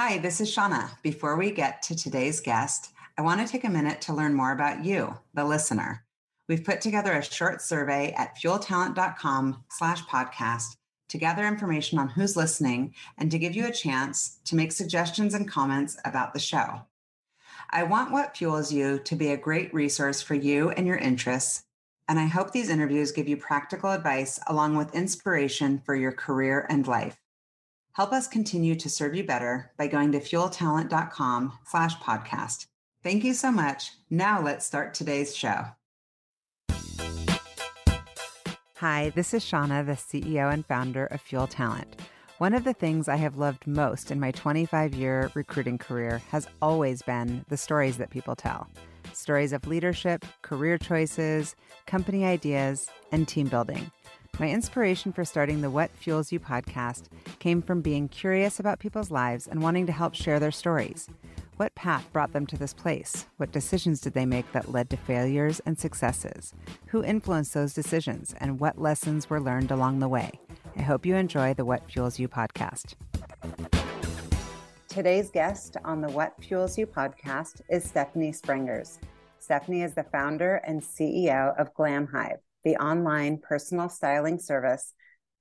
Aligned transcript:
Hi, 0.00 0.16
this 0.18 0.40
is 0.40 0.48
Shauna. 0.48 0.90
Before 1.02 1.36
we 1.36 1.50
get 1.50 1.82
to 1.82 1.96
today's 1.96 2.38
guest, 2.38 2.92
I 3.18 3.22
want 3.22 3.40
to 3.40 3.52
take 3.52 3.64
a 3.64 3.68
minute 3.68 4.00
to 4.02 4.12
learn 4.12 4.32
more 4.32 4.52
about 4.52 4.84
you, 4.84 5.18
the 5.34 5.44
listener. 5.44 6.04
We've 6.48 6.62
put 6.62 6.80
together 6.80 7.14
a 7.14 7.24
short 7.24 7.60
survey 7.62 8.14
at 8.16 8.36
fueltalent.com 8.38 9.64
slash 9.68 10.04
podcast 10.04 10.76
to 11.08 11.18
gather 11.18 11.44
information 11.44 11.98
on 11.98 12.10
who's 12.10 12.36
listening 12.36 12.94
and 13.18 13.28
to 13.32 13.40
give 13.40 13.56
you 13.56 13.66
a 13.66 13.72
chance 13.72 14.38
to 14.44 14.54
make 14.54 14.70
suggestions 14.70 15.34
and 15.34 15.48
comments 15.48 15.96
about 16.04 16.32
the 16.32 16.38
show. 16.38 16.82
I 17.70 17.82
want 17.82 18.12
what 18.12 18.36
fuels 18.36 18.72
you 18.72 19.00
to 19.00 19.16
be 19.16 19.32
a 19.32 19.36
great 19.36 19.74
resource 19.74 20.22
for 20.22 20.36
you 20.36 20.70
and 20.70 20.86
your 20.86 20.98
interests. 20.98 21.64
And 22.08 22.20
I 22.20 22.26
hope 22.26 22.52
these 22.52 22.70
interviews 22.70 23.10
give 23.10 23.26
you 23.26 23.36
practical 23.36 23.90
advice 23.90 24.38
along 24.46 24.76
with 24.76 24.94
inspiration 24.94 25.82
for 25.84 25.96
your 25.96 26.12
career 26.12 26.68
and 26.70 26.86
life. 26.86 27.18
Help 27.98 28.12
us 28.12 28.28
continue 28.28 28.76
to 28.76 28.88
serve 28.88 29.16
you 29.16 29.24
better 29.24 29.72
by 29.76 29.88
going 29.88 30.12
to 30.12 30.20
fueltalent.com 30.20 31.58
slash 31.64 31.96
podcast. 31.96 32.66
Thank 33.02 33.24
you 33.24 33.34
so 33.34 33.50
much. 33.50 33.90
Now 34.08 34.40
let's 34.40 34.64
start 34.64 34.94
today's 34.94 35.34
show. 35.34 35.64
Hi, 38.76 39.10
this 39.16 39.34
is 39.34 39.44
Shauna, 39.44 39.84
the 39.84 39.94
CEO 39.94 40.52
and 40.52 40.64
founder 40.64 41.06
of 41.06 41.20
Fuel 41.22 41.48
Talent. 41.48 42.00
One 42.38 42.54
of 42.54 42.62
the 42.62 42.72
things 42.72 43.08
I 43.08 43.16
have 43.16 43.36
loved 43.36 43.66
most 43.66 44.12
in 44.12 44.20
my 44.20 44.30
25 44.30 44.94
year 44.94 45.32
recruiting 45.34 45.76
career 45.76 46.22
has 46.30 46.46
always 46.62 47.02
been 47.02 47.44
the 47.48 47.56
stories 47.56 47.96
that 47.98 48.10
people 48.10 48.36
tell 48.36 48.68
stories 49.12 49.52
of 49.52 49.66
leadership, 49.66 50.24
career 50.42 50.78
choices, 50.78 51.56
company 51.88 52.24
ideas, 52.24 52.88
and 53.10 53.26
team 53.26 53.48
building. 53.48 53.90
My 54.40 54.48
inspiration 54.48 55.12
for 55.12 55.24
starting 55.24 55.62
the 55.62 55.70
What 55.70 55.90
Fuels 55.90 56.30
You 56.30 56.38
podcast 56.38 57.06
came 57.40 57.60
from 57.60 57.80
being 57.80 58.06
curious 58.06 58.60
about 58.60 58.78
people's 58.78 59.10
lives 59.10 59.48
and 59.48 59.60
wanting 59.60 59.84
to 59.86 59.92
help 59.92 60.14
share 60.14 60.38
their 60.38 60.52
stories. 60.52 61.08
What 61.56 61.74
path 61.74 62.08
brought 62.12 62.32
them 62.32 62.46
to 62.46 62.56
this 62.56 62.72
place? 62.72 63.26
What 63.38 63.50
decisions 63.50 64.00
did 64.00 64.12
they 64.12 64.26
make 64.26 64.52
that 64.52 64.70
led 64.70 64.90
to 64.90 64.96
failures 64.96 65.60
and 65.66 65.76
successes? 65.76 66.54
Who 66.86 67.02
influenced 67.02 67.52
those 67.52 67.74
decisions 67.74 68.32
and 68.38 68.60
what 68.60 68.80
lessons 68.80 69.28
were 69.28 69.40
learned 69.40 69.72
along 69.72 69.98
the 69.98 70.08
way? 70.08 70.30
I 70.76 70.82
hope 70.82 71.04
you 71.04 71.16
enjoy 71.16 71.54
the 71.54 71.64
What 71.64 71.90
Fuels 71.90 72.20
You 72.20 72.28
podcast. 72.28 72.94
Today's 74.86 75.32
guest 75.32 75.76
on 75.84 76.00
the 76.00 76.10
What 76.10 76.34
Fuels 76.44 76.78
You 76.78 76.86
podcast 76.86 77.62
is 77.68 77.82
Stephanie 77.82 78.30
Sprangers. 78.30 78.98
Stephanie 79.40 79.82
is 79.82 79.94
the 79.94 80.04
founder 80.04 80.56
and 80.64 80.80
CEO 80.80 81.58
of 81.58 81.74
Glamhive, 81.74 82.38
the 82.64 82.76
online 82.76 83.38
personal 83.38 83.88
styling 83.88 84.38
service 84.38 84.92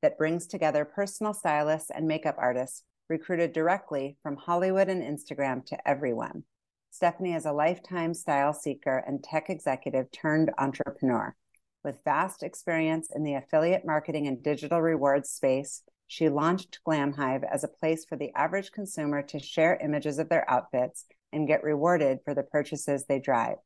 that 0.01 0.17
brings 0.17 0.47
together 0.47 0.85
personal 0.85 1.33
stylists 1.33 1.89
and 1.89 2.07
makeup 2.07 2.35
artists 2.37 2.83
recruited 3.09 3.53
directly 3.53 4.17
from 4.21 4.35
Hollywood 4.35 4.89
and 4.89 5.01
Instagram 5.01 5.65
to 5.65 5.87
everyone. 5.87 6.43
Stephanie 6.91 7.33
is 7.33 7.45
a 7.45 7.51
lifetime 7.51 8.13
style 8.13 8.53
seeker 8.53 9.03
and 9.05 9.23
tech 9.23 9.49
executive 9.49 10.11
turned 10.11 10.51
entrepreneur. 10.57 11.35
With 11.83 12.03
vast 12.03 12.43
experience 12.43 13.09
in 13.15 13.23
the 13.23 13.35
affiliate 13.35 13.85
marketing 13.85 14.27
and 14.27 14.41
digital 14.43 14.81
rewards 14.81 15.29
space, 15.29 15.83
she 16.07 16.29
launched 16.29 16.79
Glamhive 16.85 17.43
as 17.43 17.63
a 17.63 17.67
place 17.67 18.05
for 18.05 18.17
the 18.17 18.31
average 18.33 18.71
consumer 18.71 19.21
to 19.23 19.39
share 19.39 19.79
images 19.83 20.19
of 20.19 20.29
their 20.29 20.49
outfits 20.49 21.05
and 21.31 21.47
get 21.47 21.63
rewarded 21.63 22.19
for 22.23 22.33
the 22.33 22.43
purchases 22.43 23.05
they 23.05 23.19
drive. 23.19 23.57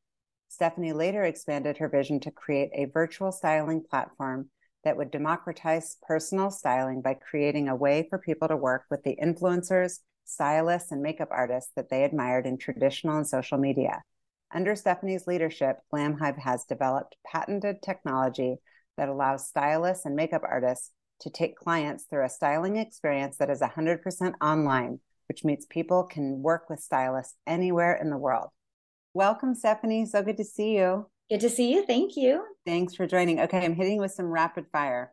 Stephanie 0.52 0.92
later 0.92 1.24
expanded 1.24 1.78
her 1.78 1.88
vision 1.88 2.20
to 2.20 2.30
create 2.30 2.68
a 2.74 2.84
virtual 2.92 3.32
styling 3.32 3.82
platform 3.82 4.50
that 4.84 4.98
would 4.98 5.10
democratize 5.10 5.96
personal 6.06 6.50
styling 6.50 7.00
by 7.00 7.14
creating 7.14 7.70
a 7.70 7.74
way 7.74 8.06
for 8.10 8.18
people 8.18 8.46
to 8.46 8.54
work 8.54 8.84
with 8.90 9.02
the 9.02 9.16
influencers, 9.16 10.00
stylists, 10.26 10.92
and 10.92 11.00
makeup 11.00 11.30
artists 11.30 11.72
that 11.74 11.88
they 11.88 12.04
admired 12.04 12.44
in 12.44 12.58
traditional 12.58 13.16
and 13.16 13.26
social 13.26 13.56
media. 13.56 14.02
Under 14.54 14.76
Stephanie's 14.76 15.26
leadership, 15.26 15.78
Glamhive 15.90 16.36
has 16.36 16.66
developed 16.66 17.16
patented 17.24 17.80
technology 17.80 18.56
that 18.98 19.08
allows 19.08 19.48
stylists 19.48 20.04
and 20.04 20.14
makeup 20.14 20.42
artists 20.44 20.90
to 21.20 21.30
take 21.30 21.56
clients 21.56 22.04
through 22.04 22.26
a 22.26 22.28
styling 22.28 22.76
experience 22.76 23.38
that 23.38 23.48
is 23.48 23.62
100% 23.62 24.34
online, 24.42 25.00
which 25.28 25.44
means 25.44 25.64
people 25.64 26.04
can 26.04 26.42
work 26.42 26.68
with 26.68 26.78
stylists 26.78 27.38
anywhere 27.46 27.94
in 27.94 28.10
the 28.10 28.18
world. 28.18 28.50
Welcome, 29.14 29.54
Stephanie. 29.54 30.06
So 30.06 30.22
good 30.22 30.38
to 30.38 30.44
see 30.44 30.76
you. 30.76 31.06
Good 31.28 31.40
to 31.40 31.50
see 31.50 31.72
you. 31.72 31.84
Thank 31.84 32.16
you. 32.16 32.44
Thanks 32.64 32.94
for 32.94 33.06
joining. 33.06 33.40
Okay, 33.40 33.64
I'm 33.64 33.74
hitting 33.74 33.98
with 33.98 34.12
some 34.12 34.26
rapid 34.26 34.66
fire. 34.72 35.12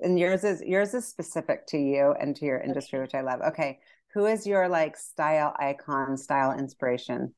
And 0.00 0.18
yours 0.18 0.44
is 0.44 0.62
yours 0.62 0.92
is 0.92 1.06
specific 1.06 1.66
to 1.68 1.78
you 1.78 2.14
and 2.18 2.34
to 2.36 2.44
your 2.44 2.58
industry, 2.58 2.98
okay. 2.98 3.04
which 3.04 3.14
I 3.14 3.20
love. 3.20 3.40
Okay. 3.48 3.78
Who 4.14 4.26
is 4.26 4.46
your 4.46 4.68
like 4.68 4.96
style 4.96 5.54
icon, 5.58 6.16
style 6.16 6.58
inspiration? 6.58 7.34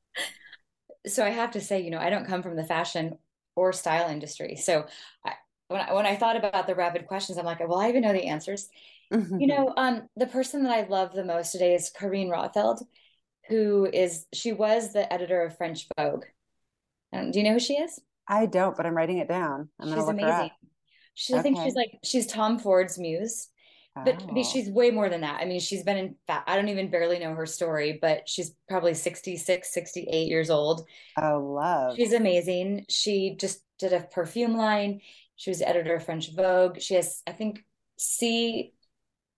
So 1.07 1.25
I 1.25 1.31
have 1.31 1.51
to 1.53 1.61
say, 1.61 1.81
you 1.81 1.91
know, 1.91 1.99
I 1.99 2.11
don't 2.11 2.27
come 2.27 2.43
from 2.43 2.57
the 2.57 2.65
fashion 2.65 3.19
or 3.55 3.73
style 3.73 4.11
industry. 4.11 4.57
So 4.57 4.87
I, 5.25 5.33
when 5.69 5.81
I, 5.81 5.93
when 5.93 6.07
I 6.07 6.17
thought 6.17 6.37
about 6.37 6.67
the 6.67 6.75
rapid 6.75 7.07
questions, 7.07 7.37
I'm 7.37 7.45
like, 7.45 7.61
well, 7.61 7.81
I 7.81 7.89
even 7.89 8.03
know 8.03 8.13
the 8.13 8.29
answers. 8.29 8.69
you 9.11 9.47
know, 9.47 9.73
um, 9.77 10.09
the 10.17 10.27
person 10.27 10.63
that 10.65 10.73
I 10.73 10.89
love 10.89 11.13
the 11.13 11.25
most 11.25 11.53
today 11.53 11.75
is 11.75 11.91
Carine 11.91 12.31
Roitfeld, 12.31 12.83
who 13.49 13.89
is 13.93 14.27
she 14.33 14.53
was 14.53 14.93
the 14.93 15.11
editor 15.13 15.43
of 15.43 15.57
French 15.57 15.87
Vogue. 15.97 16.25
Um, 17.13 17.31
do 17.31 17.39
you 17.39 17.45
know 17.45 17.55
who 17.55 17.61
she 17.61 17.75
is? 17.75 18.01
I 18.29 18.47
don't, 18.47 18.77
but 18.77 18.87
I'm 18.87 18.95
writing 18.95 19.19
it 19.19 19.29
down. 19.29 19.71
I'm 19.81 19.89
she's 19.89 20.09
amazing. 20.09 20.51
She, 21.15 21.35
I 21.35 21.43
think 21.43 21.59
she's 21.63 21.75
like 21.75 21.99
she's 22.05 22.27
Tom 22.27 22.59
Ford's 22.59 22.99
muse, 22.99 23.49
but 24.05 24.23
oh. 24.29 24.43
she's 24.43 24.69
way 24.69 24.91
more 24.91 25.09
than 25.09 25.23
that. 25.23 25.41
I 25.41 25.47
mean, 25.47 25.61
she's 25.61 25.83
been 25.83 25.97
in 25.97 26.15
fact, 26.27 26.49
I 26.49 26.57
don't 26.57 26.69
even 26.69 26.91
barely 26.91 27.19
know 27.19 27.35
her 27.35 27.47
story, 27.47 27.99
but 28.01 28.29
she's 28.29 28.55
probably 28.69 28.95
66, 28.95 29.73
68 29.73 30.29
years 30.29 30.51
old. 30.51 30.87
Oh, 31.21 31.39
love. 31.39 31.97
She's 31.97 32.13
amazing. 32.13 32.85
She 32.89 33.35
just 33.39 33.63
did 33.79 33.93
a 33.93 34.01
perfume 34.01 34.57
line. 34.57 35.01
She 35.37 35.51
was 35.51 35.63
editor 35.63 35.97
of 35.97 36.05
French 36.05 36.35
Vogue. 36.35 36.81
She 36.81 36.95
has, 36.95 37.23
I 37.27 37.33
think, 37.33 37.65
see 37.97 38.75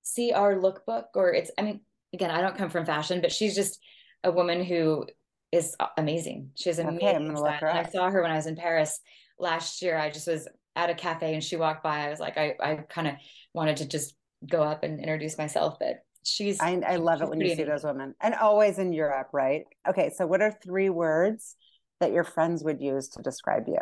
see 0.02 0.32
our 0.32 0.54
lookbook, 0.54 1.04
or 1.14 1.32
it's. 1.32 1.50
I 1.56 1.62
mean, 1.62 1.80
again, 2.12 2.30
I 2.30 2.40
don't 2.40 2.56
come 2.56 2.70
from 2.70 2.84
fashion, 2.84 3.20
but 3.20 3.32
she's 3.32 3.54
just 3.54 3.80
a 4.24 4.30
woman 4.30 4.64
who 4.64 5.06
is 5.52 5.76
amazing. 5.96 6.50
She's 6.54 6.78
amazing 6.78 7.08
okay, 7.08 7.16
I'm 7.16 7.26
gonna 7.26 7.42
look 7.42 7.54
her. 7.54 7.72
I 7.72 7.84
saw 7.84 8.10
her 8.10 8.22
when 8.22 8.30
I 8.30 8.36
was 8.36 8.46
in 8.46 8.56
Paris 8.56 9.00
last 9.38 9.82
year. 9.82 9.96
I 9.96 10.10
just 10.10 10.26
was 10.26 10.46
at 10.76 10.90
a 10.90 10.94
cafe 10.94 11.34
and 11.34 11.42
she 11.42 11.56
walked 11.56 11.82
by. 11.82 12.06
I 12.06 12.10
was 12.10 12.20
like, 12.20 12.38
I, 12.38 12.54
I 12.60 12.74
kind 12.88 13.08
of 13.08 13.14
wanted 13.52 13.78
to 13.78 13.88
just 13.88 14.14
go 14.48 14.62
up 14.62 14.82
and 14.84 15.00
introduce 15.00 15.36
myself, 15.36 15.78
but 15.78 16.04
she's. 16.24 16.60
I, 16.60 16.80
I 16.86 16.96
love 16.96 17.22
it 17.22 17.28
when 17.28 17.40
you 17.40 17.54
see 17.54 17.64
those 17.64 17.84
women, 17.84 18.14
and 18.20 18.34
always 18.34 18.78
in 18.78 18.92
Europe, 18.92 19.28
right? 19.32 19.64
Okay, 19.88 20.10
so 20.16 20.26
what 20.26 20.40
are 20.40 20.56
three 20.62 20.90
words 20.90 21.56
that 22.00 22.12
your 22.12 22.24
friends 22.24 22.62
would 22.64 22.80
use 22.80 23.08
to 23.10 23.22
describe 23.22 23.64
you? 23.66 23.78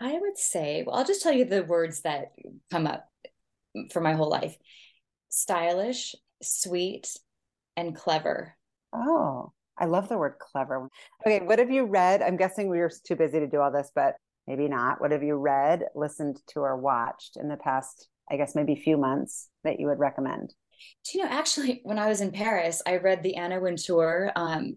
I 0.00 0.12
would 0.12 0.38
say, 0.38 0.84
well, 0.86 0.96
I'll 0.96 1.04
just 1.04 1.22
tell 1.22 1.32
you 1.32 1.44
the 1.44 1.64
words 1.64 2.02
that 2.02 2.32
come 2.70 2.86
up 2.86 3.08
for 3.92 4.00
my 4.00 4.14
whole 4.14 4.30
life: 4.30 4.56
stylish, 5.28 6.14
sweet, 6.42 7.14
and 7.76 7.94
clever. 7.94 8.56
Oh, 8.92 9.52
I 9.78 9.84
love 9.84 10.08
the 10.08 10.18
word 10.18 10.34
clever. 10.38 10.88
Okay, 11.26 11.44
what 11.44 11.58
have 11.58 11.70
you 11.70 11.84
read? 11.84 12.22
I'm 12.22 12.36
guessing 12.36 12.68
we 12.68 12.78
were 12.78 12.90
too 13.06 13.16
busy 13.16 13.38
to 13.38 13.46
do 13.46 13.60
all 13.60 13.70
this, 13.70 13.90
but 13.94 14.14
maybe 14.46 14.68
not. 14.68 15.00
What 15.00 15.12
have 15.12 15.22
you 15.22 15.36
read, 15.36 15.84
listened 15.94 16.40
to, 16.48 16.60
or 16.60 16.76
watched 16.76 17.36
in 17.36 17.48
the 17.48 17.56
past, 17.56 18.08
I 18.30 18.36
guess, 18.36 18.54
maybe 18.54 18.74
few 18.74 18.96
months 18.96 19.48
that 19.64 19.78
you 19.78 19.86
would 19.86 19.98
recommend? 19.98 20.54
Do 21.04 21.18
you 21.18 21.24
know, 21.24 21.30
actually, 21.30 21.80
when 21.84 21.98
I 21.98 22.08
was 22.08 22.20
in 22.20 22.30
Paris, 22.30 22.82
I 22.86 22.96
read 22.96 23.22
the 23.22 23.36
Anna 23.36 23.60
Wintour, 23.60 24.32
um, 24.36 24.76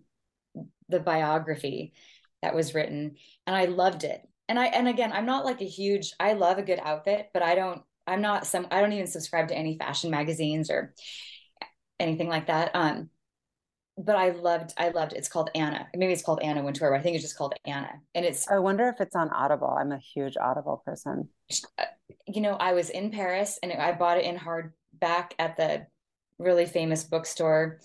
the 0.90 1.00
biography 1.00 1.94
that 2.42 2.56
was 2.56 2.74
written, 2.74 3.16
and 3.48 3.56
I 3.56 3.66
loved 3.66 4.04
it. 4.04 4.22
And 4.50 4.60
I, 4.60 4.66
and 4.66 4.88
again, 4.88 5.14
I'm 5.14 5.26
not 5.26 5.46
like 5.46 5.62
a 5.62 5.66
huge, 5.66 6.12
I 6.20 6.34
love 6.34 6.58
a 6.58 6.64
good 6.64 6.80
outfit, 6.84 7.30
but 7.34 7.44
I 7.44 7.56
don't, 7.56 7.82
I'm 8.06 8.22
not 8.22 8.46
some, 8.46 8.68
I 8.72 8.82
don't 8.82 8.92
even 8.94 9.08
subscribe 9.08 9.48
to 9.50 9.56
any 9.56 9.78
fashion 9.78 10.12
magazines 10.12 10.70
or 10.70 10.94
anything 12.00 12.28
like 12.28 12.48
that. 12.48 12.72
Um, 12.74 13.10
but 13.98 14.16
I 14.16 14.30
loved, 14.30 14.74
I 14.78 14.90
loved. 14.90 15.14
It's 15.14 15.28
called 15.28 15.50
Anna. 15.56 15.88
Maybe 15.96 16.14
it's 16.14 16.24
called 16.24 16.42
Anna 16.42 16.64
Wintour. 16.64 16.90
But 16.92 17.00
I 17.00 17.04
think 17.04 17.16
it's 17.16 17.24
just 17.24 17.38
called 17.38 17.54
Anna, 17.66 17.92
and 18.16 18.26
it's. 18.26 18.50
I 18.50 18.60
wonder 18.60 18.88
if 18.90 19.02
it's 19.02 19.16
on 19.16 19.30
Audible. 19.30 19.76
I'm 19.80 19.92
a 19.92 20.00
huge 20.00 20.38
Audible 20.38 20.82
person. 20.86 21.30
Uh, 21.78 21.86
you 22.28 22.42
know, 22.42 22.54
I 22.54 22.74
was 22.74 22.90
in 22.90 23.12
Paris 23.12 23.60
and 23.62 23.72
I 23.74 23.92
bought 23.94 24.18
it 24.18 24.26
in 24.26 24.38
hardback 24.38 25.34
at 25.40 25.58
the 25.58 25.88
really 26.38 26.66
famous 26.66 27.04
bookstore. 27.04 27.80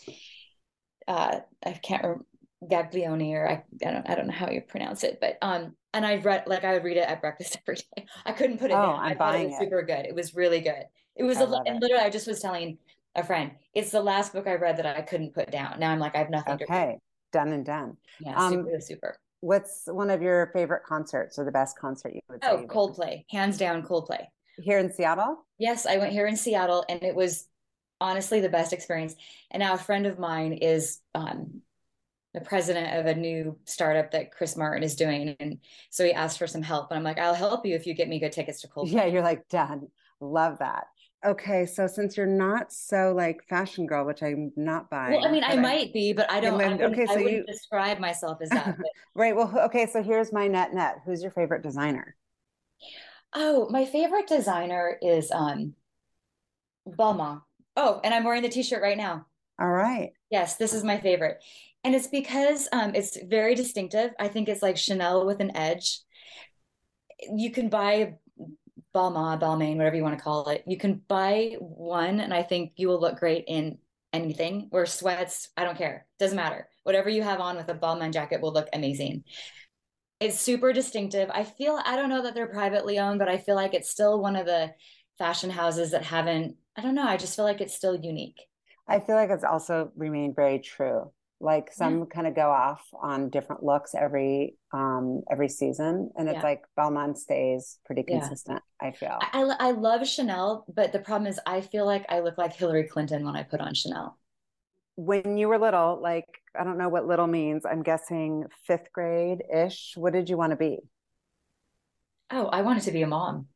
Uh, 1.09 1.41
I 1.65 1.73
can't 1.73 2.03
remember 2.03 2.25
Gaglione 2.65 3.35
or 3.35 3.49
I, 3.49 3.63
I 3.87 3.91
don't 3.93 4.09
I 4.09 4.15
don't 4.15 4.27
know 4.29 4.33
how 4.33 4.51
you 4.51 4.61
pronounce 4.61 5.05
it, 5.05 5.19
but 5.21 5.39
um, 5.43 5.75
and 5.93 6.07
I 6.07 6.17
read 6.17 6.45
like 6.47 6.65
I 6.65 6.73
would 6.73 6.85
read 6.85 6.97
it 6.97 7.09
at 7.09 7.21
breakfast 7.21 7.59
every 7.69 7.77
day. 7.97 8.07
I 8.25 8.33
couldn't 8.33 8.59
put 8.59 8.71
it 8.71 8.75
oh, 8.75 8.83
down. 8.83 8.99
I'm 9.01 9.13
I 9.13 9.15
buying 9.15 9.53
it, 9.53 9.59
super 9.59 9.83
good. 9.83 10.07
It 10.07 10.15
was 10.15 10.35
really 10.35 10.61
good. 10.61 10.85
It 11.17 11.25
was 11.25 11.39
a, 11.39 11.47
and 11.67 11.81
literally 11.81 12.05
I 12.05 12.11
just 12.11 12.27
was 12.27 12.41
telling 12.41 12.79
a 13.17 13.25
friend. 13.25 13.53
It's 13.75 13.91
the 13.91 14.03
last 14.03 14.33
book 14.33 14.47
I 14.47 14.55
read 14.55 14.77
that 14.77 14.87
I 14.87 15.03
couldn't 15.03 15.35
put 15.35 15.51
down. 15.51 15.81
Now 15.81 15.91
I'm 15.91 15.99
like, 15.99 16.15
I 16.15 16.19
have 16.19 16.31
nothing 16.31 16.59
to 16.59 16.67
do. 16.67 16.73
okay. 16.73 16.99
done 17.33 17.53
and 17.53 17.65
done. 17.65 17.97
Yeah, 18.21 18.37
um, 18.37 18.53
super, 18.53 18.81
super. 18.81 19.19
What's 19.41 19.85
one 19.87 20.11
of 20.11 20.23
your 20.23 20.51
favorite 20.53 20.85
concerts 20.85 21.39
or 21.39 21.45
the 21.45 21.53
best 21.53 21.79
concert 21.79 22.15
you 22.15 22.21
would 22.29 22.41
oh, 22.45 22.67
Coldplay. 22.69 23.25
Hands 23.31 23.57
down 23.57 23.83
Coldplay. 23.83 24.27
Here 24.59 24.79
in 24.79 24.93
Seattle? 24.93 25.45
Yes, 25.59 25.87
I 25.87 25.99
went 25.99 26.13
here 26.13 26.27
in 26.27 26.37
Seattle 26.37 26.85
and 26.89 27.03
it 27.03 27.15
was 27.15 27.47
honestly 28.01 28.41
the 28.41 28.49
best 28.49 28.73
experience. 28.73 29.15
And 29.51 29.61
now 29.61 29.75
a 29.75 29.79
friend 29.79 30.07
of 30.07 30.19
mine 30.19 30.55
is 30.55 31.01
um, 31.15 31.63
the 32.35 32.41
president 32.41 32.99
of 32.99 33.07
a 33.07 33.15
new 33.15 33.59
startup 33.65 34.11
that 34.13 34.33
Chris 34.33 34.57
Martin 34.57 34.83
is 34.83 34.97
doing. 34.97 35.37
And 35.41 35.59
so 35.91 36.05
he 36.05 36.13
asked 36.13 36.39
for 36.39 36.47
some 36.47 36.63
help. 36.63 36.91
And 36.91 36.99
I'm 36.99 37.05
like, 37.05 37.19
I'll 37.19 37.35
help 37.35 37.67
you 37.67 37.75
if 37.75 37.87
you 37.87 37.95
get 37.95 38.09
me 38.09 38.19
good 38.19 38.33
tickets 38.33 38.63
to 38.63 38.69
Coldplay. 38.69 38.93
Yeah, 38.93 39.07
you're 39.07 39.23
like, 39.23 39.49
done. 39.49 39.89
Love 40.21 40.59
that. 40.59 40.87
Okay, 41.25 41.67
so 41.67 41.87
since 41.87 42.17
you're 42.17 42.27
not 42.27 42.73
so 42.73 43.13
like 43.17 43.43
fashion 43.49 43.87
girl, 43.87 44.05
which 44.05 44.23
I'm 44.23 44.53
not 44.57 44.91
buying. 44.91 45.15
Well, 45.15 45.27
I 45.27 45.33
mean, 45.33 45.45
I, 45.45 45.53
I 45.53 45.57
might 45.57 45.93
be, 45.93 46.13
but 46.13 46.31
I 46.31 46.41
don't. 46.41 46.59
Then, 46.59 46.81
I 46.81 46.85
okay, 46.85 47.07
so 47.07 47.19
you 47.19 47.45
describe 47.47 47.99
myself 47.99 48.39
as 48.43 48.51
that. 48.51 48.77
right. 49.15 49.35
Well, 49.35 49.53
okay. 49.67 49.87
So 49.87 50.03
here's 50.03 50.33
my 50.33 50.47
net 50.47 50.75
net. 50.75 50.99
Who's 51.05 51.23
your 51.23 51.33
favorite 51.33 51.63
designer? 51.63 52.17
Oh, 53.33 53.69
my 53.71 53.85
favorite 53.85 54.29
designer 54.29 54.99
is 55.03 55.31
um, 55.31 55.75
Balmain. 56.89 57.43
Oh, 57.77 58.01
and 58.05 58.15
I'm 58.15 58.25
wearing 58.25 58.43
the 58.43 58.49
T-shirt 58.49 58.83
right 58.83 58.97
now. 58.97 59.27
All 59.61 59.71
right. 59.71 60.13
Yes, 60.31 60.57
this 60.57 60.73
is 60.73 60.85
my 60.85 60.99
favorite 60.99 61.41
and 61.87 61.95
it's 61.95 62.09
because 62.09 62.69
um, 62.73 62.97
it's 62.97 63.17
very 63.27 63.55
distinctive. 63.55 64.11
I 64.19 64.27
think 64.27 64.49
it's 64.49 64.61
like 64.61 64.77
Chanel 64.77 65.25
with 65.25 65.39
an 65.39 65.57
edge. 65.57 66.01
You 67.33 67.53
can 67.53 67.69
buy 67.69 68.17
Balmain, 68.97 69.39
Balmain, 69.39 69.77
whatever 69.77 69.95
you 69.95 70.03
want 70.03 70.17
to 70.17 70.25
call 70.25 70.49
it. 70.49 70.65
You 70.67 70.79
can 70.79 71.03
buy 71.07 71.57
one, 71.61 72.21
and 72.21 72.33
I 72.33 72.43
think 72.43 72.73
you 72.77 72.89
will 72.89 73.01
look 73.01 73.19
great 73.19 73.45
in 73.47 73.77
anything. 74.15 74.71
Or 74.73 74.87
sweats, 74.87 75.51
I 75.57 75.65
don't 75.65 75.77
care. 75.77 76.07
Doesn't 76.19 76.37
matter. 76.37 76.69
Whatever 76.85 77.11
you 77.11 77.23
have 77.23 77.41
on 77.41 77.57
with 77.57 77.69
a 77.69 77.75
Balmain 77.75 78.13
jacket 78.13 78.41
will 78.41 78.55
look 78.55 78.69
amazing. 78.73 79.25
It's 80.19 80.41
super 80.41 80.73
distinctive. 80.73 81.29
I 81.31 81.45
feel 81.45 81.79
I 81.85 81.97
don't 81.97 82.09
know 82.09 82.23
that 82.23 82.35
they're 82.35 82.47
privately 82.47 82.99
owned, 82.99 83.19
but 83.19 83.29
I 83.29 83.37
feel 83.37 83.55
like 83.55 83.75
it's 83.75 83.91
still 83.91 84.19
one 84.23 84.35
of 84.35 84.47
the 84.47 84.73
fashion 85.19 85.51
houses 85.51 85.91
that 85.91 86.03
haven't. 86.03 86.57
I 86.75 86.81
don't 86.81 86.95
know. 86.95 87.07
I 87.07 87.19
just 87.19 87.37
feel 87.37 87.45
like 87.45 87.61
it's 87.61 87.75
still 87.75 87.97
unique. 87.97 88.41
I 88.89 89.01
feel 89.01 89.17
like 89.17 89.29
it's 89.29 89.45
also 89.45 89.93
remained 89.95 90.37
very 90.37 90.61
true 90.61 91.13
like 91.41 91.71
some 91.73 91.99
yeah. 91.99 92.05
kind 92.07 92.27
of 92.27 92.35
go 92.35 92.51
off 92.51 92.83
on 92.95 93.29
different 93.29 93.63
looks 93.63 93.95
every 93.95 94.57
um 94.73 95.23
every 95.31 95.49
season 95.49 96.11
and 96.17 96.29
it's 96.29 96.37
yeah. 96.37 96.43
like 96.43 96.63
balmain 96.79 97.17
stays 97.17 97.79
pretty 97.85 98.03
consistent 98.03 98.63
i 98.81 98.91
feel. 98.91 99.19
I, 99.21 99.43
I 99.59 99.71
love 99.73 100.07
chanel 100.09 100.65
but 100.75 100.93
the 100.93 100.99
problem 100.99 101.27
is 101.27 101.39
i 101.47 101.61
feel 101.61 101.85
like 101.85 102.07
i 102.09 102.21
look 102.21 102.39
like 102.39 102.55
hillary 102.55 102.85
clinton 102.85 103.25
when 103.25 103.37
i 103.37 103.43
put 103.43 103.61
on 103.61 103.75
chanel. 103.75 104.19
When 104.99 105.37
you 105.37 105.49
were 105.49 105.59
little 105.59 106.01
like 106.01 106.25
i 106.59 106.65
don't 106.65 106.79
know 106.79 106.89
what 106.89 107.07
little 107.07 107.27
means 107.27 107.67
i'm 107.67 107.83
guessing 107.83 108.45
fifth 108.67 108.91
grade 108.93 109.43
ish 109.55 109.93
what 109.95 110.15
did 110.15 110.31
you 110.31 110.39
want 110.39 110.53
to 110.53 110.57
be? 110.57 110.79
Oh 112.31 112.47
i 112.47 112.63
wanted 112.63 112.85
to 112.85 112.93
be 112.93 113.03
a 113.03 113.07
mom. 113.07 113.47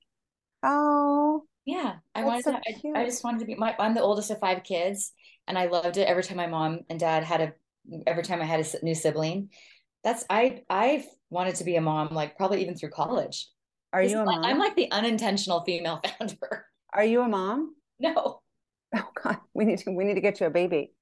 Oh. 0.63 1.45
Yeah 1.65 1.97
i 2.15 2.25
wanted 2.25 2.45
so 2.45 2.53
to 2.53 2.59
I, 2.59 3.01
I 3.01 3.05
just 3.07 3.25
wanted 3.25 3.41
to 3.41 3.47
be 3.47 3.55
my 3.55 3.75
i'm 3.79 3.95
the 3.95 4.03
oldest 4.03 4.31
of 4.31 4.39
five 4.39 4.65
kids 4.65 5.13
and 5.51 5.59
I 5.59 5.67
loved 5.67 5.97
it 5.97 6.07
every 6.07 6.23
time 6.23 6.37
my 6.37 6.47
mom 6.47 6.81
and 6.89 7.01
dad 7.01 7.25
had 7.25 7.41
a 7.41 7.53
every 8.07 8.23
time 8.23 8.41
I 8.41 8.45
had 8.45 8.61
a 8.61 8.85
new 8.85 8.95
sibling. 8.95 9.51
That's 10.05 10.25
I 10.31 10.63
I 10.71 11.05
wanted 11.29 11.57
to 11.57 11.65
be 11.65 11.77
a 11.77 11.81
mom 11.81 12.09
like 12.13 12.37
probably 12.37 12.63
even 12.63 12.75
through 12.75 12.91
college. 12.91 13.49
Are 13.93 14.03
you 14.03 14.19
a 14.19 14.25
mom? 14.25 14.45
I'm 14.45 14.59
like 14.59 14.77
the 14.77 14.91
unintentional 14.91 15.63
female 15.65 16.01
founder. 16.19 16.67
Are 16.93 17.05
you 17.05 17.23
a 17.23 17.29
mom? 17.29 17.75
No. 17.99 18.41
Oh 18.93 19.09
God, 19.23 19.39
we 19.55 19.65
need 19.65 19.79
to 19.79 19.93
we 19.93 20.03
need 20.03 20.15
to 20.15 20.21
get 20.21 20.41
you 20.41 20.47
a 20.47 20.51
baby. 20.51 20.93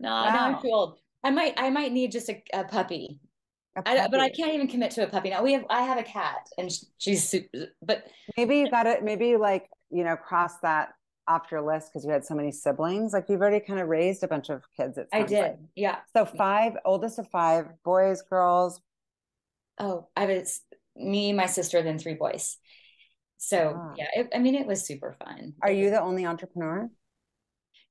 No, 0.00 0.10
wow. 0.10 0.34
no, 0.34 0.40
I'm 0.40 0.60
too 0.60 0.68
old. 0.72 0.98
I 1.22 1.30
might 1.30 1.54
I 1.56 1.70
might 1.70 1.92
need 1.92 2.10
just 2.10 2.28
a, 2.28 2.42
a 2.52 2.64
puppy. 2.64 3.20
A 3.76 3.82
puppy. 3.82 4.00
I, 4.00 4.08
but 4.08 4.18
I 4.18 4.30
can't 4.30 4.52
even 4.52 4.66
commit 4.66 4.90
to 4.92 5.04
a 5.04 5.06
puppy 5.06 5.30
now. 5.30 5.40
We 5.40 5.52
have 5.52 5.64
I 5.70 5.82
have 5.82 5.96
a 5.96 6.02
cat 6.02 6.48
and 6.58 6.68
she's 6.98 7.28
super, 7.28 7.68
but 7.82 8.02
maybe 8.36 8.58
you 8.58 8.68
got 8.68 8.88
it. 8.88 9.04
Maybe 9.04 9.36
like 9.36 9.68
you 9.90 10.02
know 10.02 10.16
cross 10.16 10.58
that 10.64 10.88
off 11.30 11.50
your 11.50 11.62
list 11.62 11.90
because 11.92 12.04
you 12.04 12.10
had 12.10 12.24
so 12.24 12.34
many 12.34 12.50
siblings? 12.50 13.12
Like 13.12 13.26
you've 13.28 13.40
already 13.40 13.60
kind 13.60 13.80
of 13.80 13.88
raised 13.88 14.22
a 14.24 14.28
bunch 14.28 14.50
of 14.50 14.62
kids. 14.76 14.98
It 14.98 15.08
I 15.12 15.22
did. 15.22 15.42
Like. 15.42 15.58
Yeah. 15.76 15.96
So 16.12 16.24
five, 16.24 16.76
oldest 16.84 17.18
of 17.18 17.28
five, 17.28 17.66
boys, 17.84 18.22
girls. 18.22 18.80
Oh, 19.78 20.08
I 20.16 20.26
was 20.26 20.60
me, 20.96 21.32
my 21.32 21.46
sister, 21.46 21.82
then 21.82 21.98
three 21.98 22.14
boys. 22.14 22.56
So 23.38 23.74
ah. 23.76 23.94
yeah, 23.96 24.08
it, 24.14 24.28
I 24.34 24.38
mean, 24.38 24.54
it 24.54 24.66
was 24.66 24.84
super 24.84 25.16
fun. 25.24 25.54
Are 25.62 25.70
you 25.70 25.90
the 25.90 26.00
only 26.00 26.26
entrepreneur? 26.26 26.90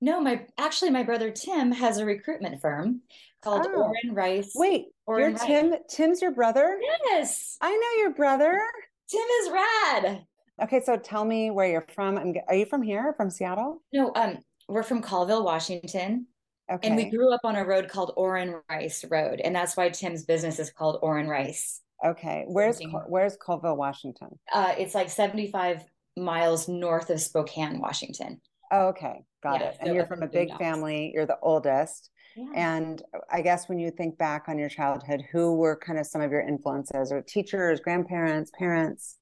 No, 0.02 0.22
my 0.22 0.46
actually 0.58 0.92
my 0.92 1.04
brother 1.04 1.32
Tim 1.32 1.72
has 1.72 1.98
a 1.98 2.06
recruitment 2.06 2.62
firm 2.62 3.02
called 3.42 3.68
oh. 3.68 3.84
Oren 3.84 4.14
Rice. 4.14 4.52
Wait, 4.56 4.88
Oren 5.06 5.32
you're 5.32 5.40
Tim. 5.40 5.76
Tim's 5.90 6.22
your 6.22 6.32
brother? 6.32 6.80
Yes, 7.06 7.58
I 7.62 7.72
know 7.72 8.02
your 8.04 8.14
brother. 8.14 8.62
Tim 9.10 9.22
is 9.42 9.52
rad. 9.52 10.26
Okay, 10.62 10.82
so 10.84 10.98
tell 10.98 11.26
me 11.26 11.52
where 11.52 11.68
you're 11.68 11.86
from. 11.94 12.18
I'm, 12.18 12.34
are 12.48 12.56
you 12.56 12.66
from 12.66 12.82
here, 12.82 13.14
from 13.16 13.30
Seattle? 13.30 13.82
No, 13.94 14.12
um, 14.16 14.40
we're 14.68 14.84
from 14.84 15.02
Colville, 15.02 15.44
Washington. 15.44 16.28
Okay. 16.72 16.88
And 16.88 16.96
we 16.96 17.10
grew 17.10 17.34
up 17.34 17.42
on 17.44 17.56
a 17.56 17.66
road 17.66 17.88
called 17.88 18.14
Oren 18.16 18.62
Rice 18.70 19.04
Road, 19.10 19.42
and 19.44 19.56
that's 19.56 19.76
why 19.76 19.90
Tim's 19.90 20.24
business 20.26 20.60
is 20.60 20.70
called 20.70 21.00
Oren 21.02 21.28
Rice. 21.28 21.82
Okay, 22.06 22.46
where's 22.48 22.80
where's 23.08 23.36
Colville, 23.38 23.76
Washington? 23.76 24.40
Uh, 24.54 24.74
it's 24.78 24.94
like 24.94 25.10
75 25.10 25.84
miles 26.16 26.68
north 26.68 27.10
of 27.10 27.20
Spokane, 27.20 27.80
Washington. 27.80 28.40
Oh, 28.72 28.90
okay, 28.90 29.24
got 29.42 29.62
yeah, 29.62 29.70
it. 29.70 29.78
And 29.80 29.96
you're 29.96 30.06
from 30.06 30.22
a 30.22 30.28
big 30.28 30.56
family. 30.58 31.12
You're 31.14 31.26
the 31.26 31.40
oldest. 31.42 32.12
Yeah. 32.38 32.52
And 32.54 33.02
I 33.32 33.42
guess 33.42 33.68
when 33.68 33.80
you 33.80 33.90
think 33.90 34.18
back 34.20 34.46
on 34.48 34.60
your 34.60 34.70
childhood, 34.70 35.24
who 35.32 35.56
were 35.56 35.76
kind 35.76 35.98
of 35.98 36.06
some 36.06 36.22
of 36.22 36.32
your 36.32 36.42
influences, 36.42 37.12
or 37.12 37.22
teachers, 37.22 37.80
grandparents, 37.80 38.52
parents? 38.58 39.18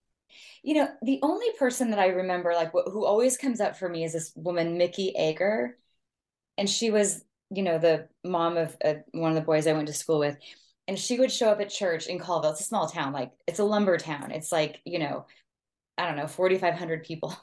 You 0.63 0.75
know, 0.75 0.87
the 1.01 1.19
only 1.21 1.47
person 1.57 1.91
that 1.91 1.99
I 1.99 2.07
remember, 2.07 2.53
like 2.53 2.71
who 2.71 3.05
always 3.05 3.37
comes 3.37 3.61
up 3.61 3.77
for 3.77 3.87
me, 3.87 4.03
is 4.03 4.13
this 4.13 4.31
woman, 4.35 4.77
Mickey 4.77 5.09
Ager, 5.17 5.77
and 6.57 6.69
she 6.69 6.91
was, 6.91 7.23
you 7.49 7.63
know, 7.63 7.77
the 7.77 8.07
mom 8.23 8.57
of 8.57 8.75
uh, 8.83 8.95
one 9.11 9.31
of 9.31 9.35
the 9.35 9.41
boys 9.41 9.67
I 9.67 9.73
went 9.73 9.87
to 9.87 9.93
school 9.93 10.19
with, 10.19 10.37
and 10.87 10.97
she 10.97 11.19
would 11.19 11.31
show 11.31 11.49
up 11.49 11.61
at 11.61 11.69
church 11.69 12.07
in 12.07 12.19
Colville. 12.19 12.51
It's 12.51 12.61
a 12.61 12.63
small 12.63 12.87
town, 12.87 13.13
like 13.13 13.31
it's 13.47 13.59
a 13.59 13.63
lumber 13.63 13.97
town. 13.97 14.31
It's 14.31 14.51
like 14.51 14.81
you 14.85 14.99
know, 14.99 15.25
I 15.97 16.07
don't 16.07 16.17
know, 16.17 16.27
forty 16.27 16.57
five 16.57 16.75
hundred 16.75 17.03
people, 17.03 17.35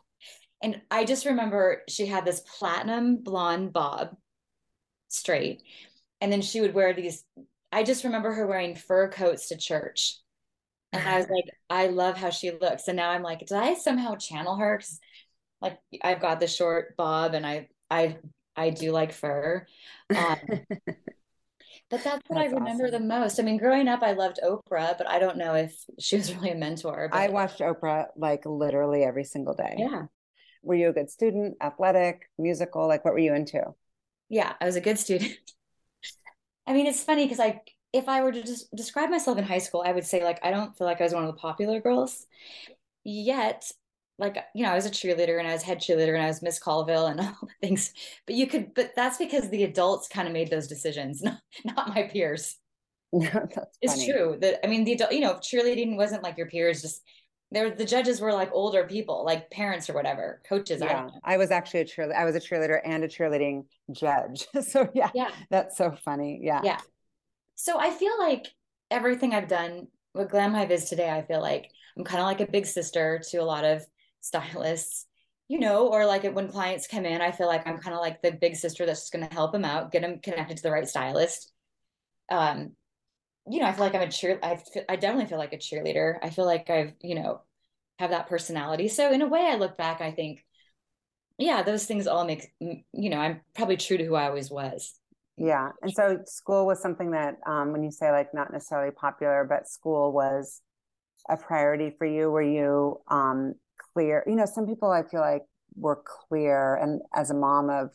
and 0.62 0.80
I 0.90 1.04
just 1.04 1.26
remember 1.26 1.82
she 1.88 2.06
had 2.06 2.24
this 2.24 2.42
platinum 2.58 3.16
blonde 3.16 3.72
bob, 3.72 4.16
straight, 5.08 5.62
and 6.20 6.32
then 6.32 6.42
she 6.42 6.60
would 6.60 6.74
wear 6.74 6.92
these. 6.92 7.24
I 7.72 7.82
just 7.82 8.04
remember 8.04 8.32
her 8.32 8.46
wearing 8.46 8.76
fur 8.76 9.08
coats 9.08 9.48
to 9.48 9.56
church 9.56 10.18
and 10.94 11.08
I 11.08 11.16
was 11.18 11.28
like, 11.28 11.46
I 11.70 11.86
love 11.88 12.16
how 12.16 12.30
she 12.30 12.50
looks. 12.50 12.88
And 12.88 12.96
now 12.96 13.10
I'm 13.10 13.22
like, 13.22 13.40
did 13.40 13.52
I 13.52 13.74
somehow 13.74 14.16
channel 14.16 14.56
her? 14.56 14.80
Like 15.60 15.78
I've 16.02 16.20
got 16.20 16.40
the 16.40 16.46
short 16.46 16.96
bob 16.96 17.34
and 17.34 17.46
I 17.46 17.68
I 17.90 18.18
I 18.56 18.70
do 18.70 18.92
like 18.92 19.12
fur. 19.12 19.66
Um, 20.14 20.36
but 21.90 22.02
that's 22.04 22.04
what 22.04 22.22
that's 22.28 22.52
I 22.52 22.54
remember 22.54 22.86
awesome. 22.86 23.08
the 23.08 23.14
most. 23.14 23.40
I 23.40 23.42
mean, 23.42 23.56
growing 23.56 23.88
up, 23.88 24.02
I 24.02 24.12
loved 24.12 24.40
Oprah, 24.44 24.96
but 24.96 25.08
I 25.08 25.18
don't 25.18 25.38
know 25.38 25.54
if 25.54 25.74
she 25.98 26.16
was 26.16 26.34
really 26.34 26.50
a 26.50 26.54
mentor. 26.54 27.08
But... 27.10 27.18
I 27.18 27.28
watched 27.28 27.60
Oprah 27.60 28.06
like 28.16 28.44
literally 28.46 29.04
every 29.04 29.24
single 29.24 29.54
day. 29.54 29.74
Yeah. 29.78 30.06
Were 30.62 30.74
you 30.74 30.88
a 30.88 30.92
good 30.92 31.10
student, 31.10 31.56
athletic, 31.60 32.30
musical? 32.38 32.88
Like, 32.88 33.04
what 33.04 33.12
were 33.12 33.20
you 33.20 33.34
into? 33.34 33.62
Yeah, 34.30 34.54
I 34.60 34.64
was 34.64 34.76
a 34.76 34.80
good 34.80 34.98
student. 34.98 35.36
I 36.66 36.72
mean, 36.72 36.86
it's 36.86 37.02
funny 37.02 37.24
because 37.24 37.40
I 37.40 37.60
if 37.94 38.08
I 38.08 38.22
were 38.22 38.32
to 38.32 38.42
just 38.42 38.74
describe 38.74 39.08
myself 39.08 39.38
in 39.38 39.44
high 39.44 39.58
school, 39.58 39.84
I 39.86 39.92
would 39.92 40.04
say 40.04 40.24
like 40.24 40.40
I 40.44 40.50
don't 40.50 40.76
feel 40.76 40.86
like 40.86 41.00
I 41.00 41.04
was 41.04 41.14
one 41.14 41.22
of 41.22 41.32
the 41.32 41.40
popular 41.40 41.80
girls. 41.80 42.26
Yet, 43.04 43.70
like 44.18 44.36
you 44.52 44.64
know, 44.64 44.72
I 44.72 44.74
was 44.74 44.84
a 44.84 44.90
cheerleader 44.90 45.38
and 45.38 45.46
I 45.46 45.52
was 45.52 45.62
head 45.62 45.78
cheerleader 45.78 46.14
and 46.14 46.22
I 46.22 46.26
was 46.26 46.42
Miss 46.42 46.58
Colville 46.58 47.06
and 47.06 47.20
all 47.20 47.36
the 47.40 47.66
things. 47.66 47.92
But 48.26 48.34
you 48.34 48.48
could, 48.48 48.74
but 48.74 48.94
that's 48.96 49.16
because 49.16 49.48
the 49.48 49.62
adults 49.62 50.08
kind 50.08 50.26
of 50.26 50.34
made 50.34 50.50
those 50.50 50.66
decisions, 50.66 51.22
not 51.24 51.38
not 51.64 51.88
my 51.88 52.02
peers. 52.02 52.56
No, 53.16 53.48
it's 53.80 54.04
true 54.04 54.38
that 54.40 54.66
I 54.66 54.68
mean 54.68 54.82
the 54.82 54.94
adult, 54.94 55.12
you 55.12 55.20
know, 55.20 55.34
cheerleading 55.34 55.96
wasn't 55.96 56.24
like 56.24 56.36
your 56.36 56.48
peers. 56.48 56.82
Just 56.82 57.00
there, 57.52 57.70
the 57.70 57.84
judges 57.84 58.20
were 58.20 58.32
like 58.32 58.50
older 58.52 58.82
people, 58.88 59.24
like 59.24 59.52
parents 59.52 59.88
or 59.88 59.92
whatever, 59.92 60.42
coaches. 60.48 60.82
Yeah, 60.82 61.10
I, 61.22 61.34
I 61.34 61.36
was 61.36 61.52
actually 61.52 61.82
a 61.82 61.84
cheerleader. 61.84 62.16
I 62.16 62.24
was 62.24 62.34
a 62.34 62.40
cheerleader 62.40 62.80
and 62.84 63.04
a 63.04 63.08
cheerleading 63.08 63.66
judge. 63.92 64.48
so 64.62 64.90
yeah, 64.94 65.10
yeah, 65.14 65.30
that's 65.48 65.76
so 65.76 65.92
funny. 66.04 66.40
Yeah, 66.42 66.62
yeah. 66.64 66.80
So 67.54 67.78
I 67.78 67.90
feel 67.90 68.18
like 68.18 68.46
everything 68.90 69.34
I've 69.34 69.48
done, 69.48 69.88
what 70.12 70.30
Glam 70.30 70.52
Hive 70.54 70.70
is 70.70 70.88
today, 70.88 71.10
I 71.10 71.22
feel 71.22 71.40
like 71.40 71.70
I'm 71.96 72.04
kind 72.04 72.20
of 72.20 72.26
like 72.26 72.40
a 72.40 72.50
big 72.50 72.66
sister 72.66 73.20
to 73.30 73.38
a 73.38 73.44
lot 73.44 73.64
of 73.64 73.84
stylists, 74.20 75.06
you 75.48 75.58
know, 75.58 75.88
or 75.88 76.06
like 76.06 76.24
when 76.24 76.48
clients 76.48 76.86
come 76.86 77.04
in, 77.06 77.20
I 77.20 77.30
feel 77.30 77.46
like 77.46 77.66
I'm 77.66 77.78
kind 77.78 77.94
of 77.94 78.00
like 78.00 78.22
the 78.22 78.32
big 78.32 78.56
sister 78.56 78.86
that's 78.86 79.02
just 79.02 79.12
going 79.12 79.26
to 79.26 79.34
help 79.34 79.52
them 79.52 79.64
out, 79.64 79.92
get 79.92 80.02
them 80.02 80.18
connected 80.20 80.56
to 80.56 80.62
the 80.62 80.70
right 80.72 80.88
stylist. 80.88 81.52
Um, 82.30 82.72
you 83.48 83.60
know, 83.60 83.66
I 83.66 83.72
feel 83.72 83.84
like 83.84 83.94
I'm 83.94 84.02
a 84.02 84.10
cheer. 84.10 84.38
I 84.42 84.58
I 84.88 84.96
definitely 84.96 85.26
feel 85.26 85.38
like 85.38 85.52
a 85.52 85.58
cheerleader. 85.58 86.18
I 86.22 86.30
feel 86.30 86.46
like 86.46 86.70
I've 86.70 86.94
you 87.02 87.14
know 87.14 87.42
have 87.98 88.10
that 88.10 88.28
personality. 88.28 88.88
So 88.88 89.12
in 89.12 89.22
a 89.22 89.28
way, 89.28 89.40
I 89.42 89.56
look 89.56 89.76
back, 89.78 90.00
I 90.00 90.12
think, 90.12 90.44
yeah, 91.38 91.62
those 91.62 91.86
things 91.86 92.06
all 92.06 92.24
make 92.26 92.52
you 92.60 93.10
know 93.10 93.18
I'm 93.18 93.40
probably 93.54 93.76
true 93.76 93.98
to 93.98 94.04
who 94.04 94.14
I 94.14 94.28
always 94.28 94.50
was. 94.50 94.94
Yeah. 95.36 95.70
And 95.82 95.92
so 95.92 96.18
school 96.26 96.66
was 96.66 96.80
something 96.80 97.10
that, 97.10 97.36
um, 97.46 97.72
when 97.72 97.82
you 97.82 97.90
say 97.90 98.10
like 98.10 98.32
not 98.32 98.52
necessarily 98.52 98.92
popular, 98.92 99.44
but 99.48 99.68
school 99.68 100.12
was 100.12 100.60
a 101.28 101.36
priority 101.36 101.94
for 101.98 102.06
you. 102.06 102.30
Were 102.30 102.42
you 102.42 103.00
um, 103.08 103.54
clear? 103.92 104.22
You 104.26 104.36
know, 104.36 104.46
some 104.46 104.66
people 104.66 104.90
I 104.90 105.02
feel 105.02 105.20
like 105.20 105.42
were 105.74 106.02
clear, 106.28 106.76
and 106.76 107.00
as 107.14 107.30
a 107.30 107.34
mom 107.34 107.68
of 107.68 107.90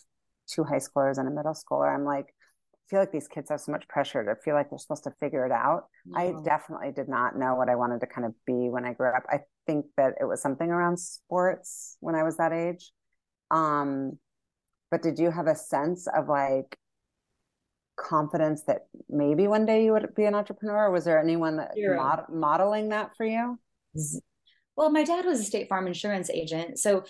two 0.49 0.63
high 0.63 0.77
schoolers 0.77 1.17
and 1.17 1.27
a 1.27 1.31
middle 1.31 1.53
schooler. 1.53 1.93
I'm 1.93 2.05
like, 2.05 2.25
I 2.25 2.83
feel 2.89 2.99
like 2.99 3.11
these 3.11 3.27
kids 3.27 3.49
have 3.49 3.61
so 3.61 3.71
much 3.71 3.87
pressure 3.87 4.23
to 4.23 4.35
feel 4.41 4.55
like 4.55 4.69
they're 4.69 4.79
supposed 4.79 5.03
to 5.03 5.11
figure 5.19 5.45
it 5.45 5.51
out. 5.51 5.83
I 6.15 6.33
definitely 6.43 6.91
did 6.91 7.07
not 7.07 7.37
know 7.37 7.55
what 7.55 7.69
I 7.69 7.75
wanted 7.75 8.01
to 8.01 8.07
kind 8.07 8.25
of 8.25 8.33
be 8.45 8.69
when 8.69 8.83
I 8.83 8.93
grew 8.93 9.09
up. 9.09 9.23
I 9.29 9.41
think 9.67 9.85
that 9.95 10.15
it 10.19 10.25
was 10.25 10.41
something 10.41 10.69
around 10.69 10.97
sports 10.97 11.97
when 11.99 12.15
I 12.15 12.23
was 12.23 12.37
that 12.37 12.51
age. 12.51 12.91
Um, 13.51 14.17
but 14.89 15.03
did 15.03 15.19
you 15.19 15.29
have 15.29 15.45
a 15.45 15.55
sense 15.55 16.07
of 16.07 16.27
like 16.27 16.77
confidence 17.99 18.63
that 18.63 18.87
maybe 19.09 19.47
one 19.47 19.65
day 19.65 19.83
you 19.83 19.91
would 19.93 20.15
be 20.15 20.25
an 20.25 20.35
entrepreneur? 20.35 20.89
Was 20.89 21.05
there 21.05 21.19
anyone 21.19 21.57
that 21.57 21.71
mod- 21.75 22.29
modeling 22.29 22.89
that 22.89 23.11
for 23.17 23.25
you? 23.25 23.59
Well, 24.75 24.89
my 24.91 25.03
dad 25.03 25.25
was 25.25 25.41
a 25.41 25.43
state 25.43 25.67
farm 25.67 25.87
insurance 25.87 26.29
agent, 26.29 26.79
so 26.79 27.03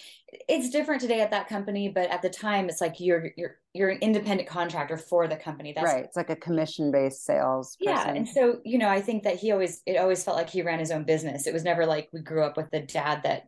it's 0.48 0.72
different 0.72 1.02
today 1.02 1.22
at 1.22 1.30
that 1.30 1.48
company. 1.48 1.88
But 1.88 2.10
at 2.10 2.24
the 2.24 2.30
time, 2.30 2.68
it's 2.68 2.82
like 2.82 3.00
you're 3.00 3.30
you're 3.38 3.58
you're 3.74 3.90
an 3.90 4.00
independent 4.00 4.50
contractor 4.50 4.98
for 4.98 5.28
the 5.28 5.36
company. 5.36 5.74
That's 5.74 5.86
right. 5.86 6.04
It's 6.04 6.18
like 6.18 6.32
a 6.32 6.36
commission 6.36 6.92
based 6.92 7.26
sales. 7.26 7.76
Person. 7.76 7.94
Yeah, 7.94 8.12
and 8.12 8.28
so 8.28 8.60
you 8.66 8.80
know, 8.80 8.90
I 8.90 9.02
think 9.02 9.22
that 9.24 9.36
he 9.36 9.52
always 9.52 9.84
it 9.86 9.98
always 9.98 10.24
felt 10.24 10.36
like 10.36 10.50
he 10.50 10.64
ran 10.64 10.80
his 10.80 10.90
own 10.90 11.04
business. 11.04 11.46
It 11.46 11.54
was 11.54 11.64
never 11.64 11.86
like 11.86 12.10
we 12.12 12.22
grew 12.22 12.44
up 12.44 12.58
with 12.58 12.72
the 12.72 12.80
dad 12.80 13.22
that 13.24 13.44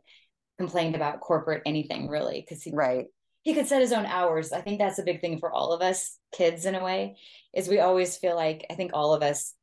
complained 0.60 0.95
about 0.95 1.19
corporate 1.21 1.63
anything 1.65 2.07
really 2.07 2.41
because 2.41 2.62
he 2.62 2.71
right 2.71 3.07
he 3.43 3.53
could 3.53 3.67
set 3.67 3.81
his 3.81 3.91
own 3.91 4.05
hours. 4.05 4.51
I 4.51 4.62
think 4.62 4.79
that's 4.79 5.00
a 5.00 5.03
big 5.03 5.21
thing 5.21 5.39
for 5.39 5.51
all 5.51 5.74
of 5.74 5.81
us 5.81 6.17
kids 6.31 6.65
in 6.65 6.75
a 6.75 6.83
way 6.83 7.17
is 7.53 7.67
we 7.67 7.79
always 7.79 8.17
feel 8.17 8.36
like 8.36 8.65
I 8.69 8.75
think 8.75 8.91
all 8.93 9.13
of 9.13 9.24
us 9.24 9.53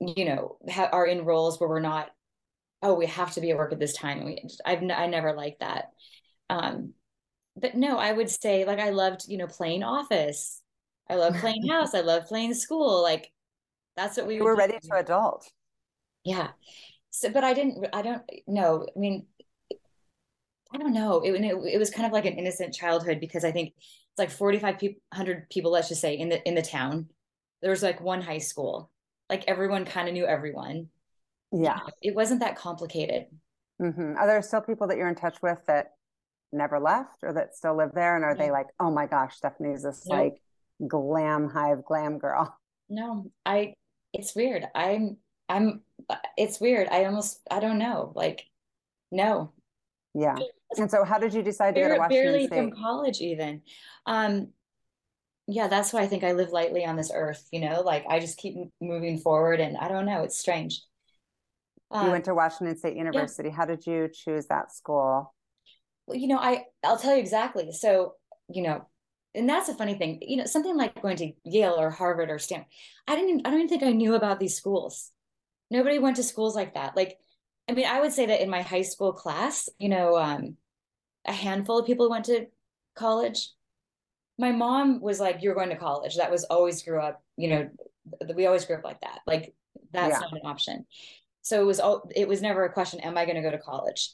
you 0.00 0.24
know 0.24 0.58
ha- 0.70 0.90
are 0.92 1.06
in 1.06 1.24
roles 1.24 1.58
where 1.58 1.68
we're 1.68 1.80
not 1.80 2.10
oh 2.82 2.94
we 2.94 3.06
have 3.06 3.32
to 3.34 3.40
be 3.40 3.50
at 3.50 3.56
work 3.56 3.72
at 3.72 3.78
this 3.78 3.94
time. 3.94 4.24
We 4.24 4.42
I've 4.64 4.82
I 4.82 5.06
never 5.06 5.32
liked 5.32 5.60
that. 5.60 5.86
Um 6.50 6.94
but 7.56 7.74
no 7.74 7.98
I 7.98 8.12
would 8.12 8.30
say 8.30 8.64
like 8.64 8.78
I 8.78 8.90
loved 8.90 9.22
you 9.28 9.38
know 9.38 9.46
playing 9.46 9.82
office. 9.82 10.62
I 11.08 11.14
love 11.14 11.36
playing 11.40 11.66
house. 11.68 11.94
I 11.94 12.00
love 12.00 12.26
playing 12.26 12.54
school. 12.54 13.02
Like 13.02 13.32
that's 13.96 14.16
what 14.16 14.26
we 14.26 14.40
were 14.40 14.56
ready 14.56 14.78
to 14.80 14.96
adult. 14.96 15.50
Yeah. 16.24 16.48
So 17.10 17.30
but 17.30 17.44
I 17.44 17.54
didn't 17.54 17.86
I 17.92 18.02
don't 18.02 18.22
know 18.46 18.86
I 18.94 18.98
mean 18.98 19.26
I 20.72 20.78
don't 20.78 20.92
know. 20.92 21.20
It, 21.20 21.32
it, 21.32 21.74
it 21.74 21.78
was 21.78 21.90
kind 21.90 22.06
of 22.06 22.12
like 22.12 22.26
an 22.26 22.34
innocent 22.34 22.74
childhood 22.74 23.20
because 23.20 23.44
I 23.44 23.52
think 23.52 23.72
it's 23.76 24.18
like 24.18 24.30
4,500 24.30 25.50
people, 25.50 25.70
let's 25.70 25.88
just 25.88 26.00
say 26.00 26.14
in 26.14 26.28
the, 26.28 26.46
in 26.46 26.54
the 26.54 26.62
town, 26.62 27.08
there 27.62 27.70
was 27.70 27.82
like 27.82 28.00
one 28.00 28.20
high 28.20 28.38
school, 28.38 28.90
like 29.30 29.44
everyone 29.48 29.84
kind 29.84 30.08
of 30.08 30.14
knew 30.14 30.26
everyone. 30.26 30.88
Yeah. 31.52 31.78
It 32.02 32.14
wasn't 32.14 32.40
that 32.40 32.56
complicated. 32.56 33.26
Mm-hmm. 33.80 34.16
Are 34.16 34.26
there 34.26 34.42
still 34.42 34.60
people 34.60 34.88
that 34.88 34.98
you're 34.98 35.08
in 35.08 35.14
touch 35.14 35.38
with 35.42 35.58
that 35.66 35.92
never 36.52 36.78
left 36.78 37.22
or 37.22 37.32
that 37.32 37.56
still 37.56 37.76
live 37.76 37.92
there? 37.94 38.16
And 38.16 38.24
are 38.24 38.34
yeah. 38.36 38.46
they 38.46 38.50
like, 38.50 38.66
oh 38.78 38.90
my 38.90 39.06
gosh, 39.06 39.36
Stephanie's 39.36 39.82
this 39.82 40.06
like 40.06 40.34
glam 40.86 41.48
hive 41.48 41.84
glam 41.84 42.18
girl? 42.18 42.54
No, 42.90 43.30
I, 43.46 43.74
it's 44.12 44.34
weird. 44.34 44.66
I'm, 44.74 45.16
I'm, 45.48 45.82
it's 46.36 46.60
weird. 46.60 46.88
I 46.88 47.04
almost, 47.04 47.40
I 47.50 47.60
don't 47.60 47.78
know. 47.78 48.12
Like, 48.14 48.44
no, 49.10 49.52
yeah. 50.14 50.36
And 50.76 50.90
so 50.90 51.04
how 51.04 51.18
did 51.18 51.34
you 51.34 51.42
decide 51.42 51.74
to 51.74 51.80
go 51.80 51.88
to 51.88 51.94
Washington 51.94 52.32
barely 52.32 52.46
State? 52.46 52.50
Barely 52.50 52.70
from 52.70 52.80
college 52.80 53.20
even. 53.20 53.62
Um 54.06 54.48
yeah, 55.50 55.68
that's 55.68 55.94
why 55.94 56.02
I 56.02 56.06
think 56.06 56.24
I 56.24 56.32
live 56.32 56.50
lightly 56.50 56.84
on 56.84 56.96
this 56.96 57.10
earth, 57.14 57.48
you 57.50 57.60
know, 57.60 57.80
like 57.80 58.04
I 58.08 58.18
just 58.20 58.36
keep 58.36 58.54
moving 58.82 59.18
forward 59.18 59.60
and 59.60 59.78
I 59.78 59.88
don't 59.88 60.04
know, 60.04 60.22
it's 60.22 60.38
strange. 60.38 60.82
Um, 61.90 62.06
you 62.06 62.12
went 62.12 62.26
to 62.26 62.34
Washington 62.34 62.76
State 62.76 62.96
University. 62.96 63.48
Yeah. 63.48 63.54
How 63.54 63.64
did 63.64 63.86
you 63.86 64.10
choose 64.12 64.46
that 64.46 64.74
school? 64.74 65.34
Well, 66.06 66.18
you 66.18 66.28
know, 66.28 66.38
I 66.38 66.64
I'll 66.84 66.98
tell 66.98 67.14
you 67.14 67.20
exactly. 67.20 67.72
So, 67.72 68.14
you 68.48 68.62
know, 68.62 68.86
and 69.34 69.48
that's 69.48 69.68
a 69.68 69.74
funny 69.74 69.94
thing. 69.94 70.18
You 70.20 70.36
know, 70.36 70.44
something 70.44 70.76
like 70.76 71.00
going 71.00 71.16
to 71.16 71.32
Yale 71.44 71.76
or 71.78 71.90
Harvard 71.90 72.30
or 72.30 72.38
Stanford. 72.38 72.68
I 73.06 73.16
didn't 73.16 73.46
I 73.46 73.50
don't 73.50 73.60
even 73.60 73.68
think 73.68 73.82
I 73.82 73.92
knew 73.92 74.14
about 74.14 74.40
these 74.40 74.56
schools. 74.56 75.12
Nobody 75.70 75.98
went 75.98 76.16
to 76.16 76.22
schools 76.22 76.54
like 76.54 76.74
that. 76.74 76.96
Like 76.96 77.18
I 77.68 77.72
mean, 77.72 77.86
I 77.86 78.00
would 78.00 78.12
say 78.12 78.26
that 78.26 78.42
in 78.42 78.48
my 78.48 78.62
high 78.62 78.82
school 78.82 79.12
class, 79.12 79.68
you 79.78 79.88
know, 79.88 80.16
um, 80.16 80.56
a 81.26 81.32
handful 81.32 81.78
of 81.78 81.86
people 81.86 82.08
went 82.08 82.24
to 82.26 82.46
college. 82.94 83.50
My 84.38 84.52
mom 84.52 85.00
was 85.00 85.20
like, 85.20 85.42
"You're 85.42 85.54
going 85.54 85.70
to 85.70 85.76
college." 85.76 86.16
That 86.16 86.30
was 86.30 86.44
always 86.44 86.82
grew 86.82 87.00
up. 87.00 87.22
You 87.36 87.48
know, 87.48 87.70
we 88.34 88.46
always 88.46 88.64
grew 88.64 88.76
up 88.76 88.84
like 88.84 89.00
that. 89.02 89.20
Like 89.26 89.54
that's 89.92 90.14
yeah. 90.14 90.20
not 90.20 90.32
an 90.32 90.40
option. 90.44 90.86
So 91.42 91.60
it 91.60 91.64
was 91.64 91.80
all. 91.80 92.10
It 92.14 92.28
was 92.28 92.40
never 92.40 92.64
a 92.64 92.72
question. 92.72 93.00
Am 93.00 93.18
I 93.18 93.24
going 93.24 93.36
to 93.36 93.42
go 93.42 93.50
to 93.50 93.58
college? 93.58 94.12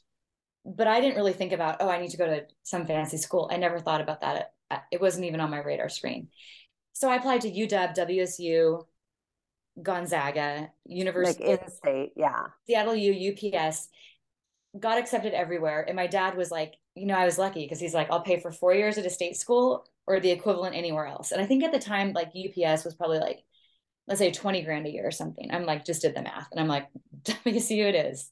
But 0.64 0.86
I 0.86 1.00
didn't 1.00 1.16
really 1.16 1.32
think 1.32 1.52
about. 1.52 1.76
Oh, 1.80 1.88
I 1.88 2.00
need 2.00 2.10
to 2.10 2.16
go 2.16 2.26
to 2.26 2.46
some 2.62 2.86
fancy 2.86 3.18
school. 3.18 3.48
I 3.52 3.56
never 3.58 3.78
thought 3.78 4.00
about 4.00 4.22
that. 4.22 4.52
It 4.90 5.00
wasn't 5.00 5.26
even 5.26 5.40
on 5.40 5.50
my 5.50 5.62
radar 5.62 5.88
screen. 5.88 6.28
So 6.94 7.10
I 7.10 7.16
applied 7.16 7.42
to 7.42 7.50
UW, 7.50 7.94
WSU, 7.94 8.84
Gonzaga, 9.82 10.70
University 10.84 11.44
like 11.46 11.60
in 11.62 11.70
state, 11.70 12.12
yeah. 12.16 12.46
Seattle 12.66 12.94
U, 12.94 13.32
UPS, 13.32 13.88
got 14.78 14.98
accepted 14.98 15.34
everywhere. 15.34 15.84
And 15.86 15.96
my 15.96 16.06
dad 16.06 16.36
was 16.36 16.50
like, 16.50 16.74
you 16.94 17.06
know, 17.06 17.14
I 17.14 17.24
was 17.24 17.38
lucky 17.38 17.64
because 17.64 17.80
he's 17.80 17.94
like, 17.94 18.10
I'll 18.10 18.22
pay 18.22 18.40
for 18.40 18.52
four 18.52 18.74
years 18.74 18.98
at 18.98 19.06
a 19.06 19.10
state 19.10 19.36
school 19.36 19.86
or 20.06 20.20
the 20.20 20.30
equivalent 20.30 20.76
anywhere 20.76 21.06
else. 21.06 21.32
And 21.32 21.40
I 21.40 21.46
think 21.46 21.64
at 21.64 21.72
the 21.72 21.78
time, 21.78 22.12
like 22.12 22.28
UPS 22.28 22.84
was 22.84 22.94
probably 22.94 23.18
like, 23.18 23.40
let's 24.06 24.20
say 24.20 24.30
20 24.30 24.62
grand 24.62 24.86
a 24.86 24.90
year 24.90 25.06
or 25.06 25.10
something. 25.10 25.50
I'm 25.50 25.64
like, 25.64 25.84
just 25.84 26.02
did 26.02 26.14
the 26.14 26.22
math. 26.22 26.48
And 26.52 26.60
I'm 26.60 26.68
like, 26.68 26.88
WSU 27.22 27.84
it 27.88 27.94
is. 27.94 28.30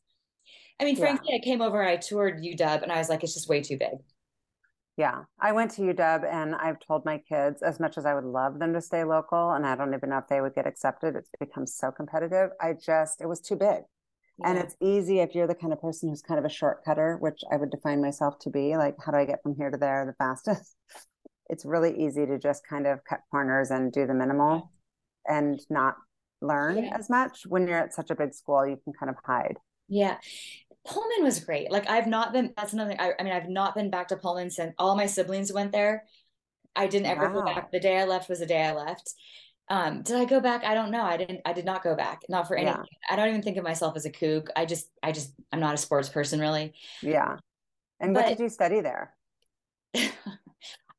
I 0.80 0.84
mean, 0.84 0.96
frankly, 0.96 1.28
yeah. 1.30 1.37
I 1.37 1.40
came 1.40 1.62
over, 1.62 1.82
I 1.82 1.96
toured 1.96 2.42
UW 2.42 2.82
and 2.82 2.90
I 2.90 2.99
was 2.99 3.08
like, 3.08 3.22
it's 3.22 3.34
just 3.34 3.49
way 3.49 3.62
too 3.62 3.78
big. 3.78 3.99
Yeah, 4.96 5.25
I 5.40 5.52
went 5.52 5.70
to 5.72 5.82
UW 5.82 6.30
and 6.30 6.54
I've 6.54 6.78
told 6.78 7.06
my 7.06 7.18
kids 7.18 7.62
as 7.62 7.80
much 7.80 7.96
as 7.96 8.04
I 8.04 8.14
would 8.14 8.25
love 8.25 8.58
them 8.58 8.75
to 8.75 8.80
stay 8.80 9.04
local, 9.04 9.52
and 9.52 9.66
I 9.66 9.75
don't 9.75 9.94
even 9.94 10.11
know 10.11 10.18
if 10.18 10.28
they 10.28 10.40
would 10.42 10.54
get 10.54 10.66
accepted. 10.66 11.16
It's 11.16 11.30
become 11.40 11.66
so 11.66 11.90
competitive. 11.90 12.50
I 12.61 12.75
just, 12.75 13.22
it 13.22 13.26
was 13.26 13.40
too 13.40 13.56
big. 13.56 13.82
Yeah. 14.38 14.50
And 14.50 14.58
it's 14.58 14.76
easy 14.82 15.20
if 15.20 15.34
you're 15.34 15.46
the 15.46 15.54
kind 15.54 15.72
of 15.72 15.80
person 15.80 16.08
who's 16.08 16.22
kind 16.22 16.38
of 16.38 16.44
a 16.44 16.50
shortcutter, 16.50 17.16
which 17.20 17.40
I 17.50 17.56
would 17.56 17.70
define 17.70 18.02
myself 18.02 18.38
to 18.40 18.50
be 18.50 18.76
like, 18.76 18.96
how 19.04 19.12
do 19.12 19.18
I 19.18 19.25
get 19.25 19.42
from 19.42 19.54
here 19.56 19.70
to 19.70 19.78
there 19.78 20.04
the 20.06 20.14
fastest? 20.14 20.76
It's 21.50 21.66
really 21.66 22.06
easy 22.06 22.25
to 22.25 22.38
just 22.38 22.66
kind 22.66 22.87
of 22.87 23.04
cut 23.04 23.20
corners 23.30 23.70
and 23.70 23.92
do 23.92 24.06
the 24.06 24.14
minimal 24.14 24.70
and 25.26 25.61
not 25.68 25.96
learn 26.40 26.84
yeah. 26.84 26.96
as 26.99 27.11
much. 27.11 27.46
When 27.46 27.66
you're 27.66 27.78
at 27.78 27.92
such 27.92 28.11
a 28.11 28.14
big 28.14 28.32
school, 28.32 28.66
you 28.66 28.78
can 28.82 28.94
kind 28.94 29.11
of 29.11 29.16
hide. 29.22 29.58
Yeah. 29.88 30.16
Pullman 30.87 31.23
was 31.23 31.41
great. 31.41 31.71
Like 31.71 31.89
I've 31.89 32.07
not 32.07 32.33
been. 32.33 32.53
That's 32.57 32.73
another. 32.73 32.97
I, 32.99 33.12
I 33.19 33.23
mean, 33.23 33.33
I've 33.33 33.49
not 33.49 33.75
been 33.75 33.91
back 33.91 34.09
to 34.09 34.17
Pullman 34.17 34.51
since 34.51 34.75
all 34.79 34.97
my 34.97 35.07
siblings 35.07 35.53
went 35.53 35.73
there. 35.73 36.05
I 36.75 36.87
didn't 36.87 37.07
ever 37.07 37.29
wow. 37.29 37.41
go 37.41 37.45
back. 37.45 37.71
The 37.71 37.81
day 37.81 37.99
I 37.99 38.05
left 38.05 38.29
was 38.29 38.41
the 38.41 38.47
day 38.47 38.65
I 38.65 38.73
left. 38.73 39.15
Um, 39.69 40.03
did 40.03 40.17
I 40.17 40.25
go 40.25 40.41
back? 40.41 40.65
I 40.65 40.75
don't 40.75 40.91
know. 40.91 41.03
I 41.03 41.17
didn't. 41.17 41.41
I 41.45 41.53
did 41.53 41.65
not 41.65 41.85
go 41.85 41.95
back. 41.95 42.23
Not 42.29 42.49
for 42.49 42.57
anything. 42.57 42.77
Yeah. 42.77 43.12
I 43.12 43.17
don't 43.17 43.29
even 43.29 43.43
think 43.43 43.57
of 43.57 43.65
myself 43.65 43.97
as 43.97 44.05
a 44.05 44.11
Coug. 44.11 44.49
I 44.57 44.65
just. 44.65 44.89
I 45.03 45.12
just. 45.12 45.33
I'm 45.53 45.61
not 45.61 45.75
a 45.75 45.79
sports 45.79 46.09
person, 46.09 46.41
really. 46.41 46.75
Yeah. 47.01 47.37
And 48.01 48.12
but, 48.12 48.25
what 48.25 48.29
did 48.31 48.43
you 48.43 48.49
study 48.49 48.81
there? 48.81 49.15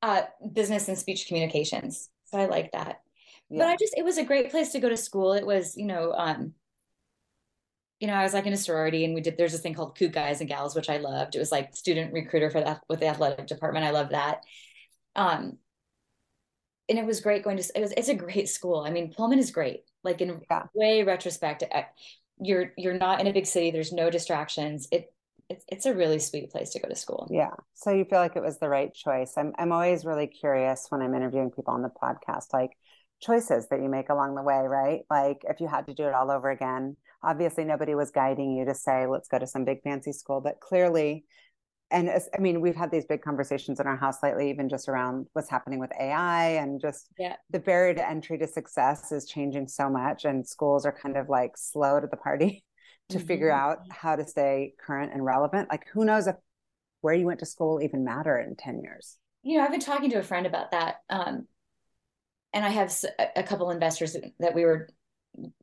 uh, 0.02 0.22
business 0.54 0.88
and 0.88 0.98
speech 0.98 1.28
communications. 1.28 2.10
So 2.25 2.40
I 2.40 2.46
like 2.46 2.72
that. 2.72 3.02
Yeah. 3.50 3.60
But 3.60 3.68
I 3.68 3.75
just. 3.75 3.96
It 3.98 4.06
was 4.06 4.18
a 4.18 4.24
great 4.24 4.50
place 4.50 4.72
to 4.72 4.80
go 4.80 4.88
to 4.88 4.98
school. 4.98 5.34
It 5.34 5.46
was, 5.46 5.75
you 5.75 5.86
know, 5.86 6.13
um, 6.13 6.54
you 8.03 8.07
know, 8.07 8.15
I 8.15 8.24
was 8.24 8.33
like 8.33 8.45
in 8.45 8.51
a 8.51 8.57
sorority 8.57 9.05
and 9.05 9.13
we 9.15 9.22
did, 9.22 9.38
there's 9.38 9.53
this 9.53 9.62
thing 9.62 9.75
called 9.75 9.98
Coug 9.98 10.12
Guys 10.12 10.41
and 10.41 10.50
Gals, 10.50 10.75
which 10.75 10.89
I 10.89 10.98
loved. 10.98 11.36
It 11.36 11.39
was 11.39 11.53
like 11.53 11.74
student 11.74 12.12
recruiter 12.12 12.50
for 12.50 12.60
that 12.60 12.81
with 12.89 13.00
the 13.00 13.07
athletic 13.07 13.48
department. 13.48 13.86
I 13.86 13.91
love 13.91 14.10
that. 14.10 14.41
Um, 15.15 15.57
and 16.89 17.00
it 17.00 17.05
was 17.05 17.22
great 17.22 17.45
going 17.45 17.55
to, 17.55 17.63
it 17.74 17.79
was, 17.79 17.93
it's 17.95 18.10
a 18.10 18.13
great 18.13 18.50
school. 18.50 18.81
I 18.81 18.89
mean, 18.89 19.13
Pullman 19.13 19.39
is 19.39 19.51
great. 19.51 19.83
Like 20.03 20.19
in 20.19 20.41
yeah. 20.51 20.63
way 20.74 21.03
retrospect, 21.03 21.63
you're, 22.41 22.74
you're 22.77 22.98
not 22.98 23.22
in 23.22 23.27
a 23.27 23.31
big 23.31 23.45
city. 23.45 23.72
There's 23.72 23.93
no 23.93 24.10
distractions. 24.10 24.89
It, 24.91 25.13
it's, 25.50 25.63
it's 25.69 25.86
a 25.86 25.93
really 25.93 26.19
sweet 26.19 26.51
place 26.51 26.72
to 26.72 26.81
go 26.81 26.89
to 26.89 26.98
school. 26.98 27.29
Yeah. 27.31 27.51
So 27.74 27.91
you 27.91 28.03
feel 28.03 28.19
like 28.19 28.36
it 28.36 28.43
was 28.43 28.60
the 28.60 28.67
right 28.67 28.93
choice. 28.93 29.36
I'm, 29.38 29.53
I'm 29.57 29.72
always 29.72 30.03
really 30.03 30.27
curious 30.27 30.88
when 30.89 31.01
I'm 31.01 31.15
interviewing 31.15 31.51
people 31.51 31.74
on 31.74 31.83
the 31.83 31.89
podcast, 31.89 32.51
like 32.51 32.72
choices 33.22 33.69
that 33.69 33.81
you 33.81 33.88
make 33.88 34.10
along 34.10 34.36
the 34.36 34.43
way, 34.43 34.60
right? 34.67 35.03
Like 35.10 35.43
if 35.48 35.62
you 35.62 35.69
had 35.69 35.86
to 35.86 35.93
do 35.93 36.03
it 36.03 36.13
all 36.13 36.29
over 36.29 36.50
again, 36.50 36.98
obviously 37.24 37.63
nobody 37.63 37.96
was 37.96 38.12
guiding 38.12 38.56
you 38.56 38.65
to 38.65 38.75
say 38.75 39.06
let's 39.08 39.27
go 39.27 39.39
to 39.39 39.48
some 39.48 39.65
big 39.65 39.82
fancy 39.82 40.12
school 40.12 40.42
but 40.42 40.60
clearly 40.60 41.25
and 41.92 42.10
i 42.10 42.39
mean 42.39 42.60
we've 42.60 42.75
had 42.75 42.92
these 42.92 43.06
big 43.06 43.22
conversations 43.22 43.80
in 43.80 43.88
our 43.88 43.96
house 43.96 44.22
lately 44.22 44.50
even 44.50 44.68
just 44.68 44.89
around 44.89 45.27
what's 45.34 45.50
happening 45.50 45.80
with 45.80 45.92
ai 46.00 46.50
and 46.50 46.82
just 46.82 47.08
yeah. 47.18 47.36
the 47.51 47.60
barrier 47.60 47.94
to 47.94 48.08
entry 48.08 48.38
to 48.38 48.48
success 48.48 49.12
is 49.12 49.25
changing 49.25 49.68
so 49.68 49.89
much 49.89 50.25
and 50.25 50.46
schools 50.46 50.86
are 50.86 50.92
kind 50.92 51.15
of 51.15 51.30
like 51.30 51.51
slow 51.56 52.00
to 52.00 52.08
the 52.08 52.18
party 52.18 52.63
to 53.10 53.18
mm-hmm. 53.18 53.27
figure 53.27 53.51
out 53.51 53.80
how 53.89 54.15
to 54.15 54.25
stay 54.25 54.74
current 54.86 55.13
and 55.13 55.24
relevant 55.24 55.70
like 55.70 55.86
who 55.94 56.03
knows 56.03 56.27
if 56.27 56.36
where 57.01 57.13
you 57.13 57.25
went 57.25 57.39
to 57.39 57.46
school 57.46 57.82
even 57.82 58.03
matter 58.03 58.38
in 58.38 58.56
10 58.56 58.82
years 58.82 59.18
you 59.44 59.58
know 59.58 59.63
i've 59.63 59.72
been 59.72 59.80
talking 59.80 60.10
to 60.10 60.20
a 60.20 60.24
friend 60.24 60.46
about 60.46 60.72
that 60.72 60.98
um, 61.10 61.46
and 62.53 62.65
i 62.65 62.70
have 62.70 62.94
a 63.36 63.44
couple 63.44 63.70
investors 63.70 64.15
that 64.39 64.56
we 64.56 64.63
were 64.63 64.88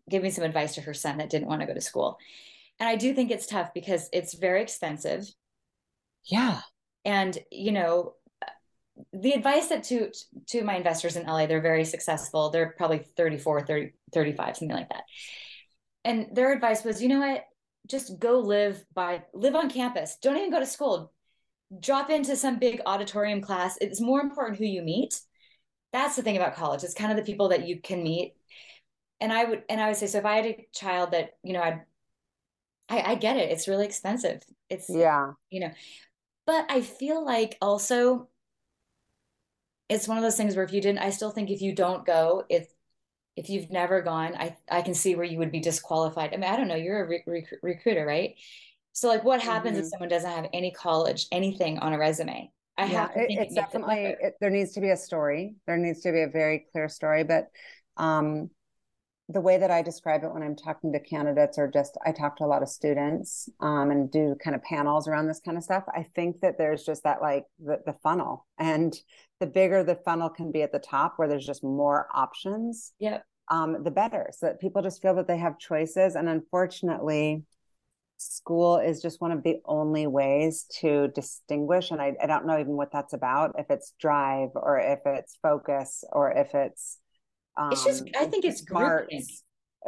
giving 0.08 0.30
some 0.30 0.44
advice 0.44 0.74
to 0.74 0.80
her 0.82 0.94
son 0.94 1.18
that 1.18 1.30
didn't 1.30 1.48
want 1.48 1.60
to 1.60 1.66
go 1.66 1.74
to 1.74 1.80
school. 1.80 2.18
And 2.78 2.88
I 2.88 2.96
do 2.96 3.14
think 3.14 3.30
it's 3.30 3.46
tough 3.46 3.72
because 3.74 4.08
it's 4.12 4.34
very 4.34 4.62
expensive. 4.62 5.26
Yeah. 6.24 6.60
And, 7.04 7.38
you 7.50 7.72
know, 7.72 8.14
the 9.12 9.32
advice 9.32 9.68
that 9.68 9.84
to 9.84 10.10
to 10.48 10.62
my 10.62 10.76
investors 10.76 11.16
in 11.16 11.26
LA, 11.26 11.46
they're 11.46 11.60
very 11.60 11.84
successful. 11.84 12.50
They're 12.50 12.74
probably 12.76 12.98
34, 12.98 13.66
30, 13.66 13.92
35, 14.12 14.56
something 14.56 14.76
like 14.76 14.88
that. 14.90 15.04
And 16.04 16.28
their 16.32 16.52
advice 16.52 16.84
was, 16.84 17.02
you 17.02 17.08
know 17.08 17.20
what? 17.20 17.44
Just 17.86 18.18
go 18.18 18.40
live 18.40 18.84
by 18.94 19.22
live 19.32 19.54
on 19.54 19.70
campus. 19.70 20.16
Don't 20.20 20.36
even 20.36 20.50
go 20.50 20.60
to 20.60 20.66
school. 20.66 21.12
Drop 21.78 22.10
into 22.10 22.36
some 22.36 22.58
big 22.58 22.82
auditorium 22.84 23.40
class. 23.40 23.78
It's 23.80 24.00
more 24.00 24.20
important 24.20 24.58
who 24.58 24.64
you 24.64 24.82
meet. 24.82 25.20
That's 25.92 26.16
the 26.16 26.22
thing 26.22 26.36
about 26.36 26.56
college. 26.56 26.84
It's 26.84 26.94
kind 26.94 27.10
of 27.10 27.16
the 27.16 27.30
people 27.30 27.48
that 27.48 27.66
you 27.66 27.80
can 27.80 28.02
meet. 28.02 28.34
And 29.20 29.32
I 29.32 29.44
would 29.44 29.62
and 29.68 29.80
I 29.80 29.88
would 29.88 29.96
say 29.96 30.06
so 30.06 30.18
if 30.18 30.24
I 30.24 30.36
had 30.36 30.46
a 30.46 30.66
child 30.72 31.12
that, 31.12 31.36
you 31.42 31.52
know, 31.52 31.62
I'd 31.62 31.82
I, 32.88 33.12
I 33.12 33.14
get 33.14 33.36
it. 33.36 33.50
It's 33.50 33.68
really 33.68 33.86
expensive. 33.86 34.42
It's 34.68 34.88
yeah, 34.88 35.32
you 35.50 35.60
know, 35.60 35.70
but 36.46 36.66
I 36.70 36.80
feel 36.80 37.24
like 37.24 37.56
also 37.60 38.28
it's 39.88 40.08
one 40.08 40.16
of 40.16 40.22
those 40.22 40.36
things 40.36 40.54
where 40.54 40.64
if 40.64 40.72
you 40.72 40.80
didn't, 40.80 41.00
I 41.00 41.10
still 41.10 41.30
think 41.30 41.50
if 41.50 41.60
you 41.60 41.74
don't 41.74 42.06
go, 42.06 42.44
if 42.48 42.68
if 43.36 43.48
you've 43.48 43.70
never 43.70 44.02
gone, 44.02 44.34
I 44.36 44.56
I 44.70 44.82
can 44.82 44.94
see 44.94 45.14
where 45.14 45.24
you 45.24 45.38
would 45.38 45.52
be 45.52 45.60
disqualified. 45.60 46.32
I 46.32 46.36
mean, 46.36 46.50
I 46.50 46.56
don't 46.56 46.68
know. 46.68 46.76
You're 46.76 47.04
a 47.04 47.08
re- 47.08 47.24
rec- 47.26 47.62
recruiter, 47.62 48.06
right? 48.06 48.34
So 48.92 49.08
like, 49.08 49.24
what 49.24 49.40
happens 49.40 49.76
mm-hmm. 49.76 49.84
if 49.84 49.90
someone 49.90 50.08
doesn't 50.08 50.30
have 50.30 50.48
any 50.52 50.72
college, 50.72 51.26
anything 51.30 51.78
on 51.78 51.92
a 51.92 51.98
resume? 51.98 52.50
I 52.76 52.84
yeah, 52.84 53.00
have 53.00 53.14
to 53.14 53.26
think 53.26 53.40
it's 53.40 53.52
it 53.52 53.56
definitely 53.56 54.16
it, 54.20 54.34
there 54.40 54.50
needs 54.50 54.72
to 54.72 54.80
be 54.80 54.90
a 54.90 54.96
story. 54.96 55.56
There 55.66 55.76
needs 55.76 56.00
to 56.02 56.12
be 56.12 56.22
a 56.22 56.28
very 56.28 56.66
clear 56.72 56.88
story, 56.88 57.24
but 57.24 57.48
um 57.96 58.50
the 59.30 59.40
way 59.40 59.58
that 59.58 59.70
I 59.70 59.82
describe 59.82 60.24
it 60.24 60.32
when 60.32 60.42
I'm 60.42 60.56
talking 60.56 60.92
to 60.92 61.00
candidates 61.00 61.56
or 61.56 61.68
just 61.68 61.96
I 62.04 62.10
talk 62.12 62.36
to 62.36 62.44
a 62.44 62.46
lot 62.46 62.62
of 62.62 62.68
students 62.68 63.48
um, 63.60 63.90
and 63.90 64.10
do 64.10 64.34
kind 64.42 64.56
of 64.56 64.62
panels 64.62 65.06
around 65.06 65.28
this 65.28 65.40
kind 65.40 65.56
of 65.56 65.62
stuff. 65.62 65.84
I 65.94 66.06
think 66.14 66.40
that 66.40 66.58
there's 66.58 66.84
just 66.84 67.04
that 67.04 67.22
like 67.22 67.44
the, 67.64 67.80
the 67.86 67.94
funnel 68.02 68.46
and 68.58 68.94
the 69.38 69.46
bigger 69.46 69.84
the 69.84 70.00
funnel 70.04 70.30
can 70.30 70.50
be 70.50 70.62
at 70.62 70.72
the 70.72 70.78
top 70.78 71.14
where 71.16 71.28
there's 71.28 71.46
just 71.46 71.62
more 71.62 72.08
options. 72.12 72.92
Yeah. 72.98 73.18
Um, 73.48 73.82
the 73.82 73.90
better 73.90 74.30
so 74.32 74.46
that 74.46 74.60
people 74.60 74.80
just 74.80 75.02
feel 75.02 75.14
that 75.16 75.26
they 75.26 75.38
have 75.38 75.58
choices. 75.58 76.14
And 76.14 76.28
unfortunately, 76.28 77.42
school 78.16 78.78
is 78.78 79.02
just 79.02 79.20
one 79.20 79.32
of 79.32 79.42
the 79.42 79.56
only 79.64 80.06
ways 80.06 80.66
to 80.80 81.08
distinguish. 81.08 81.90
And 81.90 82.00
I, 82.00 82.14
I 82.22 82.26
don't 82.26 82.46
know 82.46 82.58
even 82.58 82.76
what 82.76 82.92
that's 82.92 83.12
about, 83.12 83.56
if 83.58 83.66
it's 83.70 83.92
drive 84.00 84.50
or 84.54 84.78
if 84.78 85.00
it's 85.04 85.36
focus 85.42 86.04
or 86.12 86.30
if 86.30 86.54
it's 86.54 86.98
um, 87.60 87.72
it's 87.72 87.84
just 87.84 88.04
I 88.18 88.24
think 88.24 88.44
it's 88.44 88.62
smart. 88.62 89.12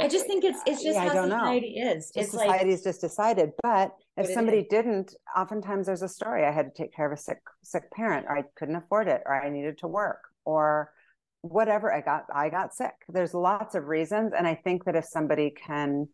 I 0.01 0.09
just 0.09 0.27
think 0.27 0.45
it's 0.45 0.59
it's 0.67 0.83
just 0.83 0.95
yeah, 0.95 1.09
how 1.09 1.25
society 1.25 1.81
know. 1.81 1.91
is. 1.93 2.07
Just 2.07 2.17
it's 2.17 2.31
society's 2.31 2.79
like, 2.79 2.85
just 2.85 3.01
decided. 3.01 3.51
But 3.63 3.93
if 4.17 4.31
somebody 4.31 4.67
didn't, 4.69 5.15
oftentimes 5.37 5.87
there's 5.87 6.03
a 6.03 6.09
story. 6.09 6.45
I 6.45 6.51
had 6.51 6.75
to 6.75 6.83
take 6.83 6.95
care 6.95 7.07
of 7.07 7.19
a 7.19 7.21
sick 7.21 7.39
sick 7.63 7.91
parent, 7.93 8.27
or 8.29 8.39
I 8.39 8.45
couldn't 8.57 8.77
afford 8.77 9.09
it, 9.09 9.23
or 9.27 9.35
I 9.35 9.49
needed 9.49 9.79
to 9.79 9.89
work, 9.89 10.21
or 10.45 10.93
whatever. 11.41 11.93
I 11.93 12.01
got 12.01 12.25
I 12.35 12.51
got 12.51 12.75
sick. 12.75 12.95
There's 13.09 13.35
lots 13.35 13.75
of 13.75 13.87
reasons, 13.87 14.33
and 14.37 14.47
I 14.47 14.55
think 14.55 14.85
that 14.85 14.97
if 14.97 15.05
somebody 15.05 15.51
can 15.51 16.09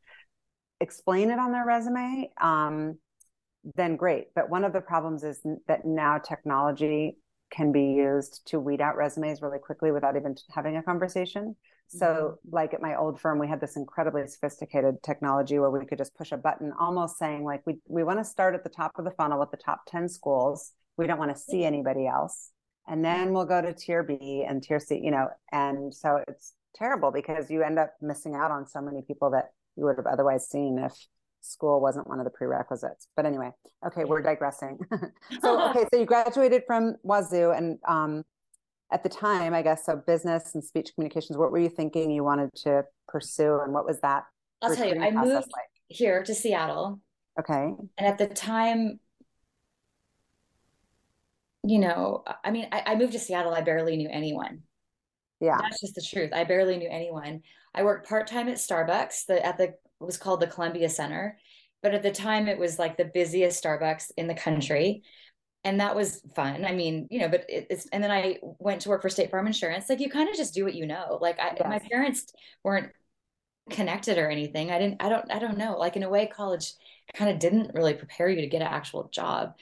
explain 0.81 1.31
it 1.31 1.38
on 1.38 1.53
their 1.53 1.67
resume, 1.67 2.31
um, 2.41 2.99
then 3.77 3.97
great. 3.97 4.29
But 4.35 4.49
one 4.49 4.65
of 4.65 4.73
the 4.73 4.81
problems 4.81 5.25
is 5.25 5.41
that 5.67 5.85
now 5.85 6.19
technology 6.19 7.17
can 7.50 7.73
be 7.73 7.93
used 7.93 8.47
to 8.47 8.61
weed 8.61 8.81
out 8.81 8.97
resumes 8.97 9.43
really 9.43 9.59
quickly 9.59 9.90
without 9.93 10.17
even 10.17 10.37
having 10.55 10.76
a 10.76 10.83
conversation. 10.83 11.57
So, 11.88 12.07
mm-hmm. 12.07 12.55
like 12.55 12.75
at 12.75 12.83
my 12.83 12.97
old 12.97 13.19
firm, 13.19 13.38
we 13.38 13.49
had 13.49 13.61
this 13.61 13.76
incredibly 13.76 14.26
sophisticated 14.26 15.02
technology 15.02 15.59
where 15.59 15.71
we 15.71 15.87
could 15.87 15.99
just 15.99 16.14
push 16.14 16.33
a 16.33 16.37
button, 16.37 16.73
almost 16.78 17.19
saying, 17.19 17.45
like, 17.45 17.62
we, 17.67 17.76
we 17.88 18.05
want 18.05 18.19
to 18.19 18.25
start 18.25 18.55
at 18.55 18.62
the 18.62 18.71
top 18.71 18.93
of 18.99 19.05
the 19.05 19.11
funnel 19.12 19.40
with 19.40 19.50
the 19.50 19.57
top 19.57 19.81
10 19.87 20.09
schools. 20.09 20.73
We 20.99 21.07
don't 21.07 21.19
want 21.19 21.35
to 21.35 21.43
see 21.43 21.64
anybody 21.64 22.07
else. 22.07 22.50
And 22.87 23.05
then 23.05 23.33
we'll 23.33 23.47
go 23.47 23.62
to 23.62 23.73
tier 23.73 24.02
B 24.02 24.45
and 24.47 24.62
tier 24.62 24.81
C, 24.81 25.00
you 25.02 25.11
know. 25.11 25.28
And 25.50 25.95
so 25.95 26.23
it's 26.28 26.55
terrible 26.75 27.11
because 27.11 27.50
you 27.50 27.62
end 27.62 27.78
up 27.78 27.95
missing 28.00 28.35
out 28.35 28.50
on 28.50 28.67
so 28.67 28.81
many 28.81 29.02
people 29.02 29.31
that 29.31 29.50
you 29.76 29.85
would 29.85 29.97
have 29.97 30.06
otherwise 30.06 30.49
seen 30.49 30.78
if 30.78 30.95
school 31.41 31.81
wasn't 31.81 32.07
one 32.09 32.19
of 32.19 32.25
the 32.25 32.31
prerequisites. 32.31 33.09
But 33.17 33.27
anyway, 33.27 33.51
okay, 33.87 34.05
we're 34.05 34.23
digressing. 34.23 34.79
so 35.41 35.71
okay, 35.71 35.85
so 35.93 36.01
you 36.01 36.07
graduated 36.07 36.63
from 36.67 36.97
Wazoo 37.03 37.51
and 37.51 37.79
um 37.87 38.25
at 38.91 39.03
the 39.03 39.09
time, 39.09 39.53
I 39.53 39.63
guess, 39.63 39.85
so 39.85 39.97
business 39.97 40.55
and 40.55 40.65
speech 40.65 40.93
communications, 40.95 41.37
what 41.37 41.53
were 41.53 41.59
you 41.59 41.69
thinking 41.69 42.11
you 42.11 42.25
wanted 42.25 42.55
to 42.63 42.85
pursue 43.07 43.61
and 43.61 43.75
what 43.75 43.85
was 43.85 44.01
that? 44.01 44.25
I'll 44.63 44.75
tell 44.75 44.89
you, 44.89 45.01
I 45.01 45.11
moved 45.11 45.35
like? 45.35 45.69
here 45.89 46.23
to 46.23 46.35
Seattle. 46.35 47.01
Okay. 47.39 47.75
And 47.99 48.07
at 48.07 48.19
the 48.19 48.27
time, 48.27 48.99
you 51.65 51.79
know, 51.79 52.25
I 52.43 52.51
mean, 52.51 52.69
I, 52.73 52.83
I 52.87 52.95
moved 52.95 53.13
to 53.13 53.19
Seattle, 53.19 53.53
I 53.53 53.61
barely 53.61 53.97
knew 53.97 54.09
anyone. 54.11 54.63
Yeah. 55.41 55.59
That's 55.61 55.81
just 55.81 55.95
the 55.95 56.03
truth. 56.03 56.31
I 56.33 56.45
barely 56.45 56.79
knew 56.79 56.89
anyone. 56.91 57.43
I 57.75 57.83
worked 57.85 58.09
part-time 58.09 58.49
at 58.49 58.57
Starbucks, 58.57 59.27
the 59.27 59.45
at 59.45 59.59
the 59.59 59.75
was 60.00 60.17
called 60.19 60.41
the 60.41 60.47
Columbia 60.47 60.89
Center. 60.89 61.39
But 61.82 61.95
at 61.95 62.02
the 62.02 62.11
time, 62.11 62.49
it 62.49 62.58
was 62.58 62.78
like 62.78 62.97
the 62.97 63.04
busiest 63.04 63.63
Starbucks 63.63 64.11
in 64.17 64.26
the 64.26 64.34
country. 64.34 65.02
And 65.65 65.80
that 65.80 65.95
was 65.95 66.23
fun. 66.34 66.65
I 66.65 66.73
mean, 66.73 67.08
you 67.11 67.21
know, 67.21 67.28
but 67.28 67.45
it, 67.49 67.67
it's, 67.71 67.87
and 67.93 68.02
then 68.02 68.11
I 68.11 68.39
went 68.43 68.80
to 68.82 68.89
work 68.89 69.02
for 69.02 69.08
State 69.08 69.30
Farm 69.30 69.47
Insurance. 69.47 69.89
Like 69.89 70.00
you 70.00 70.11
kind 70.11 70.28
of 70.28 70.37
just 70.37 70.54
do 70.54 70.65
what 70.65 70.75
you 70.75 70.87
know. 70.87 71.19
Like 71.21 71.39
I, 71.39 71.54
yes. 71.56 71.67
my 71.69 71.78
parents 71.78 72.32
weren't 72.65 72.91
connected 73.71 74.19
or 74.19 74.30
anything. 74.30 74.71
I 74.71 74.78
didn't, 74.78 75.02
I 75.02 75.08
don't, 75.08 75.30
I 75.32 75.39
don't 75.39 75.58
know. 75.58 75.76
Like 75.76 75.97
in 75.97 76.02
a 76.04 76.08
way, 76.08 76.26
college 76.26 76.73
kind 77.15 77.30
of 77.30 77.39
didn't 77.39 77.75
really 77.75 77.95
prepare 77.95 78.28
you 78.28 78.41
to 78.41 78.47
get 78.47 78.63
an 78.63 78.69
actual 78.69 79.08
job. 79.13 79.54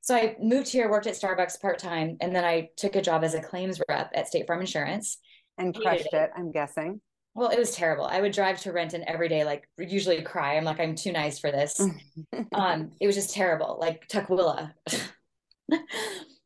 So 0.00 0.16
I 0.16 0.36
moved 0.42 0.68
here, 0.68 0.90
worked 0.90 1.06
at 1.06 1.14
Starbucks 1.14 1.60
part 1.60 1.78
time, 1.78 2.16
and 2.20 2.34
then 2.34 2.44
I 2.44 2.70
took 2.76 2.96
a 2.96 3.02
job 3.02 3.22
as 3.22 3.34
a 3.34 3.40
claims 3.40 3.80
rep 3.88 4.10
at 4.14 4.26
State 4.26 4.46
Farm 4.46 4.60
Insurance. 4.60 5.18
And 5.58 5.74
crushed 5.74 6.06
it, 6.06 6.14
it, 6.14 6.30
I'm 6.36 6.50
guessing. 6.50 7.00
Well, 7.34 7.48
it 7.48 7.58
was 7.58 7.74
terrible. 7.74 8.04
I 8.04 8.20
would 8.20 8.32
drive 8.32 8.60
to 8.60 8.72
Renton 8.72 9.04
every 9.06 9.28
day, 9.28 9.44
like 9.44 9.66
usually 9.78 10.20
cry. 10.20 10.56
I'm 10.56 10.64
like, 10.64 10.80
I'm 10.80 10.94
too 10.94 11.12
nice 11.12 11.38
for 11.38 11.50
this. 11.50 11.80
um, 12.52 12.92
it 13.00 13.06
was 13.06 13.16
just 13.16 13.32
terrible, 13.32 13.78
like 13.80 14.06
Tukwila. 14.08 14.72
it 14.86 15.80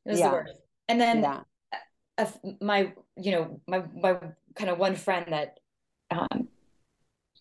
was 0.05 0.21
yeah. 0.21 0.29
the 0.29 0.33
worst. 0.33 0.61
And 0.89 1.01
then 1.01 1.23
yeah. 1.23 2.31
my, 2.61 2.93
you 3.17 3.33
know, 3.33 3.61
my 3.67 3.83
my 4.01 4.19
kind 4.55 4.71
of 4.71 4.79
one 4.79 4.95
friend 4.95 5.27
that 5.31 5.59
um, 6.13 6.49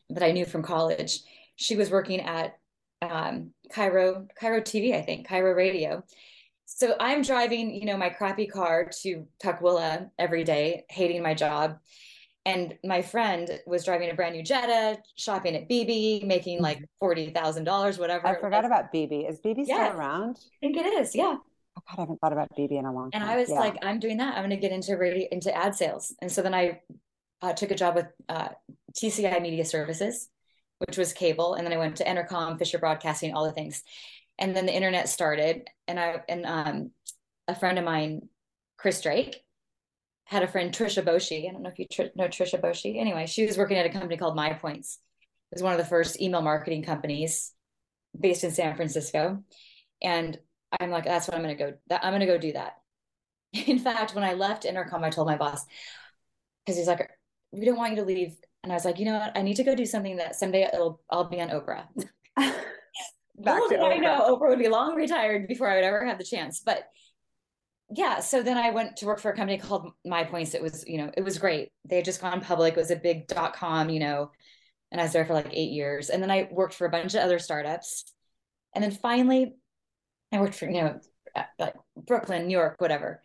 that 0.10 0.24
I 0.24 0.32
knew 0.32 0.46
from 0.46 0.64
college, 0.64 1.20
she 1.56 1.76
was 1.76 1.92
working 1.92 2.22
at 2.22 2.58
um, 3.04 3.52
Cairo 3.72 4.28
KIRO 4.42 4.62
TV, 4.62 4.96
I 4.96 5.04
think 5.04 5.28
KIRO 5.28 5.56
Radio. 5.56 6.04
So 6.66 6.96
I'm 7.00 7.22
driving, 7.22 7.76
you 7.76 7.86
know, 7.86 7.96
my 7.96 8.10
crappy 8.10 8.48
car 8.48 8.90
to 9.04 9.28
Tukwila 9.42 10.10
every 10.18 10.44
day, 10.44 10.86
hating 10.90 11.22
my 11.22 11.36
job 11.36 11.78
and 12.46 12.78
my 12.84 13.02
friend 13.02 13.60
was 13.66 13.84
driving 13.84 14.12
a 14.12 14.14
brand 14.14 14.36
new 14.36 14.44
Jetta, 14.44 15.00
shopping 15.16 15.56
at 15.56 15.68
bebe, 15.68 16.24
making 16.26 16.62
like 16.62 16.78
mm-hmm. 16.78 16.86
forty 17.00 17.32
thousand 17.32 17.64
dollars, 17.64 17.98
whatever. 17.98 18.28
I 18.28 18.40
forgot 18.40 18.66
about 18.66 18.92
bebe. 18.92 19.22
Is 19.22 19.40
bebe 19.40 19.64
yeah. 19.66 19.88
still 19.88 20.00
around? 20.00 20.38
I 20.38 20.68
think 20.68 20.78
it 20.78 20.86
is. 20.86 21.16
Yeah. 21.16 21.38
Oh, 21.78 21.82
God, 21.90 21.98
I 21.98 22.02
haven't 22.02 22.22
thought 22.22 22.34
about 22.34 22.56
bebe 22.56 22.78
in 22.78 22.86
a 22.86 22.94
long 22.94 23.12
time. 23.12 23.22
And 23.22 23.30
I 23.30 23.36
was 23.36 23.50
yeah. 23.50 23.60
like, 23.60 23.78
I'm 23.84 24.00
doing 24.00 24.18
that. 24.18 24.36
I'm 24.36 24.42
going 24.42 24.52
to 24.52 24.56
get 24.58 24.72
into 24.72 24.96
radio, 24.96 25.28
into 25.30 25.54
ad 25.54 25.76
sales. 25.76 26.16
And 26.22 26.32
so 26.32 26.42
then 26.42 26.54
I 26.54 26.80
uh, 27.42 27.54
took 27.54 27.72
a 27.72 27.76
job 27.76 27.96
with 27.96 28.08
uh, 28.30 28.50
TCI 28.94 29.42
Media 29.42 29.66
Services, 29.66 30.30
which 30.80 30.98
was 30.98 31.14
cable, 31.14 31.56
and 31.56 31.66
then 31.66 31.74
I 31.74 31.78
went 31.78 31.98
to 31.98 32.06
Entercom, 32.06 32.58
Fisher 32.58 32.80
Broadcasting, 32.80 33.34
all 33.34 33.46
the 33.46 33.52
things. 33.52 33.84
And 34.38 34.56
then 34.56 34.66
the 34.66 34.74
internet 34.74 35.10
started, 35.10 35.68
and 35.88 36.00
I 36.00 36.22
and 36.28 36.46
um, 36.46 36.92
a 37.48 37.56
friend 37.56 37.78
of 37.78 37.86
mine, 37.86 38.28
Chris 38.78 39.02
Drake, 39.02 39.45
had 40.26 40.44
a 40.44 40.48
friend 40.48 40.72
Trisha 40.72 41.04
Boshi. 41.04 41.48
I 41.48 41.54
don't 41.54 41.62
know 41.62 41.70
if 41.70 41.80
you 41.80 41.86
tr- 41.88 42.16
know 42.16 42.28
Trisha 42.28 42.60
Boshi. 42.60 43.00
Anyway, 43.00 43.28
she 43.28 43.46
was 43.46 43.58
working 43.58 43.78
at 43.78 43.86
a 43.86 43.90
company 43.90 44.18
called 44.18 44.36
My 44.36 44.54
Points. 44.54 45.00
It 45.52 45.56
was 45.56 45.64
one 45.64 45.74
of 45.74 45.78
the 45.78 45.86
first 45.86 46.20
email 46.20 46.42
marketing 46.42 46.84
companies 46.84 47.54
based 48.20 48.44
in 48.44 48.52
San 48.52 48.76
Francisco. 48.76 49.44
And 50.02 50.38
I'm 50.80 50.90
like, 50.90 51.06
that's 51.06 51.28
what 51.28 51.38
I'm 51.38 51.44
going 51.44 51.58
to 51.58 51.64
go. 51.64 51.98
I'm 52.02 52.12
going 52.12 52.22
to 52.22 52.26
go 52.26 52.38
do 52.38 52.54
that. 52.54 52.78
In 53.68 53.80
fact, 53.80 54.16
when 54.16 54.24
I 54.24 54.34
left 54.34 54.64
Entercom, 54.64 55.04
I 55.04 55.10
told 55.10 55.28
my 55.28 55.38
boss 55.38 55.64
because 56.66 56.78
he's 56.78 56.88
like, 56.88 57.10
we 57.52 57.66
don't 57.66 57.78
want 57.78 57.92
you 57.92 57.98
to 57.98 58.06
leave. 58.06 58.36
And 58.64 58.72
I 58.72 58.76
was 58.76 58.86
like, 58.86 58.98
you 58.98 59.06
know 59.06 59.20
what? 59.20 59.38
I 59.38 59.44
need 59.44 59.58
to 59.58 59.64
go 59.64 59.76
do 59.76 59.86
something 59.86 60.18
that 60.18 60.36
someday 60.36 60.64
it'll 60.64 61.02
I'll 61.10 61.30
be 61.30 61.40
on 61.40 61.50
Oprah. 61.50 61.86
Back 62.36 63.62
Oprah. 63.62 63.94
I 63.94 63.98
know 63.98 64.36
Oprah 64.36 64.50
would 64.50 64.60
be 64.60 64.68
long 64.68 64.96
retired 64.96 65.48
before 65.48 65.70
I 65.70 65.76
would 65.76 65.84
ever 65.84 66.04
have 66.06 66.18
the 66.18 66.24
chance. 66.24 66.62
But 66.66 66.90
yeah 67.90 68.20
so 68.20 68.42
then 68.42 68.58
i 68.58 68.72
went 68.72 68.98
to 68.98 69.06
work 69.06 69.20
for 69.20 69.32
a 69.32 69.36
company 69.36 69.58
called 69.58 69.92
my 70.06 70.24
points. 70.24 70.54
It 70.54 70.62
was 70.62 70.84
you 70.88 70.98
know 70.98 71.12
it 71.16 71.24
was 71.24 71.38
great. 71.38 71.72
They 71.86 71.98
had 71.98 72.06
just 72.06 72.22
gone 72.22 72.42
public. 72.42 72.74
It 72.74 72.80
was 72.80 72.92
a 72.92 72.96
big 72.96 73.28
dot 73.28 73.56
com 73.56 73.90
you 73.90 74.00
know 74.00 74.32
and 74.92 75.00
i 75.00 75.04
was 75.04 75.14
there 75.14 75.26
for 75.26 75.34
like 75.34 75.50
eight 75.52 75.72
years. 75.72 76.10
And 76.10 76.22
then 76.22 76.32
i 76.32 76.48
worked 76.52 76.74
for 76.74 76.88
a 76.88 76.92
bunch 76.92 77.14
of 77.14 77.22
other 77.22 77.40
startups. 77.40 78.12
And 78.74 78.84
then 78.84 78.92
finally 78.92 79.56
i 80.32 80.40
worked 80.40 80.56
for 80.56 80.66
you 80.66 80.82
know 80.82 81.00
like 81.60 81.76
brooklyn 81.98 82.48
new 82.48 82.54
york 82.58 82.76
whatever 82.80 83.22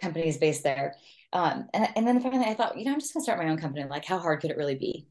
companies 0.00 0.38
based 0.38 0.62
there. 0.64 0.94
Um, 1.32 1.68
and, 1.72 1.88
and 1.96 2.06
then 2.06 2.20
finally 2.20 2.46
i 2.46 2.54
thought 2.54 2.78
you 2.78 2.84
know 2.84 2.92
i'm 2.92 3.00
just 3.00 3.14
gonna 3.14 3.24
start 3.24 3.38
my 3.38 3.48
own 3.48 3.58
company. 3.58 3.84
Like 3.88 4.04
how 4.04 4.18
hard 4.18 4.40
could 4.40 4.50
it 4.50 4.56
really 4.58 4.76
be 4.76 5.06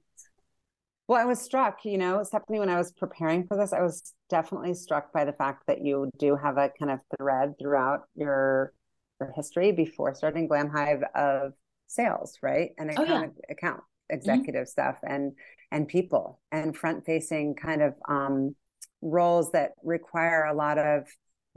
well, 1.12 1.20
I 1.20 1.26
was 1.26 1.42
struck, 1.42 1.84
you 1.84 1.98
know, 1.98 2.24
Stephanie, 2.24 2.60
when 2.60 2.70
I 2.70 2.78
was 2.78 2.94
preparing 2.94 3.46
for 3.46 3.58
this, 3.58 3.74
I 3.74 3.82
was 3.82 4.14
definitely 4.30 4.74
struck 4.74 5.12
by 5.12 5.26
the 5.26 5.34
fact 5.34 5.64
that 5.68 5.84
you 5.84 6.10
do 6.18 6.38
have 6.38 6.56
a 6.56 6.72
kind 6.80 6.90
of 6.90 7.02
thread 7.18 7.56
throughout 7.60 8.04
your 8.16 8.72
or 9.20 9.34
history 9.36 9.74
before 9.74 10.16
starting 10.16 10.48
Glam 10.48 10.70
Hive 10.70 11.04
of 11.14 11.52
sales, 11.88 12.38
right? 12.42 12.70
And 12.78 12.92
account, 12.92 13.34
oh, 13.36 13.42
yeah. 13.50 13.54
account 13.54 13.80
mm-hmm. 13.82 14.16
executive 14.16 14.62
mm-hmm. 14.62 14.70
stuff 14.70 14.96
and 15.06 15.34
and 15.70 15.86
people 15.86 16.40
and 16.50 16.78
front 16.78 17.06
facing 17.06 17.56
kind 17.56 17.82
of 17.82 17.94
um, 18.08 18.56
roles 19.02 19.52
that 19.52 19.72
require 19.84 20.46
a 20.46 20.56
lot 20.56 20.78
of 20.78 21.08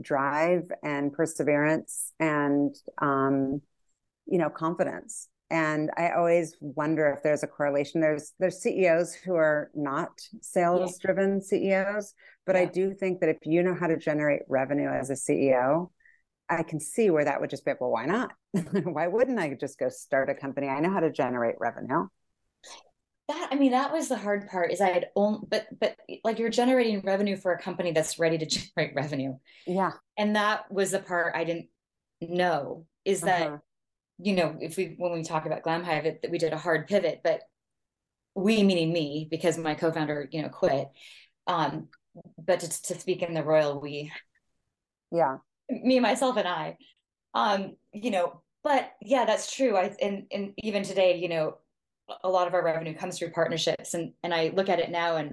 drive 0.01 0.69
and 0.83 1.13
perseverance 1.13 2.11
and 2.19 2.75
um, 3.01 3.61
you 4.25 4.37
know 4.37 4.49
confidence 4.49 5.29
and 5.49 5.91
i 5.97 6.09
always 6.09 6.55
wonder 6.59 7.07
if 7.11 7.21
there's 7.23 7.43
a 7.43 7.47
correlation. 7.47 8.01
There's 8.01 8.33
there's 8.39 8.61
ceos 8.61 9.13
who 9.13 9.35
are 9.35 9.69
not 9.75 10.09
sales 10.41 10.97
driven 10.97 11.41
ceos 11.41 12.13
but 12.45 12.55
yeah. 12.55 12.61
i 12.63 12.65
do 12.65 12.93
think 12.93 13.19
that 13.19 13.29
if 13.29 13.37
you 13.43 13.63
know 13.63 13.75
how 13.75 13.87
to 13.87 13.97
generate 13.97 14.41
revenue 14.47 14.89
as 14.89 15.09
a 15.09 15.13
ceo 15.13 15.91
i 16.49 16.63
can 16.63 16.79
see 16.79 17.09
where 17.09 17.25
that 17.25 17.41
would 17.41 17.49
just 17.49 17.65
be 17.65 17.73
well 17.79 17.91
why 17.91 18.05
not? 18.05 18.31
Why 18.83 19.07
wouldn't 19.07 19.39
i 19.39 19.53
just 19.59 19.77
go 19.77 19.89
start 19.89 20.29
a 20.29 20.33
company? 20.33 20.67
I 20.67 20.79
know 20.79 20.91
how 20.91 21.01
to 21.01 21.11
generate 21.11 21.55
revenue. 21.59 22.07
That 23.27 23.49
i 23.51 23.55
mean 23.55 23.71
that 23.71 23.91
was 23.91 24.07
the 24.07 24.17
hard 24.17 24.47
part 24.47 24.71
is 24.71 24.81
i 24.81 24.89
had 24.89 25.07
only 25.15 25.39
but 25.49 25.67
but 25.79 25.97
like 26.23 26.39
you're 26.39 26.49
generating 26.49 27.01
revenue 27.01 27.35
for 27.35 27.51
a 27.51 27.61
company 27.61 27.91
that's 27.91 28.17
ready 28.19 28.37
to 28.37 28.45
generate 28.75 28.95
revenue. 28.95 29.33
Yeah. 29.67 29.91
And 30.17 30.35
that 30.35 30.71
was 30.71 30.91
the 30.91 30.99
part 30.99 31.35
i 31.35 31.43
didn't 31.43 31.67
know 32.21 32.85
is 33.03 33.21
that 33.21 33.47
uh-huh. 33.47 33.57
You 34.17 34.35
know 34.35 34.55
if 34.61 34.77
we 34.77 34.95
when 34.97 35.13
we 35.13 35.23
talk 35.23 35.45
about 35.45 35.63
glam 35.63 35.83
hive 35.83 36.05
it, 36.05 36.21
that 36.21 36.31
we 36.31 36.37
did 36.37 36.53
a 36.53 36.57
hard 36.57 36.87
pivot 36.87 37.21
but 37.23 37.41
we 38.35 38.63
meaning 38.63 38.91
me 38.91 39.27
because 39.29 39.57
my 39.57 39.75
co-founder 39.75 40.27
you 40.31 40.41
know 40.41 40.49
quit 40.49 40.87
um 41.47 41.87
but 42.37 42.59
to, 42.61 42.81
to 42.83 42.99
speak 42.99 43.21
in 43.21 43.33
the 43.33 43.43
royal 43.43 43.79
we 43.81 44.11
yeah. 45.11 45.37
me 45.69 45.99
myself 45.99 46.37
and 46.37 46.47
i 46.47 46.77
um 47.33 47.75
you 47.93 48.11
know 48.11 48.41
but 48.65 48.93
yeah 48.99 49.25
that's 49.25 49.55
true. 49.55 49.77
I 49.77 49.95
and 50.01 50.25
and 50.31 50.53
even 50.57 50.83
today 50.83 51.17
you 51.19 51.29
know 51.29 51.59
a 52.23 52.29
lot 52.29 52.47
of 52.47 52.55
our 52.55 52.65
revenue 52.65 52.95
comes 52.95 53.17
through 53.17 53.29
partnerships 53.29 53.93
and 53.93 54.13
and 54.23 54.33
I 54.33 54.51
look 54.55 54.69
at 54.69 54.79
it 54.79 54.89
now 54.89 55.17
and 55.17 55.31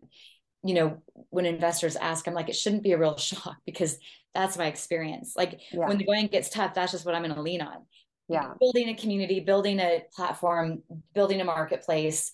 you 0.62 0.74
know 0.74 0.98
when 1.30 1.46
investors 1.46 1.96
ask 1.96 2.28
I'm 2.28 2.34
like 2.34 2.50
it 2.50 2.56
shouldn't 2.56 2.82
be 2.82 2.92
a 2.92 2.98
real 2.98 3.16
shock 3.18 3.56
because 3.64 3.98
that's 4.34 4.58
my 4.58 4.66
experience. 4.66 5.32
Like 5.34 5.60
yeah. 5.72 5.88
when 5.88 5.96
the 5.96 6.04
going 6.04 6.26
gets 6.26 6.50
tough 6.50 6.74
that's 6.74 6.92
just 6.92 7.06
what 7.06 7.14
I'm 7.14 7.22
going 7.22 7.34
to 7.34 7.42
lean 7.42 7.62
on 7.62 7.86
yeah. 8.32 8.54
Building 8.60 8.88
a 8.88 8.94
community 8.94 9.40
building 9.40 9.80
a 9.80 10.02
platform 10.14 10.82
building 11.14 11.40
a 11.40 11.44
marketplace 11.44 12.32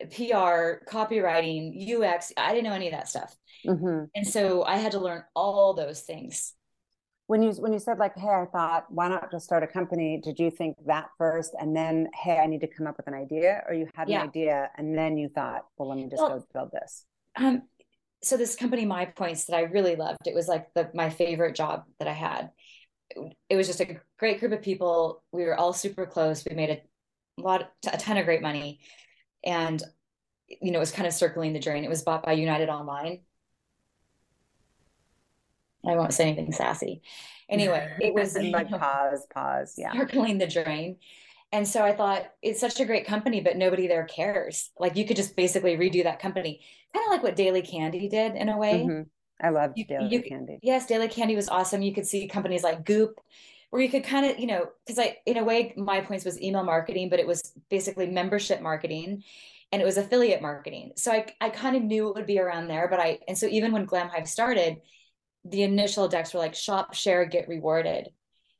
PR 0.00 0.84
copywriting 0.88 1.88
UX 1.90 2.32
I 2.36 2.52
didn't 2.54 2.64
know 2.64 2.74
any 2.74 2.86
of 2.86 2.92
that 2.92 3.08
stuff. 3.08 3.36
Mm-hmm. 3.66 4.04
and 4.14 4.26
so 4.26 4.62
I 4.62 4.76
had 4.76 4.92
to 4.92 5.00
learn 5.00 5.24
all 5.34 5.74
those 5.74 6.02
things. 6.02 6.54
When 7.26 7.42
you 7.42 7.50
when 7.52 7.72
you 7.72 7.78
said 7.78 7.98
like 7.98 8.16
hey 8.16 8.28
i 8.28 8.46
thought 8.46 8.86
why 8.88 9.08
not 9.08 9.30
just 9.30 9.44
start 9.44 9.62
a 9.62 9.66
company? 9.66 10.20
Did 10.22 10.38
you 10.38 10.50
think 10.50 10.76
that 10.86 11.08
first? 11.18 11.54
And 11.58 11.76
then 11.76 12.08
hey 12.14 12.38
i 12.38 12.46
need 12.46 12.60
to 12.60 12.68
come 12.68 12.86
up 12.86 12.96
with 12.96 13.06
an 13.06 13.14
idea 13.14 13.64
or 13.68 13.74
you 13.74 13.88
had 13.94 14.08
yeah. 14.08 14.22
an 14.22 14.28
idea 14.28 14.70
and 14.76 14.96
then 14.96 15.18
you 15.18 15.28
thought 15.28 15.66
well 15.76 15.88
let 15.88 15.98
me 15.98 16.08
just 16.08 16.22
well, 16.22 16.38
go 16.38 16.46
build 16.54 16.70
this. 16.72 17.04
um 17.36 17.62
so 18.22 18.36
this 18.36 18.56
company 18.56 18.84
my 18.84 19.04
points 19.04 19.44
that 19.44 19.56
i 19.56 19.62
really 19.62 19.94
loved 19.94 20.26
it 20.26 20.34
was 20.34 20.48
like 20.48 20.72
the 20.74 20.90
my 20.94 21.10
favorite 21.10 21.54
job 21.54 21.84
that 21.98 22.08
i 22.08 22.12
had 22.12 22.50
it 23.48 23.56
was 23.56 23.66
just 23.66 23.80
a 23.80 24.00
great 24.18 24.40
group 24.40 24.52
of 24.52 24.62
people 24.62 25.22
we 25.32 25.44
were 25.44 25.58
all 25.58 25.72
super 25.72 26.06
close 26.06 26.44
we 26.48 26.54
made 26.54 26.70
a 26.70 27.40
lot 27.40 27.72
a 27.90 27.96
ton 27.96 28.16
of 28.16 28.24
great 28.24 28.42
money 28.42 28.80
and 29.44 29.82
you 30.48 30.70
know 30.70 30.78
it 30.78 30.80
was 30.80 30.92
kind 30.92 31.06
of 31.06 31.12
circling 31.12 31.52
the 31.52 31.60
drain 31.60 31.84
it 31.84 31.90
was 31.90 32.02
bought 32.02 32.22
by 32.22 32.32
united 32.32 32.68
online 32.68 33.20
I 35.86 35.96
won't 35.96 36.12
say 36.12 36.24
anything 36.24 36.52
sassy. 36.52 37.02
Anyway, 37.48 37.90
it 38.00 38.14
was 38.14 38.36
like 38.36 38.68
pause, 38.70 39.26
pause, 39.32 39.74
yeah, 39.76 39.92
circling 39.92 40.38
the 40.38 40.46
drain. 40.46 40.96
And 41.50 41.66
so 41.66 41.82
I 41.82 41.94
thought 41.94 42.30
it's 42.42 42.60
such 42.60 42.78
a 42.78 42.84
great 42.84 43.06
company, 43.06 43.40
but 43.40 43.56
nobody 43.56 43.88
there 43.88 44.04
cares. 44.04 44.70
Like 44.78 44.96
you 44.96 45.06
could 45.06 45.16
just 45.16 45.34
basically 45.34 45.76
redo 45.76 46.04
that 46.04 46.20
company, 46.20 46.60
kind 46.92 47.06
of 47.06 47.10
like 47.10 47.22
what 47.22 47.36
Daily 47.36 47.62
Candy 47.62 48.08
did 48.08 48.34
in 48.34 48.48
a 48.48 48.58
way. 48.58 48.84
Mm-hmm. 48.86 49.02
I 49.40 49.50
loved 49.50 49.78
you, 49.78 49.84
Daily 49.84 50.08
you, 50.08 50.22
Candy. 50.22 50.58
Yes, 50.62 50.86
Daily 50.86 51.08
Candy 51.08 51.36
was 51.36 51.48
awesome. 51.48 51.82
You 51.82 51.94
could 51.94 52.06
see 52.06 52.26
companies 52.26 52.62
like 52.62 52.84
Goop, 52.84 53.20
where 53.70 53.82
you 53.82 53.88
could 53.88 54.04
kind 54.04 54.26
of, 54.26 54.38
you 54.38 54.46
know, 54.46 54.68
because 54.84 54.98
I, 54.98 55.18
in 55.26 55.36
a 55.36 55.44
way, 55.44 55.74
my 55.76 56.00
points 56.00 56.24
was 56.24 56.40
email 56.40 56.64
marketing, 56.64 57.08
but 57.08 57.20
it 57.20 57.26
was 57.26 57.52
basically 57.70 58.06
membership 58.06 58.62
marketing 58.62 59.22
and 59.70 59.82
it 59.82 59.84
was 59.84 59.98
affiliate 59.98 60.40
marketing. 60.40 60.92
So 60.96 61.12
I, 61.12 61.26
I 61.40 61.50
kind 61.50 61.76
of 61.76 61.82
knew 61.82 62.08
it 62.08 62.14
would 62.14 62.26
be 62.26 62.40
around 62.40 62.68
there, 62.68 62.88
but 62.88 62.98
I, 62.98 63.18
and 63.28 63.36
so 63.36 63.46
even 63.46 63.72
when 63.72 63.84
Glam 63.84 64.08
Hive 64.08 64.28
started, 64.28 64.78
the 65.44 65.62
initial 65.62 66.08
decks 66.08 66.32
were 66.32 66.40
like 66.40 66.54
shop, 66.54 66.94
share, 66.94 67.26
get 67.26 67.48
rewarded. 67.48 68.08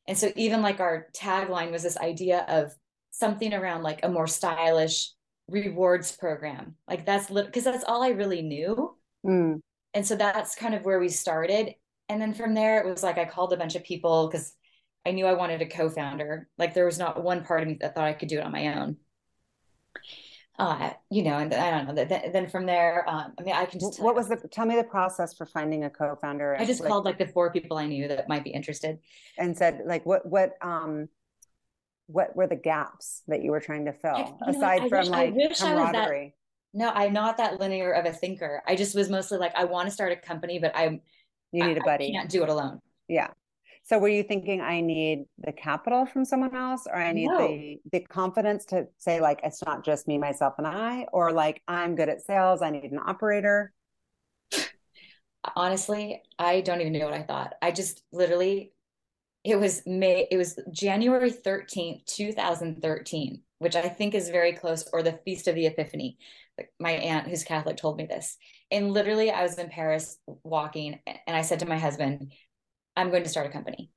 And 0.06 0.16
so 0.16 0.30
even 0.36 0.62
like 0.62 0.80
our 0.80 1.06
tagline 1.14 1.70
was 1.70 1.82
this 1.82 1.96
idea 1.96 2.44
of 2.48 2.72
something 3.10 3.52
around 3.52 3.82
like 3.82 4.00
a 4.02 4.08
more 4.08 4.26
stylish 4.26 5.12
rewards 5.48 6.12
program. 6.16 6.76
Like 6.86 7.04
that's 7.04 7.30
because 7.30 7.64
that's 7.64 7.84
all 7.84 8.02
I 8.02 8.10
really 8.10 8.42
knew. 8.42 8.94
Mm. 9.26 9.60
And 9.98 10.06
so 10.06 10.14
that's 10.14 10.54
kind 10.54 10.76
of 10.76 10.84
where 10.84 11.00
we 11.00 11.08
started. 11.08 11.74
And 12.08 12.22
then 12.22 12.32
from 12.32 12.54
there, 12.54 12.78
it 12.78 12.86
was 12.86 13.02
like 13.02 13.18
I 13.18 13.24
called 13.24 13.52
a 13.52 13.56
bunch 13.56 13.74
of 13.74 13.82
people 13.82 14.28
because 14.28 14.54
I 15.04 15.10
knew 15.10 15.26
I 15.26 15.34
wanted 15.34 15.60
a 15.60 15.66
co-founder. 15.66 16.48
Like 16.56 16.72
there 16.72 16.86
was 16.86 17.00
not 17.00 17.20
one 17.20 17.44
part 17.44 17.62
of 17.62 17.68
me 17.68 17.78
that 17.80 17.96
thought 17.96 18.04
I 18.04 18.12
could 18.12 18.28
do 18.28 18.38
it 18.38 18.44
on 18.44 18.52
my 18.52 18.78
own 18.78 18.96
uh, 20.58 20.90
you 21.08 21.22
know, 21.22 21.38
and 21.38 21.54
I 21.54 21.70
don't 21.70 21.86
know. 21.86 22.04
Then, 22.04 22.32
then 22.32 22.48
from 22.48 22.66
there, 22.66 23.08
um, 23.08 23.32
I 23.38 23.42
mean, 23.42 23.54
I 23.54 23.64
can 23.64 23.78
just. 23.78 24.00
What 24.00 24.16
was 24.16 24.28
the? 24.28 24.36
Tell 24.50 24.66
me 24.66 24.74
the 24.74 24.82
process 24.82 25.32
for 25.32 25.46
finding 25.46 25.84
a 25.84 25.90
co-founder. 25.90 26.56
I 26.58 26.64
just 26.64 26.80
like, 26.80 26.88
called 26.88 27.04
like 27.04 27.18
the 27.18 27.28
four 27.28 27.52
people 27.52 27.76
I 27.76 27.86
knew 27.86 28.08
that 28.08 28.28
might 28.28 28.42
be 28.42 28.50
interested, 28.50 28.98
and 29.38 29.56
said 29.56 29.82
like, 29.86 30.04
what, 30.04 30.26
what, 30.26 30.54
um, 30.60 31.08
what 32.08 32.34
were 32.34 32.48
the 32.48 32.56
gaps 32.56 33.22
that 33.28 33.44
you 33.44 33.52
were 33.52 33.60
trying 33.60 33.84
to 33.84 33.92
fill 33.92 34.36
I, 34.44 34.50
aside 34.50 34.82
know, 34.82 34.88
from 34.88 34.98
wish, 34.98 35.08
like 35.08 35.56
camaraderie? 35.56 36.34
No, 36.74 36.90
I'm 36.90 37.12
not 37.12 37.38
that 37.38 37.60
linear 37.60 37.92
of 37.92 38.04
a 38.04 38.12
thinker. 38.12 38.62
I 38.66 38.76
just 38.76 38.94
was 38.94 39.08
mostly 39.08 39.38
like, 39.38 39.54
I 39.56 39.64
want 39.64 39.88
to 39.88 39.92
start 39.92 40.12
a 40.12 40.16
company, 40.16 40.58
but 40.58 40.72
I'm. 40.74 41.00
You 41.50 41.64
need 41.64 41.78
I, 41.78 41.80
a 41.80 41.84
buddy. 41.84 42.08
I 42.10 42.12
can't 42.12 42.30
do 42.30 42.42
it 42.42 42.50
alone. 42.50 42.80
Yeah. 43.08 43.28
So 43.88 43.98
were 43.98 44.08
you 44.08 44.22
thinking 44.22 44.60
I 44.60 44.82
need 44.82 45.24
the 45.38 45.52
capital 45.52 46.04
from 46.04 46.26
someone 46.26 46.54
else 46.54 46.86
or 46.86 46.96
I 46.96 47.12
need 47.12 47.28
no. 47.28 47.38
the 47.38 47.80
the 47.90 48.00
confidence 48.00 48.66
to 48.66 48.86
say 48.98 49.18
like 49.18 49.40
it's 49.42 49.64
not 49.64 49.82
just 49.82 50.06
me 50.06 50.18
myself 50.18 50.54
and 50.58 50.66
I 50.66 51.06
or 51.10 51.32
like 51.32 51.62
I'm 51.66 51.96
good 51.96 52.10
at 52.10 52.20
sales 52.20 52.60
I 52.60 52.68
need 52.68 52.92
an 52.92 52.98
operator? 52.98 53.72
Honestly, 55.56 56.20
I 56.38 56.60
don't 56.60 56.82
even 56.82 56.92
know 56.92 57.06
what 57.06 57.14
I 57.14 57.22
thought. 57.22 57.54
I 57.62 57.70
just 57.70 58.02
literally 58.12 58.74
it 59.42 59.56
was 59.56 59.82
May 59.86 60.28
it 60.30 60.36
was 60.36 60.58
January 60.70 61.30
13th, 61.30 62.04
2013, 62.04 63.40
which 63.58 63.76
I 63.76 63.88
think 63.88 64.14
is 64.14 64.30
very 64.30 64.52
close 64.52 64.88
or 64.92 65.02
the 65.02 65.18
feast 65.24 65.48
of 65.48 65.54
the 65.54 65.66
epiphany. 65.66 66.18
My 66.80 66.92
aunt 66.92 67.28
who's 67.28 67.44
Catholic 67.44 67.76
told 67.76 67.96
me 67.96 68.06
this. 68.06 68.36
And 68.70 68.92
literally 68.92 69.30
I 69.30 69.42
was 69.42 69.58
in 69.58 69.68
Paris 69.68 70.18
walking 70.42 70.98
and 71.06 71.36
I 71.36 71.42
said 71.42 71.60
to 71.60 71.66
my 71.66 71.78
husband, 71.78 72.32
I'm 72.96 73.10
going 73.10 73.22
to 73.22 73.28
start 73.28 73.46
a 73.46 73.50
company. 73.50 73.90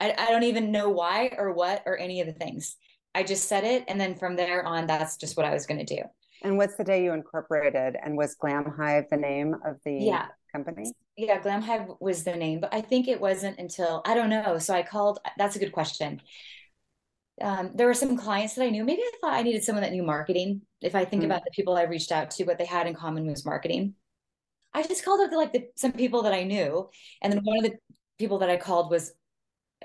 I, 0.00 0.14
I 0.18 0.30
don't 0.30 0.42
even 0.44 0.72
know 0.72 0.88
why 0.88 1.32
or 1.38 1.52
what 1.52 1.82
or 1.86 1.96
any 1.96 2.20
of 2.20 2.26
the 2.26 2.32
things. 2.32 2.76
I 3.14 3.22
just 3.22 3.48
said 3.48 3.64
it. 3.64 3.84
And 3.88 4.00
then 4.00 4.16
from 4.16 4.36
there 4.36 4.64
on, 4.64 4.86
that's 4.86 5.16
just 5.16 5.36
what 5.36 5.46
I 5.46 5.52
was 5.52 5.66
going 5.66 5.84
to 5.84 5.96
do. 5.96 6.02
And 6.42 6.56
what's 6.56 6.76
the 6.76 6.84
day 6.84 7.04
you 7.04 7.12
incorporated? 7.12 7.96
And 8.02 8.16
was 8.16 8.34
Glam 8.34 8.64
Hive 8.64 9.04
the 9.10 9.16
name 9.16 9.54
of 9.64 9.76
the 9.84 9.94
yeah. 9.94 10.26
company? 10.50 10.92
Yeah, 11.16 11.40
Glam 11.40 11.62
Hive 11.62 11.88
was 12.00 12.24
the 12.24 12.34
name, 12.34 12.60
but 12.60 12.74
I 12.74 12.80
think 12.80 13.06
it 13.06 13.20
wasn't 13.20 13.58
until 13.58 14.02
I 14.04 14.14
don't 14.14 14.30
know. 14.30 14.58
So 14.58 14.74
I 14.74 14.82
called. 14.82 15.20
That's 15.38 15.56
a 15.56 15.58
good 15.58 15.72
question. 15.72 16.20
Um, 17.40 17.70
there 17.74 17.86
were 17.86 17.94
some 17.94 18.16
clients 18.16 18.54
that 18.54 18.64
I 18.64 18.70
knew. 18.70 18.84
Maybe 18.84 19.02
I 19.02 19.10
thought 19.20 19.34
I 19.34 19.42
needed 19.42 19.64
someone 19.64 19.82
that 19.82 19.92
knew 19.92 20.02
marketing. 20.02 20.62
If 20.80 20.94
I 20.94 21.04
think 21.04 21.22
mm 21.22 21.26
about 21.26 21.44
the 21.44 21.50
people 21.52 21.76
I 21.76 21.84
reached 21.84 22.12
out 22.12 22.30
to, 22.32 22.44
what 22.44 22.58
they 22.58 22.66
had 22.66 22.86
in 22.86 22.94
common 22.94 23.26
was 23.26 23.44
marketing. 23.44 23.94
I 24.74 24.82
just 24.82 25.04
called 25.04 25.20
up 25.20 25.30
the, 25.30 25.36
like 25.36 25.52
the, 25.52 25.68
some 25.76 25.92
people 25.92 26.22
that 26.22 26.32
I 26.32 26.44
knew, 26.44 26.88
and 27.20 27.32
then 27.32 27.40
one 27.44 27.58
of 27.58 27.64
the 27.64 27.76
people 28.18 28.38
that 28.38 28.50
I 28.50 28.56
called 28.56 28.90
was 28.90 29.12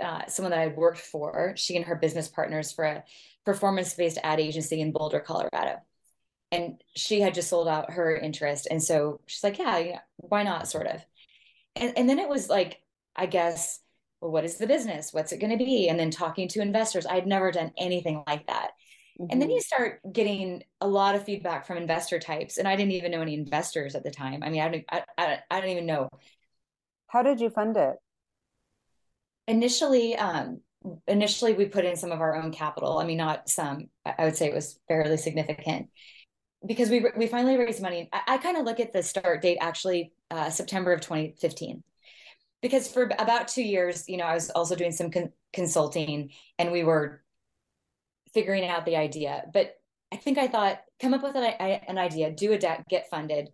uh, 0.01 0.25
someone 0.27 0.51
that 0.51 0.59
I 0.59 0.67
worked 0.67 0.99
for. 0.99 1.53
She 1.57 1.75
and 1.75 1.85
her 1.85 1.95
business 1.95 2.27
partners 2.27 2.71
for 2.71 2.85
a 2.85 3.03
performance-based 3.45 4.19
ad 4.23 4.39
agency 4.39 4.79
in 4.81 4.91
Boulder, 4.91 5.19
Colorado, 5.19 5.79
and 6.51 6.81
she 6.95 7.21
had 7.21 7.33
just 7.33 7.49
sold 7.49 7.67
out 7.67 7.91
her 7.91 8.15
interest, 8.15 8.67
and 8.69 8.81
so 8.81 9.21
she's 9.25 9.43
like, 9.43 9.59
"Yeah, 9.59 9.77
yeah 9.77 9.99
why 10.17 10.43
not?" 10.43 10.67
Sort 10.67 10.87
of, 10.87 11.01
and 11.75 11.97
and 11.97 12.09
then 12.09 12.19
it 12.19 12.29
was 12.29 12.49
like, 12.49 12.81
I 13.15 13.25
guess, 13.25 13.79
well, 14.21 14.31
what 14.31 14.45
is 14.45 14.57
the 14.57 14.67
business? 14.67 15.13
What's 15.13 15.31
it 15.31 15.39
going 15.39 15.57
to 15.57 15.63
be? 15.63 15.89
And 15.89 15.99
then 15.99 16.11
talking 16.11 16.47
to 16.49 16.61
investors. 16.61 17.05
I'd 17.05 17.27
never 17.27 17.51
done 17.51 17.71
anything 17.77 18.23
like 18.27 18.47
that. 18.47 18.71
Mm-hmm. 19.19 19.27
And 19.31 19.41
then 19.41 19.49
you 19.49 19.57
mm-hmm. 19.57 19.75
start 19.75 19.99
getting 20.11 20.63
a 20.81 20.87
lot 20.87 21.15
of 21.15 21.23
feedback 21.23 21.65
from 21.65 21.77
investor 21.77 22.19
types, 22.19 22.57
and 22.57 22.67
I 22.67 22.75
didn't 22.75 22.93
even 22.93 23.11
know 23.11 23.21
any 23.21 23.33
investors 23.33 23.95
at 23.95 24.03
the 24.03 24.11
time. 24.11 24.43
I 24.43 24.49
mean, 24.49 24.61
I 24.61 24.69
don't, 24.69 24.85
I, 24.89 25.03
I, 25.17 25.39
I 25.49 25.61
don't 25.61 25.69
even 25.71 25.85
know. 25.85 26.09
How 27.07 27.23
did 27.23 27.39
you 27.39 27.49
fund 27.49 27.77
it? 27.77 27.95
initially 29.47 30.15
um, 30.15 30.61
initially 31.07 31.53
we 31.53 31.65
put 31.65 31.85
in 31.85 31.95
some 31.95 32.11
of 32.11 32.21
our 32.21 32.35
own 32.35 32.51
capital 32.51 32.99
i 32.99 33.05
mean 33.05 33.17
not 33.17 33.49
some 33.49 33.87
i 34.05 34.23
would 34.23 34.35
say 34.35 34.47
it 34.47 34.53
was 34.53 34.79
fairly 34.87 35.17
significant 35.17 35.89
because 36.65 36.89
we 36.89 37.05
we 37.17 37.27
finally 37.27 37.57
raised 37.57 37.81
money 37.81 38.09
i, 38.13 38.21
I 38.27 38.37
kind 38.37 38.57
of 38.57 38.65
look 38.65 38.79
at 38.79 38.93
the 38.93 39.03
start 39.03 39.41
date 39.41 39.57
actually 39.59 40.11
uh, 40.29 40.49
september 40.49 40.93
of 40.93 41.01
2015 41.01 41.83
because 42.61 42.87
for 42.87 43.03
about 43.17 43.47
two 43.47 43.63
years, 43.63 44.07
you 44.07 44.17
know, 44.17 44.25
I 44.25 44.33
was 44.33 44.49
also 44.49 44.75
doing 44.75 44.91
some 44.91 45.11
con- 45.11 45.31
consulting 45.53 46.31
and 46.57 46.71
we 46.71 46.83
were 46.83 47.21
figuring 48.33 48.67
out 48.67 48.85
the 48.85 48.95
idea. 48.95 49.43
But 49.53 49.75
I 50.11 50.15
think 50.15 50.37
I 50.37 50.47
thought, 50.47 50.79
come 51.01 51.13
up 51.13 51.23
with 51.23 51.35
an, 51.35 51.43
an 51.43 51.97
idea, 51.97 52.31
do 52.31 52.53
a 52.53 52.57
deck, 52.57 52.87
get 52.89 53.09
funded. 53.09 53.49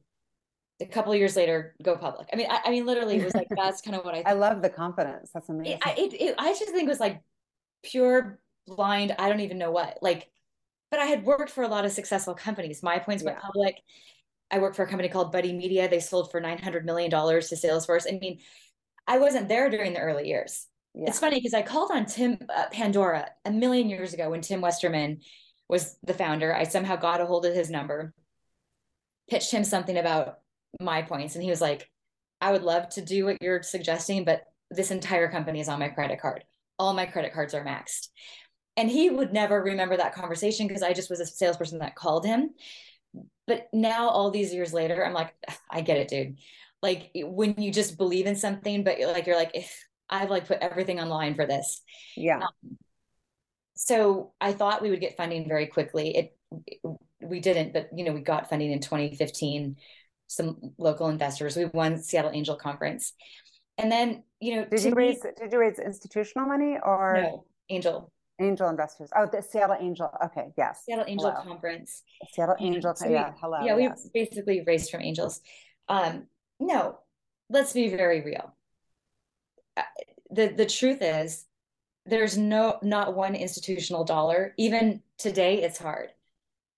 A 0.82 0.86
couple 0.86 1.14
years 1.16 1.36
later, 1.36 1.76
go 1.84 1.96
public. 1.96 2.28
I 2.34 2.36
mean, 2.36 2.48
I, 2.50 2.62
I 2.66 2.72
mean, 2.72 2.86
literally, 2.86 3.18
it 3.18 3.24
was 3.24 3.36
like 3.36 3.48
that's 3.56 3.82
kind 3.82 3.96
of 3.96 4.04
what 4.04 4.16
I. 4.16 4.24
I 4.26 4.34
love 4.34 4.62
the 4.62 4.70
confidence. 4.70 5.30
That's 5.34 5.48
amazing. 5.48 5.80
I, 5.84 5.94
it, 5.94 6.14
it, 6.14 6.36
I 6.38 6.50
just 6.50 6.66
think 6.72 6.84
it 6.84 6.90
was 6.90 7.00
like 7.00 7.22
pure 7.84 8.40
blind. 8.66 9.16
I 9.18 9.30
don't 9.30 9.40
even 9.42 9.58
know 9.58 9.72
what. 9.72 10.00
Like, 10.02 10.30
but 10.92 11.00
I 11.00 11.06
had 11.06 11.24
worked 11.24 11.52
for 11.52 11.64
a 11.64 11.68
lot 11.68 11.86
of 11.86 11.92
successful 11.92 12.34
companies. 12.34 12.84
My 12.84 13.00
points 13.00 13.24
went 13.24 13.38
yeah. 13.38 13.46
public. 13.46 13.76
I 14.52 14.60
worked 14.60 14.76
for 14.76 14.84
a 14.84 14.88
company 14.88 15.10
called 15.10 15.32
Buddy 15.32 15.54
Media. 15.54 15.88
They 15.88 16.00
sold 16.00 16.32
for 16.32 16.42
nine 16.42 16.58
hundred 16.58 16.86
million 16.86 17.10
dollars 17.10 17.50
to 17.50 17.56
Salesforce. 17.56 18.06
I 18.12 18.18
mean, 18.20 18.40
I 19.08 19.18
wasn't 19.18 19.50
there 19.50 19.70
during 19.70 19.94
the 19.94 20.00
early 20.00 20.28
years. 20.28 20.68
Yeah. 20.94 21.10
It's 21.10 21.20
funny 21.20 21.38
because 21.38 21.54
I 21.54 21.64
called 21.64 21.92
on 21.92 22.06
Tim 22.06 22.38
uh, 22.56 22.66
Pandora 22.72 23.28
a 23.46 23.52
million 23.52 23.90
years 23.90 24.14
ago 24.14 24.30
when 24.30 24.42
Tim 24.42 24.62
Westergren 24.62 25.24
was 25.68 25.98
the 26.04 26.14
founder. 26.14 26.56
I 26.56 26.64
somehow 26.64 26.96
got 26.96 27.22
a 27.22 27.26
hold 27.26 27.46
of 27.46 27.56
his 27.56 27.70
number, 27.70 28.14
pitched 29.30 29.52
him 29.52 29.64
something 29.64 29.98
about 29.98 30.40
my 30.80 31.02
points, 31.02 31.36
and 31.36 31.44
he 31.44 31.50
was 31.50 31.62
like, 31.62 31.90
I 32.40 32.52
would 32.52 32.64
love 32.64 32.90
to 32.90 33.02
do 33.02 33.26
what 33.26 33.42
you're 33.42 33.64
suggesting, 33.64 34.24
but 34.24 34.44
this 34.70 34.92
entire 34.92 35.32
company 35.32 35.60
is 35.60 35.70
on 35.70 35.80
my 35.80 35.90
credit 35.90 36.20
card. 36.20 36.44
All 36.78 36.94
my 36.94 37.06
credit 37.06 37.34
cards 37.34 37.54
are 37.54 37.66
maxed. 37.66 38.10
And 38.76 38.90
he 38.90 39.10
would 39.10 39.34
never 39.34 39.62
remember 39.62 39.98
that 39.98 40.16
conversation 40.16 40.68
because 40.68 40.84
I 40.84 40.94
just 40.94 41.10
was 41.10 41.20
a 41.20 41.26
salesperson 41.26 41.80
that 41.80 41.96
called 41.96 42.26
him. 42.26 42.52
But 43.46 43.68
now, 43.72 44.10
all 44.10 44.32
these 44.32 44.54
years 44.54 44.74
later, 44.74 45.06
I'm 45.06 45.14
like, 45.14 45.34
I 45.70 45.82
get 45.82 45.98
it, 45.98 46.08
dude 46.08 46.38
like 46.84 47.10
when 47.16 47.56
you 47.58 47.72
just 47.72 47.98
believe 47.98 48.28
in 48.28 48.36
something 48.36 48.84
but 48.84 49.00
like 49.00 49.26
you're 49.26 49.36
like 49.38 49.66
i've 50.10 50.30
like 50.30 50.48
put 50.48 50.60
everything 50.60 51.00
online 51.00 51.34
for 51.34 51.48
this. 51.48 51.82
Yeah. 52.16 52.38
Um, 52.38 52.78
so 53.76 54.34
i 54.40 54.54
thought 54.54 54.84
we 54.84 54.92
would 54.92 55.02
get 55.02 55.18
funding 55.18 55.48
very 55.48 55.66
quickly. 55.66 56.16
It, 56.16 56.38
it, 56.68 56.80
we 57.22 57.40
didn't 57.40 57.74
but 57.74 57.90
you 57.96 58.04
know 58.04 58.14
we 58.14 58.22
got 58.22 58.50
funding 58.50 58.72
in 58.72 58.80
2015 58.80 59.78
some 60.28 60.58
local 60.78 61.10
investors. 61.10 61.56
We 61.56 61.66
won 61.66 61.98
seattle 61.98 62.32
angel 62.34 62.56
conference. 62.56 63.14
And 63.78 63.92
then 63.92 64.24
you 64.40 64.56
know 64.56 64.66
did 64.66 64.84
you 64.84 64.94
raise 64.94 65.22
did 65.22 65.52
you 65.52 65.60
raise 65.60 65.80
institutional 65.80 66.48
money 66.48 66.78
or 66.84 67.20
no 67.22 67.46
angel. 67.70 68.12
Angel 68.42 68.68
investors. 68.68 69.10
Oh 69.16 69.28
the 69.32 69.42
seattle 69.42 69.78
angel. 69.80 70.10
Okay 70.26 70.54
yes. 70.58 70.84
Seattle 70.86 71.06
angel 71.08 71.32
hello. 71.32 71.44
conference. 71.44 72.04
Seattle 72.34 72.56
angel 72.60 72.96
so 72.96 73.08
yeah 73.08 73.30
we, 73.30 73.36
hello 73.40 73.58
yeah 73.64 73.78
yes. 73.78 74.08
we 74.14 74.24
basically 74.26 74.64
raised 74.66 74.92
from 74.92 75.02
angels. 75.02 75.42
Um 75.88 76.28
no, 76.66 77.00
let's 77.50 77.74
be 77.74 77.90
very 77.90 78.22
real. 78.22 78.54
Uh, 79.76 79.84
the 80.32 80.48
the 80.48 80.66
truth 80.66 81.02
is 81.02 81.46
there's 82.06 82.38
no 82.38 82.78
not 82.82 83.16
one 83.16 83.36
institutional 83.36 84.04
dollar. 84.04 84.54
Even 84.58 85.02
today 85.18 85.62
it's 85.62 85.78
hard. 85.78 86.10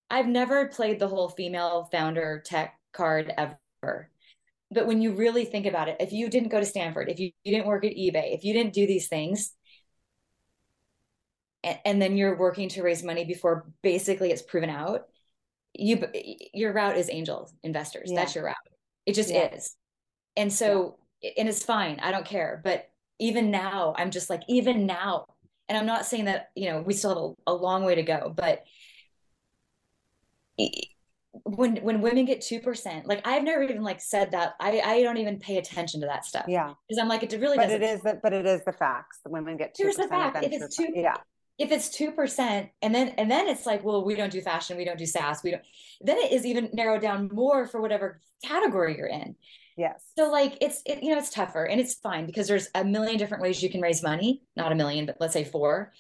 I've 0.09 0.27
never 0.27 0.67
played 0.67 0.99
the 0.99 1.07
whole 1.07 1.29
female 1.29 1.89
founder 1.91 2.43
tech 2.45 2.79
card 2.93 3.33
ever. 3.37 4.09
But 4.71 4.87
when 4.87 5.01
you 5.01 5.13
really 5.13 5.45
think 5.45 5.65
about 5.65 5.87
it, 5.87 5.97
if 5.99 6.11
you 6.11 6.29
didn't 6.29 6.49
go 6.49 6.59
to 6.59 6.65
Stanford, 6.65 7.09
if 7.09 7.19
you, 7.19 7.31
you 7.43 7.53
didn't 7.53 7.67
work 7.67 7.85
at 7.85 7.93
eBay, 7.93 8.35
if 8.35 8.43
you 8.43 8.53
didn't 8.53 8.73
do 8.73 8.87
these 8.87 9.07
things, 9.07 9.51
and, 11.63 11.79
and 11.85 12.01
then 12.01 12.17
you're 12.17 12.37
working 12.37 12.69
to 12.69 12.83
raise 12.83 13.03
money 13.03 13.25
before 13.25 13.67
basically 13.81 14.31
it's 14.31 14.41
proven 14.41 14.69
out, 14.69 15.05
you 15.73 16.03
your 16.53 16.73
route 16.73 16.97
is 16.97 17.09
angel 17.09 17.51
investors. 17.63 18.09
Yeah. 18.11 18.19
That's 18.19 18.35
your 18.35 18.45
route. 18.45 18.55
It 19.05 19.13
just 19.13 19.29
yeah. 19.29 19.53
is. 19.53 19.75
And 20.35 20.51
so, 20.51 20.97
yeah. 21.21 21.31
and 21.37 21.49
it's 21.49 21.63
fine. 21.63 21.99
I 22.01 22.11
don't 22.11 22.25
care. 22.25 22.61
But 22.63 22.89
even 23.19 23.51
now, 23.51 23.95
I'm 23.97 24.11
just 24.11 24.29
like, 24.29 24.41
even 24.47 24.85
now, 24.85 25.25
and 25.69 25.77
I'm 25.77 25.85
not 25.85 26.05
saying 26.05 26.25
that, 26.25 26.49
you 26.55 26.69
know, 26.69 26.81
we 26.81 26.93
still 26.93 27.09
have 27.09 27.17
a, 27.47 27.51
a 27.51 27.55
long 27.55 27.83
way 27.83 27.95
to 27.95 28.03
go, 28.03 28.33
but 28.35 28.63
when 31.43 31.77
when 31.77 32.01
women 32.01 32.25
get 32.25 32.41
2% 32.41 33.05
like 33.05 33.25
i've 33.27 33.43
never 33.43 33.61
even 33.61 33.83
like 33.83 33.99
said 33.99 34.31
that 34.31 34.53
i 34.59 34.79
i 34.79 35.03
don't 35.03 35.17
even 35.17 35.37
pay 35.37 35.57
attention 35.57 35.99
to 36.01 36.07
that 36.07 36.25
stuff 36.25 36.45
yeah 36.47 36.73
because 36.87 36.99
i'm 37.01 37.09
like 37.09 37.23
it 37.23 37.39
really 37.39 37.57
but 37.57 37.69
it 37.69 37.83
is 37.83 38.01
the, 38.01 38.19
but 38.23 38.33
it 38.33 38.45
is 38.45 38.63
the 38.65 38.71
facts 38.71 39.19
the 39.23 39.29
women 39.29 39.57
get 39.57 39.75
2% 39.75 39.77
here's 39.77 39.95
the 39.95 40.07
fact 40.07 40.37
if 40.43 40.51
it's 40.51 40.75
two 40.75 40.87
yeah 40.93 41.17
if 41.57 41.71
it's 41.71 41.89
two 41.89 42.11
percent 42.11 42.69
and 42.81 42.93
then 42.93 43.09
and 43.17 43.29
then 43.31 43.47
it's 43.47 43.65
like 43.65 43.83
well 43.83 44.03
we 44.03 44.15
don't 44.15 44.31
do 44.31 44.41
fashion 44.41 44.77
we 44.77 44.85
don't 44.85 44.97
do 44.97 45.05
SaaS 45.05 45.41
we 45.43 45.51
don't 45.51 45.63
then 46.01 46.17
it 46.17 46.31
is 46.31 46.45
even 46.45 46.69
narrowed 46.73 47.01
down 47.01 47.29
more 47.31 47.65
for 47.65 47.81
whatever 47.81 48.19
category 48.43 48.97
you're 48.97 49.07
in 49.07 49.35
Yes. 49.77 50.05
So 50.17 50.31
like 50.31 50.57
it's 50.61 50.81
it, 50.85 51.03
you 51.03 51.11
know 51.11 51.17
it's 51.17 51.29
tougher 51.29 51.65
and 51.65 51.79
it's 51.81 51.95
fine 51.95 52.25
because 52.25 52.47
there's 52.47 52.69
a 52.75 52.83
million 52.83 53.17
different 53.17 53.43
ways 53.43 53.61
you 53.61 53.69
can 53.69 53.81
raise 53.81 54.01
money. 54.01 54.41
Not 54.55 54.71
a 54.71 54.75
million, 54.75 55.05
but 55.05 55.17
let's 55.19 55.33
say 55.33 55.43
four. 55.43 55.91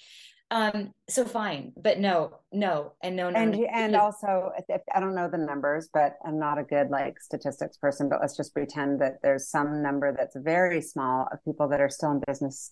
Um, 0.51 0.93
so 1.09 1.25
fine, 1.25 1.73
but 1.75 1.99
no, 1.99 2.39
no, 2.51 2.93
and 3.01 3.15
no, 3.15 3.31
no. 3.31 3.39
And 3.39 3.51
no, 3.51 3.67
and 3.73 3.95
also, 3.95 4.51
if, 4.69 4.81
I 4.93 4.99
don't 4.99 5.15
know 5.15 5.27
the 5.27 5.39
numbers, 5.39 5.89
but 5.91 6.17
I'm 6.23 6.37
not 6.37 6.59
a 6.59 6.63
good 6.63 6.89
like 6.89 7.19
statistics 7.19 7.77
person. 7.77 8.09
But 8.09 8.21
let's 8.21 8.37
just 8.37 8.53
pretend 8.53 9.01
that 9.01 9.15
there's 9.23 9.49
some 9.49 9.81
number 9.81 10.15
that's 10.15 10.35
very 10.35 10.81
small 10.81 11.27
of 11.31 11.43
people 11.43 11.67
that 11.69 11.81
are 11.81 11.89
still 11.89 12.11
in 12.11 12.21
business 12.27 12.71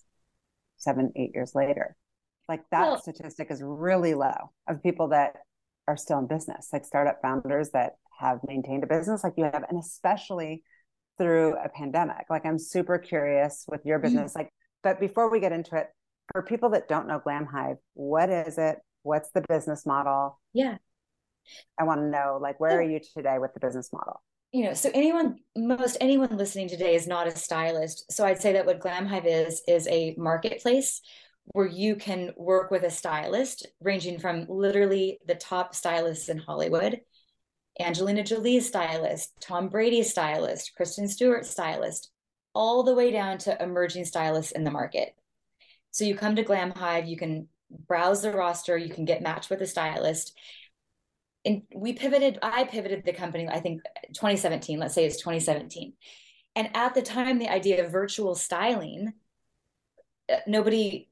seven, 0.76 1.12
eight 1.16 1.32
years 1.34 1.54
later. 1.54 1.96
Like 2.48 2.62
that 2.70 2.82
well, 2.82 3.00
statistic 3.00 3.50
is 3.50 3.62
really 3.62 4.14
low 4.14 4.52
of 4.68 4.82
people 4.82 5.08
that 5.08 5.36
are 5.88 5.96
still 5.96 6.18
in 6.18 6.26
business, 6.26 6.68
like 6.72 6.84
startup 6.84 7.20
founders 7.22 7.70
that 7.70 7.96
have 8.18 8.40
maintained 8.46 8.84
a 8.84 8.86
business, 8.86 9.24
like 9.24 9.34
you 9.36 9.44
have, 9.44 9.64
and 9.68 9.78
especially 9.78 10.62
through 11.18 11.54
a 11.56 11.68
pandemic. 11.68 12.26
Like 12.30 12.44
I'm 12.44 12.58
super 12.58 12.98
curious 12.98 13.64
with 13.68 13.80
your 13.84 13.98
mm-hmm. 13.98 14.06
business. 14.06 14.32
Mm-hmm. 14.32 14.40
Like, 14.40 14.52
but 14.82 15.00
before 15.00 15.30
we 15.30 15.40
get 15.40 15.52
into 15.52 15.76
it, 15.76 15.88
for 16.32 16.42
people 16.42 16.70
that 16.70 16.88
don't 16.88 17.06
know 17.06 17.20
Glam 17.22 17.46
Hive, 17.46 17.76
what 17.94 18.30
is 18.30 18.58
it? 18.58 18.78
What's 19.02 19.30
the 19.30 19.42
business 19.48 19.84
model? 19.84 20.40
Yeah. 20.52 20.78
I 21.78 21.84
want 21.84 22.00
to 22.00 22.06
know 22.06 22.38
like 22.40 22.58
where 22.58 22.78
are 22.78 22.82
you 22.82 23.00
today 23.14 23.38
with 23.38 23.52
the 23.52 23.60
business 23.60 23.90
model? 23.92 24.22
You 24.52 24.66
know, 24.66 24.74
so 24.74 24.90
anyone, 24.94 25.40
most 25.56 25.96
anyone 26.00 26.36
listening 26.36 26.68
today 26.68 26.94
is 26.94 27.06
not 27.06 27.26
a 27.26 27.32
stylist. 27.32 28.10
So 28.12 28.24
I'd 28.24 28.40
say 28.40 28.52
that 28.52 28.64
what 28.64 28.80
Glam 28.80 29.04
Hive 29.04 29.26
is, 29.26 29.62
is 29.66 29.86
a 29.88 30.14
marketplace 30.16 31.00
where 31.46 31.66
you 31.66 31.96
can 31.96 32.32
work 32.36 32.70
with 32.70 32.82
a 32.84 32.90
stylist 32.90 33.66
ranging 33.80 34.18
from 34.18 34.46
literally 34.48 35.18
the 35.26 35.34
top 35.34 35.74
stylists 35.74 36.28
in 36.28 36.38
Hollywood 36.38 37.00
Angelina 37.80 38.22
Jolie's 38.22 38.68
stylist, 38.68 39.32
Tom 39.40 39.68
Brady's 39.68 40.10
stylist, 40.10 40.72
Kristen 40.76 41.08
Stewart's 41.08 41.50
stylist, 41.50 42.10
all 42.54 42.84
the 42.84 42.94
way 42.94 43.10
down 43.10 43.38
to 43.38 43.62
emerging 43.62 44.04
stylists 44.04 44.52
in 44.52 44.64
the 44.64 44.70
market. 44.70 45.14
So 45.90 46.04
you 46.04 46.14
come 46.14 46.36
to 46.36 46.42
Glam 46.42 46.70
Hive, 46.70 47.06
you 47.06 47.16
can 47.16 47.48
browse 47.88 48.22
the 48.22 48.30
roster, 48.30 48.76
you 48.76 48.90
can 48.90 49.04
get 49.04 49.22
matched 49.22 49.50
with 49.50 49.60
a 49.60 49.66
stylist. 49.66 50.36
And 51.44 51.62
we 51.74 51.92
pivoted, 51.92 52.38
I 52.42 52.64
pivoted 52.64 53.04
the 53.04 53.12
company, 53.12 53.48
I 53.48 53.60
think 53.60 53.82
2017, 54.14 54.78
let's 54.78 54.94
say 54.94 55.04
it's 55.04 55.18
2017. 55.18 55.94
And 56.56 56.70
at 56.74 56.94
the 56.94 57.02
time, 57.02 57.38
the 57.38 57.48
idea 57.48 57.84
of 57.84 57.90
virtual 57.90 58.36
styling, 58.36 59.14
uh, 60.32 60.36
nobody 60.46 61.08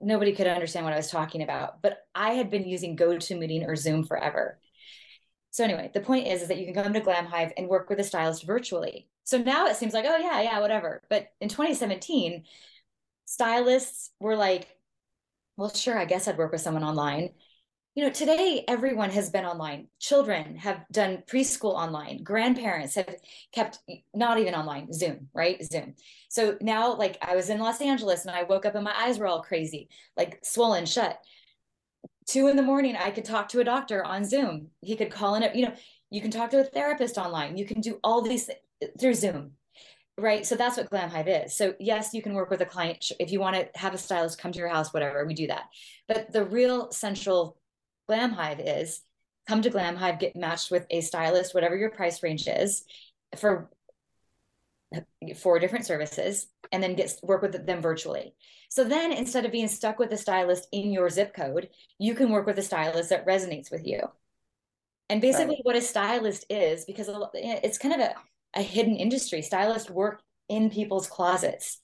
nobody 0.00 0.32
could 0.32 0.46
understand 0.46 0.84
what 0.84 0.94
I 0.94 0.98
was 0.98 1.10
talking 1.10 1.42
about. 1.42 1.82
But 1.82 1.98
I 2.14 2.32
had 2.32 2.50
been 2.50 2.66
using 2.66 2.96
GoToMeeting 2.96 3.66
or 3.66 3.76
Zoom 3.76 4.04
forever. 4.04 4.58
So 5.50 5.64
anyway, 5.64 5.90
the 5.92 6.00
point 6.00 6.28
is, 6.28 6.42
is 6.42 6.48
that 6.48 6.58
you 6.58 6.64
can 6.64 6.82
come 6.82 6.92
to 6.92 7.00
Glam 7.00 7.26
Hive 7.26 7.52
and 7.56 7.68
work 7.68 7.90
with 7.90 7.98
a 7.98 8.04
stylist 8.04 8.44
virtually. 8.44 9.08
So 9.24 9.38
now 9.38 9.66
it 9.66 9.76
seems 9.76 9.92
like, 9.92 10.04
oh 10.08 10.16
yeah, 10.16 10.40
yeah, 10.40 10.60
whatever. 10.60 11.02
But 11.08 11.28
in 11.40 11.48
2017, 11.48 12.44
stylists 13.26 14.10
were 14.20 14.36
like, 14.36 14.68
well, 15.56 15.72
sure, 15.72 15.98
I 15.98 16.04
guess 16.04 16.26
I'd 16.26 16.38
work 16.38 16.52
with 16.52 16.60
someone 16.60 16.84
online. 16.84 17.30
You 17.94 18.04
know, 18.04 18.10
today 18.10 18.64
everyone 18.68 19.10
has 19.10 19.30
been 19.30 19.44
online. 19.44 19.88
Children 19.98 20.56
have 20.56 20.84
done 20.92 21.24
preschool 21.26 21.74
online. 21.74 22.22
Grandparents 22.22 22.94
have 22.94 23.16
kept 23.52 23.78
not 24.14 24.38
even 24.38 24.54
online, 24.54 24.92
Zoom, 24.92 25.28
right? 25.34 25.62
Zoom. 25.64 25.94
So 26.28 26.56
now, 26.60 26.94
like, 26.94 27.18
I 27.20 27.34
was 27.34 27.50
in 27.50 27.58
Los 27.58 27.80
Angeles 27.80 28.24
and 28.24 28.34
I 28.34 28.44
woke 28.44 28.64
up 28.64 28.76
and 28.76 28.84
my 28.84 28.94
eyes 28.96 29.18
were 29.18 29.26
all 29.26 29.42
crazy, 29.42 29.88
like 30.16 30.38
swollen 30.44 30.86
shut 30.86 31.18
two 32.30 32.46
in 32.46 32.56
the 32.56 32.62
morning, 32.62 32.96
I 32.96 33.10
could 33.10 33.24
talk 33.24 33.48
to 33.48 33.60
a 33.60 33.64
doctor 33.64 34.04
on 34.04 34.24
Zoom. 34.24 34.68
He 34.80 34.96
could 34.96 35.10
call 35.10 35.34
in, 35.34 35.50
you 35.54 35.66
know, 35.66 35.74
you 36.10 36.20
can 36.20 36.30
talk 36.30 36.50
to 36.50 36.60
a 36.60 36.64
therapist 36.64 37.18
online. 37.18 37.56
You 37.56 37.66
can 37.66 37.80
do 37.80 37.98
all 38.04 38.22
these 38.22 38.48
through 39.00 39.14
Zoom, 39.14 39.52
right? 40.16 40.46
So 40.46 40.54
that's 40.54 40.76
what 40.76 40.90
Glam 40.90 41.10
Hive 41.10 41.28
is. 41.28 41.56
So 41.56 41.74
yes, 41.80 42.14
you 42.14 42.22
can 42.22 42.34
work 42.34 42.50
with 42.50 42.60
a 42.60 42.66
client 42.66 43.10
if 43.18 43.32
you 43.32 43.40
want 43.40 43.56
to 43.56 43.68
have 43.78 43.94
a 43.94 43.98
stylist 43.98 44.40
come 44.40 44.52
to 44.52 44.58
your 44.58 44.68
house, 44.68 44.92
whatever. 44.92 45.24
We 45.24 45.34
do 45.34 45.48
that. 45.48 45.64
But 46.06 46.32
the 46.32 46.44
real 46.44 46.92
central 46.92 47.56
Glam 48.10 48.32
Hive 48.32 48.58
is 48.58 49.02
come 49.46 49.62
to 49.62 49.70
Glam 49.70 49.94
Hive, 49.94 50.18
get 50.18 50.34
matched 50.34 50.72
with 50.72 50.84
a 50.90 51.00
stylist, 51.00 51.54
whatever 51.54 51.76
your 51.76 51.90
price 51.90 52.24
range 52.24 52.48
is, 52.48 52.82
for 53.36 53.70
four 55.36 55.60
different 55.60 55.86
services, 55.86 56.48
and 56.72 56.82
then 56.82 56.96
get 56.96 57.14
work 57.22 57.40
with 57.40 57.64
them 57.64 57.80
virtually. 57.80 58.34
So 58.68 58.82
then 58.82 59.12
instead 59.12 59.44
of 59.44 59.52
being 59.52 59.68
stuck 59.68 60.00
with 60.00 60.10
a 60.10 60.16
stylist 60.16 60.66
in 60.72 60.90
your 60.90 61.08
zip 61.08 61.36
code, 61.36 61.68
you 62.00 62.16
can 62.16 62.30
work 62.30 62.46
with 62.46 62.58
a 62.58 62.62
stylist 62.62 63.10
that 63.10 63.28
resonates 63.28 63.70
with 63.70 63.86
you. 63.86 64.00
And 65.08 65.20
basically, 65.20 65.54
right. 65.54 65.64
what 65.64 65.76
a 65.76 65.80
stylist 65.80 66.46
is, 66.50 66.84
because 66.86 67.08
it's 67.32 67.78
kind 67.78 67.94
of 67.94 68.00
a, 68.00 68.14
a 68.54 68.62
hidden 68.62 68.96
industry, 68.96 69.40
stylists 69.40 69.88
work 69.88 70.20
in 70.48 70.68
people's 70.68 71.06
closets. 71.06 71.80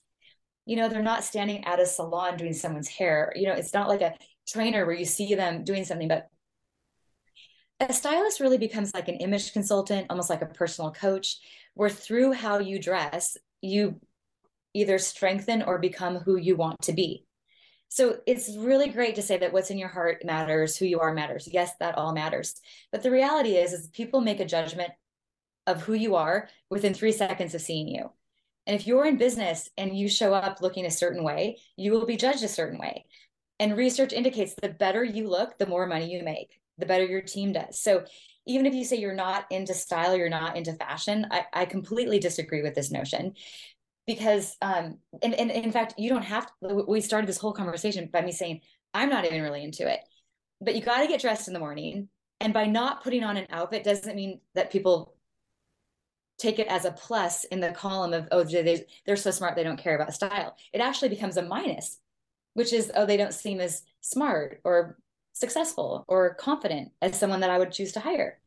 You 0.65 0.75
know, 0.75 0.89
they're 0.89 1.01
not 1.01 1.23
standing 1.23 1.63
at 1.63 1.79
a 1.79 1.85
salon 1.85 2.35
doing 2.35 2.51
someone's 2.51 2.89
hair. 2.89 3.31
You 3.33 3.47
know, 3.47 3.53
it's 3.53 3.73
not 3.73 3.87
like 3.87 4.01
a 4.01 4.13
trainer 4.47 4.85
where 4.85 4.95
you 4.95 5.05
see 5.05 5.35
them 5.35 5.63
doing 5.63 5.85
something, 5.85 6.07
but 6.07 6.27
a 7.79 7.93
stylist 7.93 8.39
really 8.39 8.57
becomes 8.57 8.93
like 8.93 9.07
an 9.07 9.17
image 9.17 9.53
consultant, 9.53 10.07
almost 10.09 10.29
like 10.29 10.41
a 10.41 10.47
personal 10.47 10.91
coach, 10.91 11.37
where 11.75 11.89
through 11.89 12.33
how 12.33 12.59
you 12.59 12.81
dress, 12.81 13.37
you 13.61 13.99
either 14.73 14.97
strengthen 14.97 15.61
or 15.61 15.77
become 15.77 16.17
who 16.17 16.37
you 16.37 16.55
want 16.55 16.81
to 16.83 16.93
be. 16.93 17.23
So 17.89 18.17
it's 18.25 18.55
really 18.57 18.89
great 18.89 19.15
to 19.15 19.21
say 19.21 19.37
that 19.37 19.53
what's 19.53 19.69
in 19.69 19.77
your 19.77 19.89
heart 19.89 20.25
matters, 20.25 20.75
who 20.75 20.85
you 20.85 20.99
are 20.99 21.13
matters. 21.13 21.47
Yes, 21.51 21.71
that 21.79 21.97
all 21.97 22.13
matters. 22.13 22.55
But 22.91 23.01
the 23.01 23.11
reality 23.11 23.55
is, 23.55 23.71
is 23.73 23.87
people 23.87 24.21
make 24.21 24.39
a 24.39 24.45
judgment 24.45 24.91
of 25.67 25.81
who 25.81 25.93
you 25.93 26.15
are 26.15 26.49
within 26.69 26.93
three 26.93 27.11
seconds 27.11 27.53
of 27.53 27.61
seeing 27.61 27.87
you. 27.87 28.11
And 28.65 28.75
if 28.75 28.85
you're 28.85 29.05
in 29.05 29.17
business 29.17 29.69
and 29.77 29.97
you 29.97 30.09
show 30.09 30.33
up 30.33 30.61
looking 30.61 30.85
a 30.85 30.91
certain 30.91 31.23
way, 31.23 31.59
you 31.77 31.93
will 31.93 32.05
be 32.05 32.17
judged 32.17 32.43
a 32.43 32.49
certain 32.49 32.77
way. 32.77 33.05
And 33.59 33.75
research 33.75 34.13
indicates 34.13 34.53
the 34.53 34.69
better 34.69 35.03
you 35.03 35.27
look, 35.27 35.57
the 35.57 35.65
more 35.65 35.87
money 35.87 36.11
you 36.11 36.23
make, 36.23 36.59
the 36.77 36.85
better 36.85 37.05
your 37.05 37.21
team 37.21 37.53
does. 37.53 37.79
So 37.79 38.05
even 38.45 38.65
if 38.65 38.73
you 38.73 38.85
say 38.85 38.97
you're 38.97 39.13
not 39.13 39.45
into 39.51 39.73
style, 39.73 40.15
you're 40.15 40.29
not 40.29 40.55
into 40.55 40.73
fashion, 40.73 41.27
I, 41.31 41.45
I 41.53 41.65
completely 41.65 42.19
disagree 42.19 42.61
with 42.61 42.75
this 42.75 42.91
notion. 42.91 43.33
Because 44.05 44.55
um 44.61 44.99
and, 45.21 45.33
and 45.33 45.51
in 45.51 45.71
fact 45.71 45.95
you 45.97 46.09
don't 46.09 46.23
have 46.23 46.47
to 46.63 46.85
we 46.87 47.01
started 47.01 47.27
this 47.27 47.37
whole 47.37 47.51
conversation 47.51 48.09
by 48.11 48.21
me 48.21 48.31
saying 48.31 48.61
i'm 48.93 49.09
not 49.09 49.25
even 49.25 49.41
really 49.41 49.63
into 49.63 49.85
it. 49.85 49.99
But 50.61 50.75
you 50.75 50.81
got 50.81 51.01
to 51.01 51.07
get 51.07 51.21
dressed 51.21 51.47
in 51.49 51.53
the 51.53 51.59
morning. 51.59 52.07
And 52.39 52.53
by 52.53 52.67
not 52.67 53.03
putting 53.03 53.23
on 53.23 53.35
an 53.35 53.47
outfit 53.49 53.83
doesn't 53.83 54.15
mean 54.15 54.39
that 54.55 54.71
people 54.71 55.15
take 56.37 56.59
it 56.59 56.67
as 56.67 56.85
a 56.85 56.91
plus 56.91 57.43
in 57.45 57.59
the 57.59 57.71
column 57.71 58.13
of 58.13 58.27
oh 58.31 58.43
they, 58.43 58.85
they're 59.05 59.15
so 59.15 59.31
smart 59.31 59.55
they 59.55 59.63
don't 59.63 59.77
care 59.77 59.95
about 59.95 60.13
style. 60.13 60.55
It 60.71 60.79
actually 60.79 61.09
becomes 61.09 61.35
a 61.35 61.41
minus 61.41 61.99
which 62.57 62.73
is 62.73 62.91
oh 62.95 63.05
they 63.05 63.17
don't 63.17 63.35
seem 63.35 63.59
as 63.59 63.83
smart 64.01 64.61
or 64.63 64.97
successful 65.33 66.03
or 66.07 66.33
confident 66.33 66.89
as 67.03 67.19
someone 67.19 67.41
that 67.41 67.51
i 67.51 67.59
would 67.59 67.71
choose 67.71 67.91
to 67.91 67.99
hire. 67.99 68.39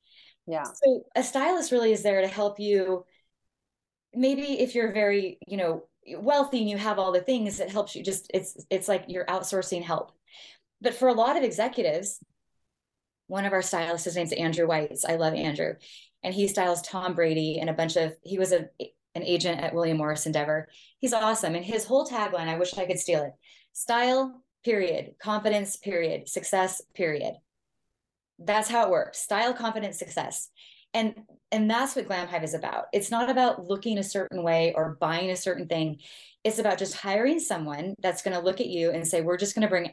Yeah. 0.49 0.65
So 0.65 1.05
a 1.15 1.23
stylist 1.23 1.71
really 1.71 1.93
is 1.93 2.03
there 2.03 2.21
to 2.21 2.27
help 2.27 2.59
you. 2.59 3.05
Maybe 4.13 4.59
if 4.59 4.75
you're 4.75 4.93
very 4.93 5.39
you 5.47 5.57
know 5.57 5.85
wealthy 6.17 6.59
and 6.59 6.69
you 6.69 6.77
have 6.77 6.99
all 6.99 7.13
the 7.13 7.21
things 7.21 7.61
it 7.61 7.71
helps 7.71 7.95
you 7.95 8.03
just 8.03 8.29
it's 8.35 8.67
it's 8.69 8.89
like 8.89 9.05
you're 9.07 9.27
outsourcing 9.27 9.85
help. 9.85 10.11
But 10.81 10.95
for 10.95 11.07
a 11.07 11.15
lot 11.15 11.37
of 11.37 11.45
executives 11.45 12.19
one 13.29 13.45
of 13.45 13.53
our 13.53 13.63
stylists 13.63 14.07
his 14.07 14.17
name's 14.17 14.33
andrew 14.33 14.67
Weitz. 14.67 15.09
I 15.09 15.15
love 15.15 15.35
andrew. 15.35 15.75
And 16.25 16.35
he 16.35 16.49
styles 16.49 16.83
tom 16.83 17.15
brady 17.15 17.61
and 17.61 17.71
a 17.71 17.75
bunch 17.75 17.95
of 17.95 18.17
he 18.25 18.41
was 18.41 18.51
a 18.51 18.69
an 19.15 19.23
agent 19.23 19.61
at 19.61 19.73
william 19.73 19.99
morris 19.99 20.27
endeavor. 20.27 20.67
He's 20.99 21.13
awesome. 21.13 21.55
And 21.55 21.65
his 21.65 21.85
whole 21.85 22.09
tagline 22.09 22.49
i 22.49 22.59
wish 22.59 22.77
i 22.77 22.87
could 22.87 22.99
steal 22.99 23.23
it 23.23 23.35
style 23.73 24.43
period. 24.65 25.15
Confidence 25.21 25.77
period. 25.77 26.29
Success 26.29 26.83
period. 26.95 27.35
That's 28.39 28.69
how 28.69 28.85
it 28.85 28.91
works. 28.91 29.19
Style 29.19 29.53
confidence 29.53 29.99
success. 29.99 30.49
And 30.93 31.15
and 31.53 31.71
that's 31.71 31.95
what 31.95 32.07
glam 32.07 32.29
hive 32.29 32.45
is 32.45 32.55
about. 32.55 32.87
It's 32.93 33.11
not 33.11 33.31
about 33.31 33.67
looking 33.67 33.99
a 33.99 34.03
certain 34.03 34.43
way 34.43 34.73
or 34.75 34.97
buying 35.01 35.31
a 35.31 35.37
certain 35.37 35.67
thing. 35.69 35.99
It's 36.43 36.59
about 36.59 36.79
just 36.79 36.95
hiring 36.95 37.39
someone 37.39 37.95
that's 38.01 38.23
going 38.23 38.37
to 38.37 38.45
look 38.45 38.61
at 38.61 38.67
you 38.67 38.91
and 38.91 39.07
say 39.07 39.21
we're 39.21 39.37
just 39.37 39.55
going 39.55 39.63
to 39.63 39.69
bring 39.69 39.91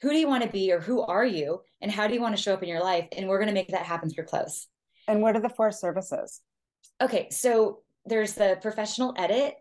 who 0.00 0.10
do 0.10 0.16
you 0.16 0.28
want 0.28 0.42
to 0.42 0.48
be 0.48 0.72
or 0.72 0.80
who 0.80 1.00
are 1.02 1.24
you? 1.24 1.60
And 1.80 1.90
how 1.90 2.08
do 2.08 2.14
you 2.14 2.20
want 2.20 2.36
to 2.36 2.42
show 2.42 2.54
up 2.54 2.62
in 2.62 2.68
your 2.68 2.82
life? 2.82 3.06
And 3.12 3.28
we're 3.28 3.38
going 3.38 3.48
to 3.48 3.54
make 3.54 3.68
that 3.68 3.86
happen 3.86 4.10
through 4.10 4.24
clothes. 4.24 4.66
And 5.06 5.22
what 5.22 5.36
are 5.36 5.40
the 5.40 5.48
four 5.48 5.70
services? 5.70 6.40
Okay 7.00 7.28
so 7.30 7.80
there's 8.06 8.34
the 8.34 8.58
professional 8.60 9.14
edit 9.16 9.54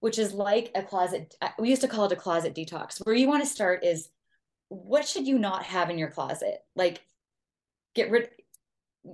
which 0.00 0.18
is 0.18 0.32
like 0.32 0.70
a 0.74 0.82
closet 0.82 1.34
uh, 1.42 1.48
we 1.58 1.68
used 1.68 1.82
to 1.82 1.88
call 1.88 2.06
it 2.06 2.12
a 2.12 2.16
closet 2.16 2.54
detox 2.54 3.04
where 3.04 3.14
you 3.14 3.28
want 3.28 3.42
to 3.42 3.48
start 3.48 3.84
is 3.84 4.08
what 4.68 5.06
should 5.06 5.26
you 5.26 5.38
not 5.38 5.62
have 5.62 5.90
in 5.90 5.98
your 5.98 6.10
closet 6.10 6.64
like 6.74 7.02
get 7.94 8.10
rid 8.10 8.28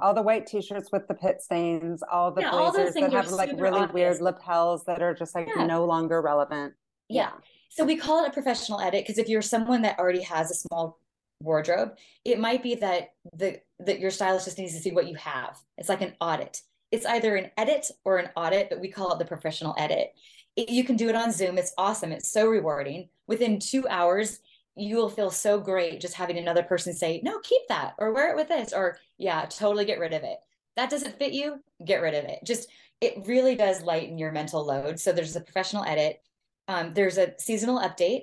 all 0.00 0.14
the 0.14 0.22
white 0.22 0.46
t-shirts 0.46 0.90
with 0.92 1.06
the 1.08 1.14
pit 1.14 1.42
stains, 1.42 2.02
all 2.10 2.30
the 2.30 2.42
yeah, 2.42 2.50
blazers 2.50 2.96
all 2.96 3.02
that 3.02 3.12
have 3.12 3.30
like 3.32 3.50
really 3.58 3.80
obvious. 3.80 3.92
weird 3.92 4.20
lapels 4.20 4.84
that 4.84 5.02
are 5.02 5.14
just 5.14 5.34
like 5.34 5.48
yeah. 5.54 5.66
no 5.66 5.84
longer 5.84 6.22
relevant. 6.22 6.74
Yeah. 7.08 7.22
yeah. 7.22 7.30
So 7.70 7.84
we 7.84 7.96
call 7.96 8.24
it 8.24 8.28
a 8.28 8.32
professional 8.32 8.80
edit 8.80 9.04
because 9.04 9.18
if 9.18 9.28
you're 9.28 9.42
someone 9.42 9.82
that 9.82 9.98
already 9.98 10.22
has 10.22 10.50
a 10.50 10.54
small 10.54 10.98
wardrobe, 11.40 11.96
it 12.24 12.38
might 12.38 12.62
be 12.62 12.76
that 12.76 13.14
the 13.32 13.60
that 13.80 13.98
your 13.98 14.10
stylist 14.10 14.46
just 14.46 14.58
needs 14.58 14.74
to 14.74 14.80
see 14.80 14.92
what 14.92 15.08
you 15.08 15.16
have. 15.16 15.58
It's 15.78 15.88
like 15.88 16.02
an 16.02 16.14
audit. 16.20 16.60
It's 16.90 17.06
either 17.06 17.36
an 17.36 17.50
edit 17.56 17.86
or 18.04 18.18
an 18.18 18.30
audit, 18.36 18.68
but 18.68 18.80
we 18.80 18.88
call 18.88 19.12
it 19.12 19.18
the 19.18 19.24
professional 19.24 19.74
edit. 19.78 20.12
It, 20.56 20.68
you 20.68 20.84
can 20.84 20.96
do 20.96 21.08
it 21.08 21.16
on 21.16 21.32
Zoom. 21.32 21.58
It's 21.58 21.74
awesome. 21.78 22.12
It's 22.12 22.30
so 22.30 22.46
rewarding. 22.46 23.08
Within 23.26 23.58
two 23.58 23.86
hours, 23.88 24.40
you 24.74 24.96
will 24.96 25.08
feel 25.08 25.30
so 25.30 25.60
great 25.60 26.00
just 26.00 26.14
having 26.14 26.38
another 26.38 26.62
person 26.62 26.92
say, 26.94 27.20
no, 27.22 27.38
keep 27.40 27.62
that 27.68 27.94
or 27.98 28.12
wear 28.12 28.30
it 28.30 28.36
with 28.36 28.48
this, 28.48 28.72
or 28.72 28.98
yeah, 29.18 29.44
totally 29.46 29.84
get 29.84 29.98
rid 29.98 30.12
of 30.12 30.22
it. 30.22 30.38
That 30.76 30.90
doesn't 30.90 31.18
fit 31.18 31.32
you, 31.32 31.62
get 31.84 32.00
rid 32.00 32.14
of 32.14 32.24
it. 32.24 32.40
Just, 32.44 32.68
it 33.00 33.26
really 33.26 33.54
does 33.54 33.82
lighten 33.82 34.18
your 34.18 34.32
mental 34.32 34.64
load. 34.64 34.98
So 34.98 35.12
there's 35.12 35.36
a 35.36 35.40
professional 35.40 35.84
edit. 35.84 36.22
Um, 36.68 36.94
there's 36.94 37.18
a 37.18 37.34
seasonal 37.38 37.80
update. 37.80 38.22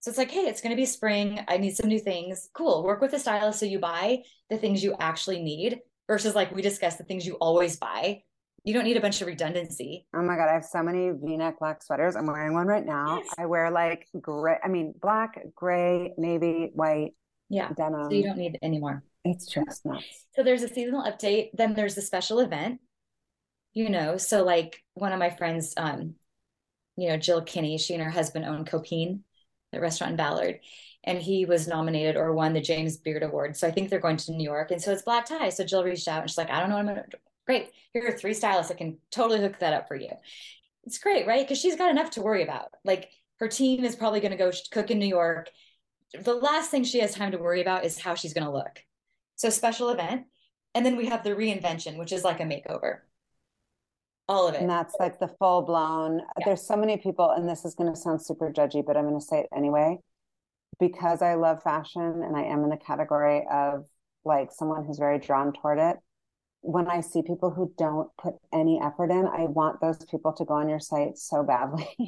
So 0.00 0.10
it's 0.10 0.18
like, 0.18 0.30
hey, 0.30 0.42
it's 0.42 0.60
going 0.60 0.70
to 0.70 0.76
be 0.76 0.86
spring. 0.86 1.40
I 1.48 1.56
need 1.56 1.76
some 1.76 1.88
new 1.88 1.98
things. 1.98 2.50
Cool. 2.52 2.84
Work 2.84 3.00
with 3.00 3.14
a 3.14 3.18
stylist 3.18 3.60
so 3.60 3.66
you 3.66 3.78
buy 3.78 4.22
the 4.50 4.58
things 4.58 4.84
you 4.84 4.94
actually 5.00 5.42
need 5.42 5.80
versus 6.06 6.34
like 6.34 6.54
we 6.54 6.62
discussed 6.62 6.98
the 6.98 7.04
things 7.04 7.26
you 7.26 7.34
always 7.34 7.76
buy 7.76 8.22
you 8.66 8.74
don't 8.74 8.82
need 8.82 8.96
a 8.96 9.00
bunch 9.00 9.20
of 9.20 9.28
redundancy. 9.28 10.06
Oh 10.12 10.22
my 10.22 10.34
God. 10.34 10.48
I 10.48 10.54
have 10.54 10.64
so 10.64 10.82
many 10.82 11.10
v 11.10 11.36
neck 11.36 11.60
black 11.60 11.84
sweaters. 11.84 12.16
I'm 12.16 12.26
wearing 12.26 12.52
one 12.52 12.66
right 12.66 12.84
now. 12.84 13.18
Yes. 13.22 13.34
I 13.38 13.46
wear 13.46 13.70
like 13.70 14.08
gray, 14.20 14.58
I 14.62 14.66
mean, 14.66 14.92
black, 15.00 15.40
gray, 15.54 16.12
navy, 16.18 16.70
white, 16.74 17.12
yeah. 17.48 17.70
denim. 17.76 18.10
So 18.10 18.16
you 18.16 18.24
don't 18.24 18.36
need 18.36 18.58
any 18.62 18.80
more. 18.80 19.04
It's 19.24 19.46
just 19.46 19.86
nuts. 19.86 20.26
So 20.34 20.42
there's 20.42 20.64
a 20.64 20.68
seasonal 20.68 21.04
update. 21.04 21.50
Then 21.54 21.74
there's 21.74 21.96
a 21.96 22.02
special 22.02 22.40
event, 22.40 22.80
you 23.72 23.88
know. 23.88 24.16
So, 24.16 24.44
like 24.44 24.82
one 24.94 25.12
of 25.12 25.20
my 25.20 25.30
friends, 25.30 25.72
um, 25.76 26.16
you 26.96 27.08
know, 27.08 27.16
Jill 27.16 27.42
Kinney, 27.42 27.78
she 27.78 27.94
and 27.94 28.02
her 28.02 28.10
husband 28.10 28.44
own 28.44 28.64
Copine, 28.64 29.22
the 29.72 29.80
restaurant 29.80 30.12
in 30.12 30.16
Ballard 30.16 30.60
and 31.04 31.22
he 31.22 31.44
was 31.44 31.68
nominated 31.68 32.16
or 32.16 32.32
won 32.32 32.52
the 32.52 32.60
James 32.60 32.96
Beard 32.96 33.22
Award. 33.22 33.56
So 33.56 33.68
I 33.68 33.70
think 33.70 33.90
they're 33.90 34.00
going 34.00 34.16
to 34.16 34.32
New 34.32 34.42
York, 34.42 34.72
and 34.72 34.82
so 34.82 34.90
it's 34.90 35.02
black 35.02 35.24
tie. 35.24 35.50
So 35.50 35.62
Jill 35.62 35.84
reached 35.84 36.08
out 36.08 36.22
and 36.22 36.28
she's 36.28 36.36
like, 36.36 36.50
I 36.50 36.58
don't 36.58 36.68
know 36.68 36.74
what 36.74 36.88
I'm 36.88 36.94
gonna 36.94 37.06
Great. 37.46 37.70
Here 37.92 38.06
are 38.06 38.12
three 38.12 38.34
stylists 38.34 38.68
that 38.68 38.78
can 38.78 38.98
totally 39.10 39.40
hook 39.40 39.58
that 39.60 39.72
up 39.72 39.88
for 39.88 39.96
you. 39.96 40.10
It's 40.84 40.98
great, 40.98 41.26
right? 41.26 41.44
Because 41.46 41.58
she's 41.58 41.76
got 41.76 41.90
enough 41.90 42.10
to 42.12 42.22
worry 42.22 42.42
about. 42.42 42.70
Like 42.84 43.10
her 43.38 43.48
team 43.48 43.84
is 43.84 43.96
probably 43.96 44.20
going 44.20 44.32
to 44.32 44.36
go 44.36 44.50
cook 44.70 44.90
in 44.90 44.98
New 44.98 45.06
York. 45.06 45.50
The 46.18 46.34
last 46.34 46.70
thing 46.70 46.84
she 46.84 47.00
has 47.00 47.14
time 47.14 47.32
to 47.32 47.38
worry 47.38 47.60
about 47.60 47.84
is 47.84 47.98
how 47.98 48.14
she's 48.14 48.34
going 48.34 48.46
to 48.46 48.52
look. 48.52 48.82
So, 49.36 49.50
special 49.50 49.90
event. 49.90 50.24
And 50.74 50.84
then 50.84 50.96
we 50.96 51.06
have 51.06 51.24
the 51.24 51.30
reinvention, 51.30 51.98
which 51.98 52.12
is 52.12 52.24
like 52.24 52.40
a 52.40 52.44
makeover. 52.44 52.98
All 54.28 54.48
of 54.48 54.54
it. 54.54 54.60
And 54.60 54.70
that's 54.70 54.94
like 54.98 55.18
the 55.18 55.28
full 55.38 55.62
blown. 55.62 56.18
Yeah. 56.38 56.44
There's 56.46 56.66
so 56.66 56.76
many 56.76 56.96
people, 56.96 57.30
and 57.30 57.48
this 57.48 57.64
is 57.64 57.74
going 57.74 57.92
to 57.92 57.98
sound 57.98 58.20
super 58.20 58.50
judgy, 58.50 58.84
but 58.84 58.96
I'm 58.96 59.06
going 59.06 59.18
to 59.18 59.24
say 59.24 59.40
it 59.40 59.48
anyway. 59.56 59.98
Because 60.78 61.22
I 61.22 61.34
love 61.34 61.62
fashion 61.62 62.22
and 62.22 62.36
I 62.36 62.42
am 62.42 62.62
in 62.64 62.70
the 62.70 62.76
category 62.76 63.46
of 63.50 63.86
like 64.24 64.50
someone 64.52 64.84
who's 64.84 64.98
very 64.98 65.18
drawn 65.18 65.52
toward 65.52 65.78
it 65.78 65.96
when 66.66 66.88
I 66.88 67.00
see 67.00 67.22
people 67.22 67.50
who 67.50 67.72
don't 67.78 68.10
put 68.18 68.34
any 68.52 68.80
effort 68.82 69.12
in, 69.12 69.26
I 69.26 69.44
want 69.44 69.80
those 69.80 70.04
people 70.10 70.32
to 70.32 70.44
go 70.44 70.54
on 70.54 70.68
your 70.68 70.80
site 70.80 71.16
so 71.16 71.42
badly. 71.42 71.88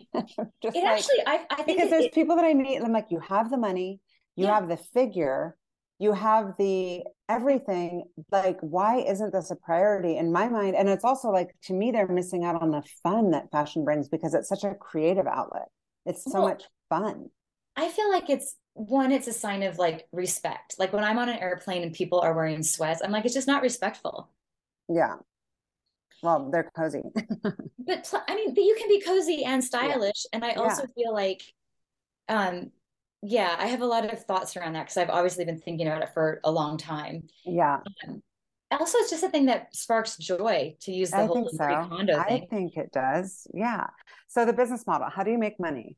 It 0.61 0.75
like, 0.75 0.85
actually, 0.85 1.21
I, 1.27 1.45
I 1.51 1.63
because 1.63 1.87
it, 1.87 1.91
there's 1.91 2.05
it, 2.07 2.15
people 2.15 2.35
that 2.37 2.45
I 2.45 2.53
meet, 2.55 2.77
and 2.77 2.85
I'm 2.85 2.93
like, 2.93 3.07
you 3.11 3.21
have 3.21 3.51
the 3.51 3.57
money, 3.57 4.01
you 4.35 4.47
yeah. 4.47 4.55
have 4.57 4.69
the 4.69 4.77
figure, 4.77 5.57
you 6.01 6.13
have 6.13 6.55
the 6.59 7.05
everything. 7.29 8.05
Like, 8.33 8.59
why 8.61 8.99
isn't 8.99 9.33
this 9.33 9.53
a 9.53 9.57
priority 9.57 10.17
in 10.17 10.33
my 10.33 10.49
mind? 10.49 10.75
And 10.75 10.89
it's 10.89 11.05
also 11.05 11.29
like 11.29 11.55
to 11.65 11.73
me, 11.73 11.93
they're 11.93 12.09
missing 12.09 12.45
out 12.45 12.61
on 12.61 12.73
the 12.73 12.83
fun 13.05 13.31
that 13.31 13.51
fashion 13.53 13.85
brings 13.85 14.09
because 14.09 14.35
it's 14.35 14.49
such 14.49 14.65
a 14.65 14.75
creative 14.75 15.27
outlet. 15.29 15.69
It's 16.05 16.25
so 16.25 16.41
well, 16.41 16.49
much 16.49 16.65
fun. 16.89 17.31
I 17.77 17.89
feel 17.91 18.11
like 18.11 18.29
it's 18.29 18.57
one, 18.75 19.13
it's 19.13 19.29
a 19.29 19.33
sign 19.33 19.63
of 19.63 19.79
like 19.79 20.07
respect. 20.11 20.75
Like 20.79 20.93
when 20.93 21.05
I'm 21.05 21.19
on 21.19 21.29
an 21.29 21.39
airplane 21.39 21.83
and 21.85 21.93
people 21.93 22.21
are 22.21 22.35
wearing 22.35 22.65
sweats, 22.65 23.01
I'm 23.05 23.13
like, 23.13 23.25
it's 23.25 23.35
just 23.35 23.47
not 23.47 23.63
respectful 23.63 24.31
yeah. 24.89 25.17
Well, 26.23 26.51
they're 26.51 26.71
cozy. 26.77 27.03
but 27.79 28.15
I 28.29 28.35
mean, 28.35 28.55
but 28.55 28.65
you 28.65 28.77
can 28.79 28.89
be 28.89 29.01
cozy 29.01 29.45
and 29.45 29.63
stylish. 29.63 30.27
Yeah. 30.33 30.37
And 30.37 30.45
I 30.45 30.53
also 30.55 30.83
yeah. 30.83 31.03
feel 31.03 31.15
like, 31.15 31.43
um, 32.29 32.73
yeah, 33.23 33.55
I 33.59 33.67
have 33.67 33.83
a 33.83 33.87
lot 33.87 34.13
of 34.13 34.25
thoughts 34.25 34.57
around 34.57 34.75
that 34.75 34.85
because 34.85 34.97
I've 34.97 35.11
obviously 35.11 35.45
been 35.45 35.61
thinking 35.61 35.87
about 35.87 36.03
it 36.03 36.11
for 36.15 36.41
a 36.45 36.51
long 36.51 36.77
time. 36.77 37.29
Yeah. 37.45 37.79
Um, 38.07 38.23
also, 38.71 38.99
it's 38.99 39.11
just 39.11 39.23
a 39.23 39.31
thing 39.31 39.47
that 39.47 39.75
sparks 39.75 40.17
joy 40.17 40.77
to 40.81 40.93
use 40.93 41.11
the 41.11 41.19
I 41.19 41.27
whole 41.27 41.49
so. 41.49 41.59
Kondo 41.59 42.23
thing. 42.25 42.43
I 42.43 42.47
think 42.51 42.77
it 42.77 42.93
does. 42.93 43.47
Yeah. 43.55 43.87
So 44.29 44.45
the 44.45 44.53
business 44.53 44.87
model, 44.87 45.09
how 45.09 45.23
do 45.23 45.31
you 45.31 45.39
make 45.39 45.59
money? 45.59 45.97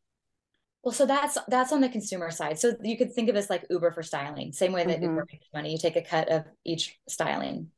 Well, 0.83 0.93
so 0.93 1.05
that's 1.05 1.37
that's 1.49 1.73
on 1.73 1.81
the 1.81 1.89
consumer 1.89 2.31
side. 2.31 2.59
So 2.59 2.73
you 2.83 2.97
could 2.97 3.13
think 3.13 3.29
of 3.29 3.35
this 3.35 3.51
like 3.51 3.67
Uber 3.69 3.91
for 3.93 4.03
styling, 4.03 4.53
same 4.53 4.73
way 4.73 4.85
that 4.85 5.01
mm-hmm. 5.01 5.11
Uber 5.11 5.27
makes 5.31 5.47
money. 5.53 5.73
You 5.73 5.79
take 5.79 5.97
a 5.97 6.03
cut 6.03 6.31
of 6.31 6.45
each 6.65 6.99
styling 7.07 7.69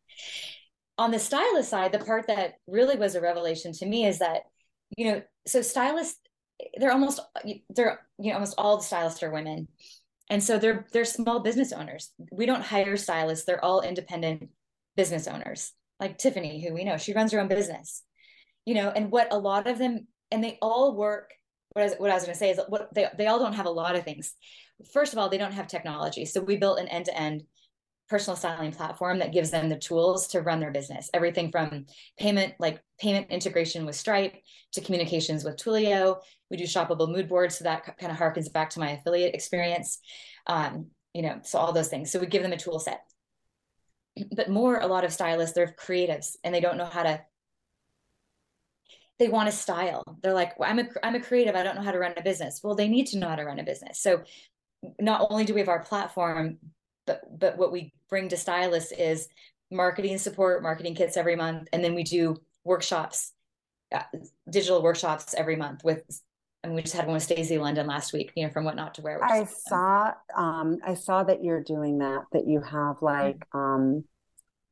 on 0.98 1.10
the 1.10 1.18
stylist 1.18 1.70
side, 1.70 1.92
the 1.92 1.98
part 1.98 2.26
that 2.28 2.54
really 2.66 2.96
was 2.96 3.14
a 3.14 3.20
revelation 3.20 3.72
to 3.72 3.86
me 3.86 4.06
is 4.06 4.18
that 4.18 4.42
you 4.96 5.10
know, 5.10 5.22
so 5.46 5.62
stylists, 5.62 6.20
they're 6.78 6.92
almost, 6.92 7.20
they're, 7.70 8.00
you 8.18 8.28
know, 8.28 8.34
almost 8.34 8.54
all 8.58 8.76
the 8.76 8.82
stylists 8.82 9.22
are 9.22 9.32
women. 9.32 9.68
And 10.30 10.42
so 10.42 10.58
they're, 10.58 10.86
they're 10.92 11.04
small 11.04 11.40
business 11.40 11.72
owners. 11.72 12.12
We 12.30 12.46
don't 12.46 12.62
hire 12.62 12.96
stylists. 12.96 13.44
They're 13.44 13.64
all 13.64 13.80
independent 13.80 14.50
business 14.96 15.26
owners 15.26 15.72
like 16.00 16.18
Tiffany, 16.18 16.64
who 16.64 16.74
we 16.74 16.84
know, 16.84 16.96
she 16.96 17.12
runs 17.12 17.32
her 17.32 17.40
own 17.40 17.48
business, 17.48 18.02
you 18.66 18.74
know, 18.74 18.90
and 18.90 19.10
what 19.10 19.32
a 19.32 19.38
lot 19.38 19.66
of 19.68 19.78
them, 19.78 20.06
and 20.30 20.42
they 20.42 20.58
all 20.60 20.96
work. 20.96 21.32
What 21.72 21.82
I 21.82 21.84
was, 21.84 21.94
what 21.98 22.10
I 22.10 22.14
was 22.14 22.24
going 22.24 22.34
to 22.34 22.38
say 22.38 22.50
is 22.50 22.60
what 22.68 22.92
they, 22.92 23.06
they 23.16 23.26
all 23.26 23.38
don't 23.38 23.54
have 23.54 23.66
a 23.66 23.70
lot 23.70 23.94
of 23.94 24.04
things. 24.04 24.34
First 24.92 25.12
of 25.12 25.18
all, 25.18 25.28
they 25.28 25.38
don't 25.38 25.52
have 25.52 25.68
technology. 25.68 26.24
So 26.24 26.40
we 26.40 26.56
built 26.56 26.80
an 26.80 26.88
end 26.88 27.06
to 27.06 27.16
end 27.16 27.44
personal 28.12 28.36
styling 28.36 28.72
platform 28.72 29.20
that 29.20 29.32
gives 29.32 29.50
them 29.50 29.70
the 29.70 29.78
tools 29.78 30.28
to 30.28 30.42
run 30.42 30.60
their 30.60 30.70
business. 30.70 31.08
Everything 31.14 31.50
from 31.50 31.86
payment, 32.18 32.52
like 32.58 32.78
payment 33.00 33.30
integration 33.30 33.86
with 33.86 33.96
Stripe, 33.96 34.34
to 34.72 34.82
communications 34.82 35.44
with 35.44 35.56
Twilio. 35.56 36.18
We 36.50 36.58
do 36.58 36.64
shoppable 36.64 37.10
mood 37.10 37.26
boards, 37.26 37.56
so 37.56 37.64
that 37.64 37.96
kind 37.98 38.12
of 38.12 38.18
harkens 38.18 38.52
back 38.52 38.68
to 38.70 38.80
my 38.80 38.90
affiliate 38.90 39.34
experience. 39.34 39.98
Um, 40.46 40.88
you 41.14 41.22
know, 41.22 41.40
so 41.42 41.58
all 41.58 41.72
those 41.72 41.88
things. 41.88 42.12
So 42.12 42.20
we 42.20 42.26
give 42.26 42.42
them 42.42 42.52
a 42.52 42.58
tool 42.58 42.78
set. 42.78 43.00
But 44.36 44.50
more, 44.50 44.78
a 44.78 44.86
lot 44.86 45.04
of 45.04 45.12
stylists, 45.14 45.54
they're 45.54 45.74
creatives 45.82 46.36
and 46.44 46.54
they 46.54 46.60
don't 46.60 46.76
know 46.76 46.84
how 46.84 47.04
to. 47.04 47.22
They 49.18 49.28
want 49.28 49.50
to 49.50 49.56
style. 49.56 50.18
They're 50.22 50.34
like, 50.34 50.58
well, 50.58 50.68
I'm 50.68 50.80
a 50.80 50.88
I'm 51.02 51.14
a 51.14 51.20
creative. 51.20 51.56
I 51.56 51.62
don't 51.62 51.76
know 51.76 51.82
how 51.82 51.92
to 51.92 51.98
run 51.98 52.12
a 52.18 52.22
business. 52.22 52.60
Well, 52.62 52.74
they 52.74 52.88
need 52.88 53.06
to 53.08 53.18
know 53.18 53.28
how 53.28 53.36
to 53.36 53.44
run 53.44 53.58
a 53.58 53.64
business. 53.64 54.02
So 54.02 54.24
not 55.00 55.26
only 55.30 55.46
do 55.46 55.54
we 55.54 55.60
have 55.60 55.70
our 55.70 55.82
platform, 55.82 56.58
but 57.06 57.22
but 57.38 57.58
what 57.58 57.72
we 57.72 57.92
bring 58.08 58.28
to 58.28 58.36
stylists 58.36 58.92
is 58.92 59.28
marketing 59.70 60.18
support, 60.18 60.62
marketing 60.62 60.94
kits 60.94 61.16
every 61.16 61.36
month, 61.36 61.68
and 61.72 61.82
then 61.82 61.94
we 61.94 62.02
do 62.02 62.36
workshops, 62.64 63.32
uh, 63.94 64.02
digital 64.50 64.82
workshops 64.82 65.34
every 65.34 65.56
month 65.56 65.82
with. 65.84 66.02
And 66.64 66.74
we 66.76 66.82
just 66.82 66.94
had 66.94 67.06
one 67.06 67.14
with 67.14 67.24
Stacey 67.24 67.58
London 67.58 67.88
last 67.88 68.12
week, 68.12 68.30
you 68.36 68.46
know, 68.46 68.52
from 68.52 68.64
what 68.64 68.76
not 68.76 68.94
to 68.94 69.02
wear. 69.02 69.20
I 69.20 69.46
saw, 69.46 70.12
um, 70.36 70.78
I 70.86 70.94
saw 70.94 71.24
that 71.24 71.42
you're 71.42 71.60
doing 71.60 71.98
that. 71.98 72.22
That 72.30 72.46
you 72.46 72.60
have 72.60 73.02
like, 73.02 73.40
mm-hmm. 73.52 73.58
um, 73.58 74.04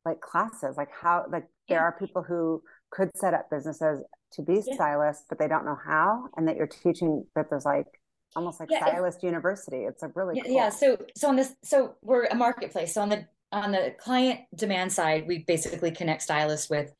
like 0.05 0.21
classes, 0.21 0.77
like 0.77 0.87
how, 0.89 1.25
like 1.29 1.47
there 1.67 1.81
are 1.81 1.91
people 1.99 2.23
who 2.23 2.63
could 2.91 3.09
set 3.17 3.33
up 3.33 3.49
businesses 3.49 4.05
to 4.33 4.41
be 4.41 4.61
yeah. 4.65 4.73
stylists, 4.73 5.25
but 5.27 5.37
they 5.37 5.49
don't 5.49 5.65
know 5.65 5.77
how, 5.85 6.29
and 6.37 6.47
that 6.47 6.55
you're 6.55 6.65
teaching 6.65 7.25
that 7.35 7.49
there's 7.49 7.65
like 7.65 7.87
almost 8.35 8.59
like 8.59 8.69
yeah, 8.71 8.85
stylist 8.85 9.23
university. 9.23 9.83
It's 9.83 10.03
a 10.03 10.11
really 10.15 10.37
yeah, 10.37 10.43
cool. 10.43 10.53
yeah. 10.53 10.69
So 10.69 10.97
so 11.15 11.29
on 11.29 11.35
this 11.35 11.53
so 11.63 11.95
we're 12.01 12.25
a 12.25 12.35
marketplace. 12.35 12.93
So 12.93 13.01
on 13.01 13.09
the 13.09 13.25
on 13.51 13.71
the 13.71 13.93
client 13.99 14.41
demand 14.55 14.93
side 14.93 15.25
we 15.27 15.39
basically 15.39 15.91
connect 15.91 16.21
stylists 16.21 16.69
with 16.69 16.91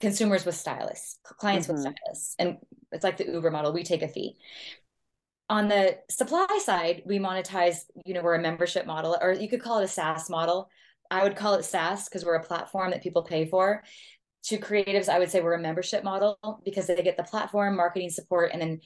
consumers 0.00 0.44
with 0.44 0.54
stylists 0.54 1.18
clients 1.38 1.66
mm-hmm. 1.66 1.82
with 1.84 1.94
stylists. 1.94 2.34
And 2.38 2.58
it's 2.92 3.04
like 3.04 3.16
the 3.16 3.26
uber 3.26 3.50
model. 3.50 3.72
We 3.72 3.82
take 3.82 4.02
a 4.02 4.08
fee. 4.08 4.36
On 5.48 5.68
the 5.68 5.98
supply 6.10 6.58
side 6.62 7.02
we 7.06 7.18
monetize 7.18 7.80
you 8.04 8.14
know 8.14 8.22
we're 8.22 8.34
a 8.34 8.42
membership 8.42 8.86
model 8.86 9.16
or 9.20 9.32
you 9.32 9.48
could 9.48 9.62
call 9.62 9.78
it 9.80 9.84
a 9.84 9.88
saas 9.88 10.30
model. 10.30 10.68
I 11.10 11.22
would 11.22 11.36
call 11.36 11.54
it 11.54 11.64
saas 11.64 12.04
because 12.04 12.24
we're 12.24 12.34
a 12.34 12.42
platform 12.42 12.90
that 12.90 13.02
people 13.02 13.22
pay 13.22 13.46
for. 13.46 13.82
To 14.46 14.58
creatives 14.58 15.08
i 15.08 15.18
would 15.18 15.28
say 15.28 15.40
we're 15.40 15.54
a 15.54 15.60
membership 15.60 16.04
model 16.04 16.38
because 16.64 16.86
they 16.86 17.02
get 17.02 17.16
the 17.16 17.24
platform 17.24 17.74
marketing 17.74 18.10
support 18.10 18.50
and 18.52 18.62
then 18.62 18.80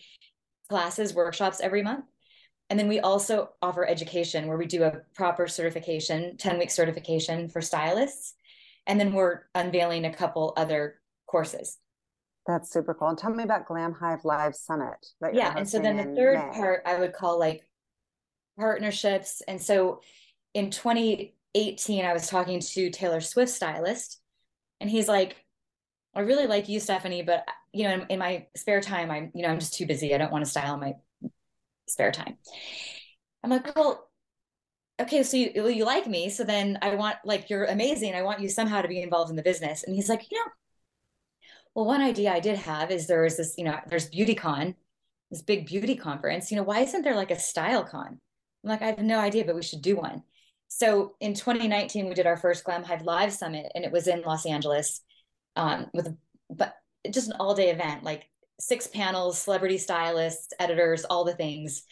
classes, 0.71 1.13
workshops 1.13 1.61
every 1.61 1.83
month. 1.83 2.07
And 2.71 2.79
then 2.79 2.89
we 2.89 3.01
also 3.01 3.51
offer 3.61 3.87
education 3.87 4.47
where 4.47 4.57
we 4.57 4.67
do 4.67 4.85
a 4.85 5.01
proper 5.15 5.49
certification, 5.49 6.37
10 6.39 6.59
week 6.59 6.71
certification 6.71 7.49
for 7.49 7.61
stylists. 7.61 8.35
And 8.87 8.99
then 8.99 9.13
we're 9.13 9.41
unveiling 9.55 10.05
a 10.05 10.15
couple 10.15 10.55
other 10.57 11.01
courses. 11.27 11.77
That's 12.47 12.71
super 12.71 12.95
cool. 12.95 13.09
And 13.09 13.19
tell 13.19 13.35
me 13.35 13.43
about 13.43 13.67
Glam 13.67 13.93
Hive 13.93 14.25
Live 14.25 14.55
Summit. 14.55 15.05
yeah. 15.33 15.53
And 15.57 15.69
so 15.69 15.81
then 15.81 15.97
the 15.97 16.15
third 16.15 16.39
May. 16.39 16.53
part 16.55 16.83
I 16.87 16.99
would 16.99 17.13
call 17.13 17.39
like 17.39 17.69
partnerships. 18.59 19.43
And 19.47 19.61
so 19.61 20.01
in 20.55 20.71
2018, 20.71 22.05
I 22.05 22.13
was 22.13 22.29
talking 22.29 22.61
to 22.61 22.91
Taylor 22.91 23.21
Swift 23.21 23.53
stylist, 23.53 24.21
and 24.81 24.89
he's 24.89 25.09
like, 25.09 25.37
I 26.15 26.21
really 26.21 26.47
like 26.47 26.69
you, 26.69 26.81
Stephanie, 26.81 27.23
but 27.23 27.47
you 27.73 27.85
know, 27.85 27.95
in, 27.95 28.07
in, 28.11 28.19
my 28.19 28.47
spare 28.57 28.81
time, 28.81 29.11
I'm, 29.11 29.31
you 29.35 29.43
know, 29.43 29.49
I'm 29.49 29.61
just 29.61 29.75
too 29.75 29.87
busy. 29.87 30.15
I 30.15 30.19
don't 30.19 30.33
want 30.33 30.45
to 30.45 30.51
style 30.51 30.75
in 30.75 30.81
my 30.81 30.95
spare 31.89 32.13
time. 32.13 32.37
I'm 33.43 33.51
like, 33.51 33.75
well, 33.75 34.09
okay, 35.01 35.23
so 35.23 35.37
you, 35.37 35.69
you 35.69 35.85
like 35.85 36.07
me. 36.07 36.31
So 36.31 36.45
then 36.45 36.79
I 36.83 36.95
want, 36.95 37.17
like, 37.25 37.49
you're 37.49 37.65
amazing. 37.65 38.15
I 38.15 38.23
want 38.23 38.41
you 38.41 38.49
somehow 38.49 38.83
to 38.83 38.89
be 38.89 39.03
involved 39.03 39.31
in 39.31 39.37
the 39.37 39.43
business. 39.43 39.85
And 39.85 39.95
he's 39.95 40.09
like, 40.09 40.31
you 40.31 40.39
know, 40.39 40.51
well, 41.75 41.87
one 41.87 42.01
idea 42.01 42.33
I 42.33 42.41
did 42.41 42.59
have 42.59 42.91
is 42.91 43.07
there 43.07 43.25
is 43.25 43.37
this, 43.37 43.55
you 43.57 43.65
know, 43.65 43.79
there's 43.89 44.11
BeautyCon, 44.11 44.75
this 45.31 45.43
big 45.43 45.67
beauty 45.67 45.95
conference. 45.95 46.51
You 46.51 46.57
know, 46.57 46.65
why 46.65 46.81
isn't 46.81 47.03
there 47.03 47.15
like 47.15 47.31
a 47.31 47.39
style 47.39 47.85
con? 47.85 48.21
I'm 48.65 48.71
like, 48.71 48.83
I 48.83 48.87
have 48.87 48.99
no 48.99 49.19
idea, 49.19 49.45
but 49.45 49.55
we 49.55 49.63
should 49.63 49.83
do 49.83 49.97
one. 49.97 50.23
So 50.69 51.15
in 51.21 51.35
2019, 51.35 52.09
we 52.09 52.15
did 52.15 52.27
our 52.27 52.37
first 52.37 52.65
Glam 52.65 52.85
Hive 52.85 53.03
Live 53.03 53.33
Summit, 53.33 53.71
and 53.75 53.85
it 53.85 53.93
was 53.93 54.07
in 54.07 54.23
Los 54.23 54.47
Angeles 54.47 55.01
um, 55.57 55.87
with 55.93 56.15
but 56.49 56.75
just 57.11 57.29
an 57.29 57.37
all 57.39 57.55
day 57.55 57.71
event, 57.71 58.03
like 58.05 58.29
six 58.59 58.87
panels, 58.87 59.41
celebrity 59.41 59.79
stylists, 59.79 60.53
editors, 60.59 61.05
all 61.05 61.25
the 61.25 61.35
things. 61.35 61.85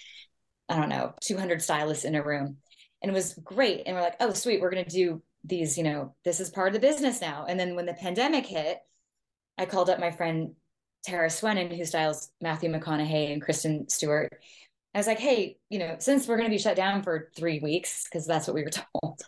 I 0.69 0.77
don't 0.77 0.91
know, 0.91 1.15
200 1.23 1.63
stylists 1.63 2.05
in 2.05 2.15
a 2.15 2.23
room. 2.23 2.59
And 3.03 3.11
it 3.11 3.15
was 3.15 3.35
great. 3.43 3.85
And 3.87 3.97
we're 3.97 4.03
like, 4.03 4.17
oh, 4.21 4.33
sweet, 4.33 4.61
we're 4.61 4.71
going 4.71 4.85
to 4.85 4.91
do 4.91 5.23
these, 5.45 5.79
you 5.79 5.85
know, 5.85 6.15
this 6.25 6.41
is 6.41 6.51
part 6.51 6.69
of 6.69 6.75
the 6.75 6.87
business 6.87 7.21
now. 7.21 7.47
And 7.49 7.59
then 7.59 7.75
when 7.75 7.87
the 7.87 7.95
pandemic 7.95 8.45
hit, 8.45 8.79
I 9.57 9.67
called 9.67 9.89
up 9.89 9.99
my 9.99 10.11
friend 10.11 10.55
Tara 11.05 11.29
Swennen, 11.29 11.75
who 11.77 11.85
styles 11.85 12.31
Matthew 12.41 12.71
McConaughey 12.71 13.33
and 13.33 13.41
Kristen 13.41 13.89
Stewart. 13.89 14.31
I 14.95 14.99
was 14.99 15.07
like, 15.07 15.21
hey, 15.21 15.59
you 15.71 15.79
know, 15.79 15.97
since 16.01 16.27
we're 16.27 16.37
going 16.37 16.49
to 16.49 16.55
be 16.55 16.61
shut 16.61 16.77
down 16.77 17.03
for 17.03 17.31
three 17.37 17.61
weeks, 17.61 18.05
because 18.05 18.27
that's 18.27 18.47
what 18.47 18.55
we 18.55 18.63
were 18.63 18.71
told, 19.03 19.23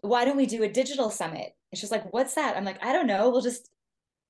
why 0.00 0.24
don't 0.24 0.36
we 0.36 0.46
do 0.46 0.62
a 0.62 0.68
digital 0.68 1.10
summit? 1.10 1.54
And 1.72 1.78
she's 1.78 1.90
like, 1.90 2.12
what's 2.12 2.34
that? 2.34 2.56
I'm 2.56 2.64
like, 2.64 2.84
I 2.84 2.92
don't 2.92 3.06
know. 3.06 3.30
We'll 3.30 3.40
just 3.40 3.68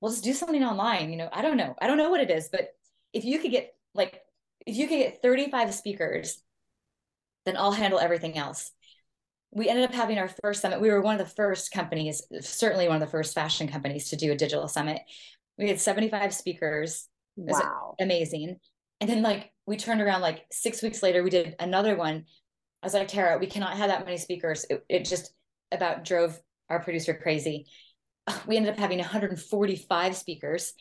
we'll 0.05 0.13
just 0.13 0.23
do 0.23 0.33
something 0.33 0.63
online. 0.63 1.09
You 1.09 1.17
know, 1.17 1.29
I 1.33 1.41
don't 1.41 1.57
know. 1.57 1.73
I 1.81 1.87
don't 1.87 1.97
know 1.97 2.11
what 2.11 2.21
it 2.21 2.29
is, 2.29 2.47
but 2.51 2.75
if 3.11 3.25
you 3.25 3.39
could 3.39 3.49
get 3.49 3.73
like 3.95 4.21
if 4.67 4.75
you 4.75 4.87
could 4.87 4.99
get 4.99 5.21
35 5.23 5.73
speakers, 5.73 6.43
then 7.47 7.57
I'll 7.57 7.71
handle 7.71 7.97
everything 7.97 8.37
else. 8.37 8.71
We 9.49 9.67
ended 9.67 9.85
up 9.85 9.95
having 9.95 10.19
our 10.19 10.29
first 10.43 10.61
summit. 10.61 10.79
We 10.79 10.91
were 10.91 11.01
one 11.01 11.19
of 11.19 11.27
the 11.27 11.33
first 11.33 11.71
companies, 11.71 12.21
certainly 12.41 12.87
one 12.87 12.97
of 12.97 13.07
the 13.07 13.11
first 13.11 13.33
fashion 13.33 13.67
companies 13.67 14.09
to 14.09 14.15
do 14.15 14.31
a 14.31 14.35
digital 14.35 14.67
summit. 14.67 15.01
We 15.57 15.69
had 15.69 15.79
75 15.79 16.35
speakers. 16.35 17.07
Wow. 17.35 17.95
Amazing. 17.99 18.57
And 19.01 19.09
then 19.09 19.23
like 19.23 19.53
we 19.65 19.75
turned 19.75 20.01
around 20.01 20.21
like 20.21 20.45
six 20.51 20.83
weeks 20.83 21.01
later, 21.01 21.23
we 21.23 21.31
did 21.31 21.55
another 21.59 21.95
one. 21.95 22.25
I 22.83 22.85
was 22.85 22.93
like, 22.93 23.07
Tara, 23.07 23.39
we 23.39 23.47
cannot 23.47 23.75
have 23.77 23.89
that 23.89 24.05
many 24.05 24.17
speakers. 24.17 24.67
It, 24.69 24.85
it 24.87 25.05
just 25.05 25.33
about 25.71 26.05
drove 26.05 26.39
our 26.69 26.79
producer 26.79 27.15
crazy. 27.15 27.65
We 28.47 28.57
ended 28.57 28.73
up 28.73 28.79
having 28.79 28.99
145 28.99 30.15
speakers 30.15 30.73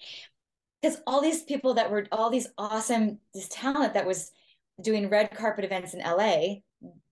because 0.80 0.98
all 1.06 1.20
these 1.20 1.42
people 1.42 1.74
that 1.74 1.90
were 1.90 2.06
all 2.12 2.30
these 2.30 2.48
awesome 2.58 3.18
this 3.32 3.48
talent 3.48 3.94
that 3.94 4.06
was 4.06 4.32
doing 4.80 5.08
red 5.08 5.30
carpet 5.30 5.64
events 5.64 5.94
in 5.94 6.00
LA, 6.00 6.56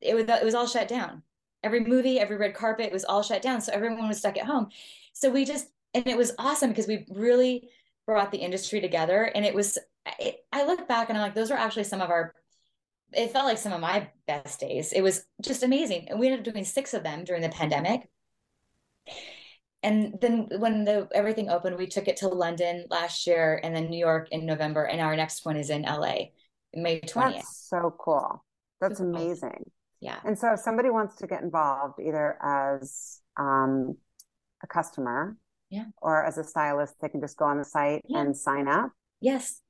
it 0.01 0.15
was 0.15 0.25
it 0.29 0.45
was 0.45 0.55
all 0.55 0.67
shut 0.67 0.89
down. 0.89 1.23
Every 1.63 1.81
movie, 1.81 2.19
every 2.19 2.37
red 2.37 2.55
carpet 2.55 2.93
was 2.93 3.05
all 3.05 3.23
shut 3.23 3.41
down, 3.41 3.61
so 3.61 3.73
everyone 3.73 4.09
was 4.09 4.19
stuck 4.19 4.37
at 4.37 4.47
home. 4.47 4.69
So 5.13 5.31
we 5.31 5.45
just 5.45 5.69
and 5.95 6.07
it 6.07 6.17
was 6.17 6.33
awesome 6.39 6.71
because 6.71 6.87
we 6.87 7.07
really 7.11 7.69
brought 8.07 8.33
the 8.33 8.39
industry 8.39 8.81
together 8.81 9.25
and 9.35 9.45
it 9.45 9.55
was 9.55 9.79
it, 10.19 10.45
I 10.53 10.65
look 10.65 10.89
back 10.89 11.09
and 11.09 11.17
I'm 11.17 11.23
like 11.23 11.35
those 11.35 11.51
were 11.51 11.57
actually 11.57 11.85
some 11.85 12.01
of 12.01 12.11
our 12.11 12.35
it 13.13 13.31
felt 13.31 13.47
like 13.47 13.59
some 13.59 13.73
of 13.73 13.81
my 13.81 14.09
best 14.27 14.61
days. 14.61 14.93
It 14.93 15.03
was 15.03 15.27
just 15.43 15.63
amazing. 15.63 16.09
And 16.09 16.19
we 16.19 16.27
ended 16.27 16.47
up 16.47 16.53
doing 16.53 16.65
six 16.65 16.95
of 16.95 17.03
them 17.03 17.25
during 17.25 17.43
the 17.43 17.51
pandemic. 17.51 18.09
And 19.83 20.19
then 20.21 20.49
when 20.59 20.85
the 20.85 21.09
everything 21.13 21.51
opened, 21.51 21.77
we 21.77 21.87
took 21.87 22.07
it 22.07 22.17
to 22.19 22.29
London 22.29 22.87
last 22.89 23.27
year 23.27 23.61
and 23.63 23.75
then 23.75 23.91
New 23.91 23.99
York 23.99 24.29
in 24.31 24.47
November. 24.47 24.85
And 24.85 25.01
our 25.01 25.17
next 25.17 25.45
one 25.45 25.57
is 25.57 25.71
in 25.71 25.83
LA, 25.83 26.17
May 26.75 27.01
20th. 27.01 27.35
That's 27.35 27.67
so 27.69 27.95
cool. 27.99 28.45
That's 28.81 28.99
Super 28.99 29.11
amazing. 29.11 29.51
Cool. 29.51 29.73
Yeah. 30.01 30.19
And 30.25 30.39
so 30.39 30.53
if 30.53 30.61
somebody 30.61 30.91
wants 30.91 31.17
to 31.17 31.27
get 31.27 31.43
involved 31.43 32.01
either 32.01 32.37
as 32.43 33.21
um, 33.37 33.97
a 34.63 34.67
customer 34.67 35.37
yeah. 35.71 35.87
or 36.01 36.25
as 36.25 36.39
a 36.39 36.45
stylist, 36.45 36.95
they 37.01 37.09
can 37.09 37.21
just 37.21 37.37
go 37.37 37.45
on 37.45 37.59
the 37.59 37.65
site 37.65 38.03
yeah. 38.09 38.21
and 38.21 38.37
sign 38.37 38.69
up. 38.69 38.91
Yes. 39.21 39.61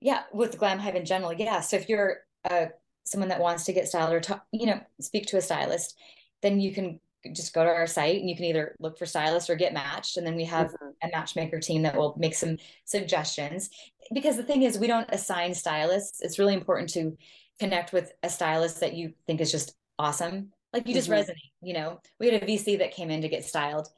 Yeah. 0.00 0.22
With 0.32 0.58
Glam 0.58 0.78
Hive 0.78 0.96
in 0.96 1.04
general. 1.04 1.32
Yeah. 1.32 1.60
So 1.60 1.76
if 1.76 1.88
you're 1.88 2.18
uh, 2.48 2.66
someone 3.04 3.28
that 3.28 3.40
wants 3.40 3.64
to 3.64 3.72
get 3.72 3.88
styled 3.88 4.12
or 4.12 4.20
talk, 4.20 4.44
you 4.52 4.66
know, 4.66 4.80
speak 5.00 5.26
to 5.26 5.36
a 5.36 5.42
stylist, 5.42 5.96
then 6.42 6.60
you 6.60 6.72
can 6.72 7.00
just 7.32 7.54
go 7.54 7.64
to 7.64 7.70
our 7.70 7.86
site 7.86 8.20
and 8.20 8.28
you 8.28 8.36
can 8.36 8.44
either 8.46 8.74
look 8.78 8.98
for 8.98 9.06
stylists 9.06 9.50
or 9.50 9.56
get 9.56 9.72
matched. 9.74 10.16
And 10.16 10.26
then 10.26 10.36
we 10.36 10.44
have 10.44 10.68
mm-hmm. 10.68 10.88
a 11.02 11.10
matchmaker 11.12 11.60
team 11.60 11.82
that 11.82 11.96
will 11.96 12.14
make 12.18 12.34
some 12.34 12.58
suggestions. 12.84 13.70
Because 14.12 14.36
the 14.36 14.44
thing 14.44 14.62
is, 14.62 14.78
we 14.78 14.86
don't 14.86 15.08
assign 15.10 15.54
stylists. 15.54 16.20
It's 16.20 16.38
really 16.38 16.54
important 16.54 16.90
to 16.90 17.16
connect 17.58 17.92
with 17.92 18.12
a 18.22 18.28
stylist 18.30 18.80
that 18.80 18.94
you 18.94 19.14
think 19.26 19.40
is 19.40 19.50
just 19.50 19.74
awesome. 19.98 20.52
Like 20.72 20.86
you 20.86 20.94
just 20.94 21.08
mm-hmm. 21.08 21.30
resonate, 21.30 21.52
you 21.62 21.74
know. 21.74 22.00
We 22.20 22.28
had 22.30 22.42
a 22.42 22.46
VC 22.46 22.78
that 22.78 22.92
came 22.92 23.10
in 23.10 23.22
to 23.22 23.28
get 23.28 23.44
styled. 23.44 23.88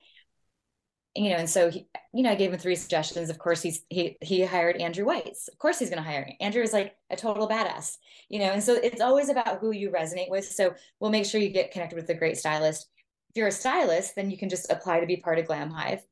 you 1.15 1.31
know, 1.31 1.37
and 1.37 1.51
so 1.51 1.71
he, 1.71 1.87
you 2.13 2.23
know, 2.23 2.31
I 2.31 2.35
gave 2.37 2.53
him 2.53 2.59
three 2.59 2.77
suggestions. 2.77 3.31
Of 3.31 3.39
course, 3.39 3.61
he's 3.61 3.83
he 3.89 4.17
he 4.21 4.45
hired 4.45 4.77
Andrew 4.77 5.05
Weitz. 5.05 5.49
Of 5.49 5.59
course, 5.59 5.79
he's 5.79 5.91
going 5.91 6.03
to 6.03 6.09
hire 6.09 6.31
Andrew. 6.41 6.63
Is 6.63 6.73
like 6.73 6.95
a 7.11 7.17
total 7.17 7.49
badass, 7.49 7.97
you 8.29 8.39
know. 8.39 8.53
And 8.53 8.63
so 8.63 8.75
it's 8.75 9.01
always 9.01 9.29
about 9.29 9.59
who 9.59 9.73
you 9.73 9.91
resonate 9.91 10.31
with. 10.31 10.45
So 10.45 10.75
we'll 11.01 11.11
make 11.11 11.25
sure 11.27 11.41
you 11.41 11.49
get 11.49 11.73
connected 11.73 11.97
with 11.97 12.09
a 12.11 12.15
great 12.15 12.39
stylist. 12.39 12.89
If 13.31 13.37
you're 13.37 13.49
a 13.49 13.53
stylist, 13.53 14.15
then 14.17 14.31
you 14.31 14.39
can 14.39 14.49
just 14.49 14.71
apply 14.71 15.01
to 15.01 15.07
be 15.07 15.17
part 15.17 15.39
of 15.39 15.47
Glam 15.47 15.71
Hive. 15.71 16.03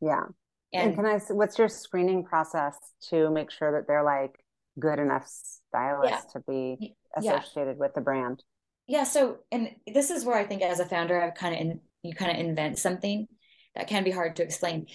Yeah. 0.00 0.24
And, 0.72 0.88
and 0.88 0.96
can 0.96 1.06
I? 1.06 1.18
What's 1.30 1.58
your 1.58 1.68
screening 1.68 2.24
process 2.24 2.76
to 3.10 3.30
make 3.30 3.50
sure 3.50 3.72
that 3.72 3.86
they're 3.86 4.04
like 4.04 4.38
good 4.78 4.98
enough 4.98 5.26
stylists 5.26 6.26
yeah. 6.34 6.40
to 6.40 6.44
be 6.46 6.94
associated 7.16 7.76
yeah. 7.76 7.80
with 7.80 7.94
the 7.94 8.00
brand? 8.00 8.42
Yeah. 8.86 9.04
So, 9.04 9.38
and 9.50 9.70
this 9.86 10.10
is 10.10 10.24
where 10.24 10.36
I 10.36 10.44
think 10.44 10.62
as 10.62 10.80
a 10.80 10.84
founder, 10.84 11.20
I've 11.20 11.34
kind 11.34 11.54
of 11.54 11.60
in, 11.60 11.80
you 12.02 12.14
kind 12.14 12.30
of 12.30 12.38
invent 12.38 12.78
something 12.78 13.26
that 13.74 13.86
can 13.86 14.04
be 14.04 14.10
hard 14.10 14.36
to 14.36 14.42
explain. 14.42 14.86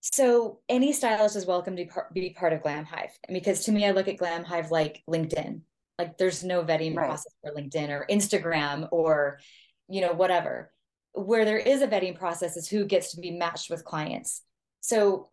So 0.00 0.60
any 0.68 0.92
stylist 0.92 1.36
is 1.36 1.44
welcome 1.44 1.76
to 1.76 1.86
be 2.14 2.30
part 2.30 2.52
of 2.52 2.62
Glam 2.62 2.84
Hive. 2.84 3.10
because 3.32 3.64
to 3.64 3.72
me, 3.72 3.86
I 3.86 3.90
look 3.90 4.08
at 4.08 4.16
Glam 4.16 4.44
Hive 4.44 4.70
like 4.70 5.02
LinkedIn. 5.08 5.60
Like 5.98 6.16
there's 6.16 6.44
no 6.44 6.62
vetting 6.62 6.96
right. 6.96 7.06
process 7.06 7.32
for 7.42 7.52
LinkedIn 7.52 7.90
or 7.90 8.06
Instagram 8.08 8.88
or, 8.92 9.40
you 9.88 10.00
know, 10.00 10.12
whatever. 10.12 10.70
Where 11.12 11.44
there 11.44 11.58
is 11.58 11.82
a 11.82 11.88
vetting 11.88 12.18
process 12.18 12.56
is 12.56 12.68
who 12.68 12.84
gets 12.84 13.12
to 13.12 13.20
be 13.20 13.30
matched 13.30 13.70
with 13.70 13.84
clients. 13.84 14.42
So 14.80 15.30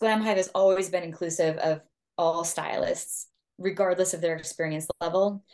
Glam 0.00 0.22
Hive 0.22 0.36
has 0.36 0.50
always 0.54 0.88
been 0.88 1.02
inclusive 1.02 1.56
of 1.58 1.80
all 2.16 2.44
stylists, 2.44 3.28
regardless 3.58 4.14
of 4.14 4.20
their 4.20 4.36
experience 4.36 4.86
level. 5.00 5.44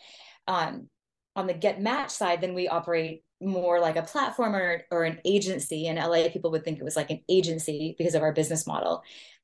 Um, 0.47 0.89
on 1.37 1.47
the 1.47 1.55
get 1.55 1.81
match 1.81 2.11
side, 2.11 2.41
then 2.41 2.55
we 2.55 2.69
operate 2.69 3.23
more 3.41 3.81
like 3.81 3.97
a 3.97 4.03
platform 4.03 4.55
or, 4.55 4.83
or 4.91 5.05
an 5.05 5.21
agency. 5.25 5.87
In 5.87 5.97
LA, 5.97 6.29
people 6.29 6.51
would 6.51 6.65
think 6.65 6.79
it 6.79 6.85
was 6.85 6.97
like 6.97 7.11
an 7.11 7.21
agency 7.29 7.95
because 7.97 8.15
of 8.15 8.23
our 8.23 8.33
business 8.33 8.67
model. 8.67 9.03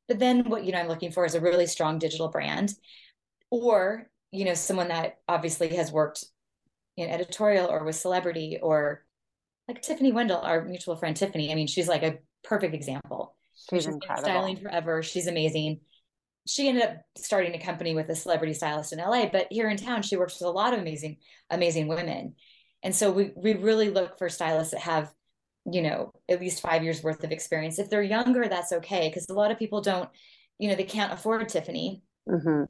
But 0.08 0.18
then 0.18 0.48
what 0.48 0.64
you 0.64 0.72
know 0.72 0.78
I'm 0.78 0.88
looking 0.88 1.12
for 1.12 1.24
is 1.24 1.34
a 1.34 1.40
really 1.40 1.66
strong 1.66 1.98
digital 1.98 2.28
brand, 2.28 2.74
or 3.50 4.08
you 4.30 4.44
know 4.44 4.54
someone 4.54 4.88
that 4.88 5.18
obviously 5.28 5.74
has 5.76 5.90
worked 5.90 6.24
in 6.96 7.08
editorial 7.10 7.66
or 7.66 7.84
with 7.84 7.96
celebrity 7.96 8.58
or 8.62 9.04
like 9.68 9.82
Tiffany 9.82 10.12
Wendell, 10.12 10.38
our 10.38 10.64
mutual 10.64 10.96
friend 10.96 11.16
Tiffany. 11.16 11.50
I 11.50 11.54
mean, 11.54 11.66
she's 11.66 11.88
like 11.88 12.02
a 12.02 12.18
perfect 12.44 12.74
example. 12.74 13.36
She's, 13.54 13.84
she's 13.84 13.92
incredible. 13.92 14.24
styling 14.24 14.56
forever. 14.56 15.02
She's 15.02 15.26
amazing. 15.26 15.80
She 16.46 16.68
ended 16.68 16.84
up 16.84 16.96
starting 17.16 17.54
a 17.54 17.60
company 17.60 17.94
with 17.94 18.08
a 18.08 18.14
celebrity 18.14 18.54
stylist 18.54 18.92
in 18.92 19.00
LA, 19.00 19.26
but 19.26 19.48
here 19.50 19.68
in 19.68 19.76
town, 19.76 20.02
she 20.02 20.16
works 20.16 20.34
with 20.34 20.46
a 20.46 20.50
lot 20.50 20.72
of 20.72 20.80
amazing, 20.80 21.16
amazing 21.50 21.88
women. 21.88 22.34
And 22.82 22.94
so 22.94 23.10
we 23.10 23.32
we 23.34 23.54
really 23.54 23.90
look 23.90 24.18
for 24.18 24.28
stylists 24.28 24.72
that 24.72 24.82
have, 24.82 25.12
you 25.64 25.82
know, 25.82 26.12
at 26.28 26.40
least 26.40 26.60
five 26.60 26.84
years 26.84 27.02
worth 27.02 27.24
of 27.24 27.32
experience. 27.32 27.80
If 27.80 27.90
they're 27.90 28.02
younger, 28.02 28.46
that's 28.46 28.72
okay 28.72 29.08
because 29.08 29.26
a 29.28 29.34
lot 29.34 29.50
of 29.50 29.58
people 29.58 29.80
don't, 29.80 30.08
you 30.58 30.68
know, 30.68 30.76
they 30.76 30.84
can't 30.84 31.12
afford 31.12 31.48
Tiffany. 31.48 32.02
Mm-hmm. 32.28 32.64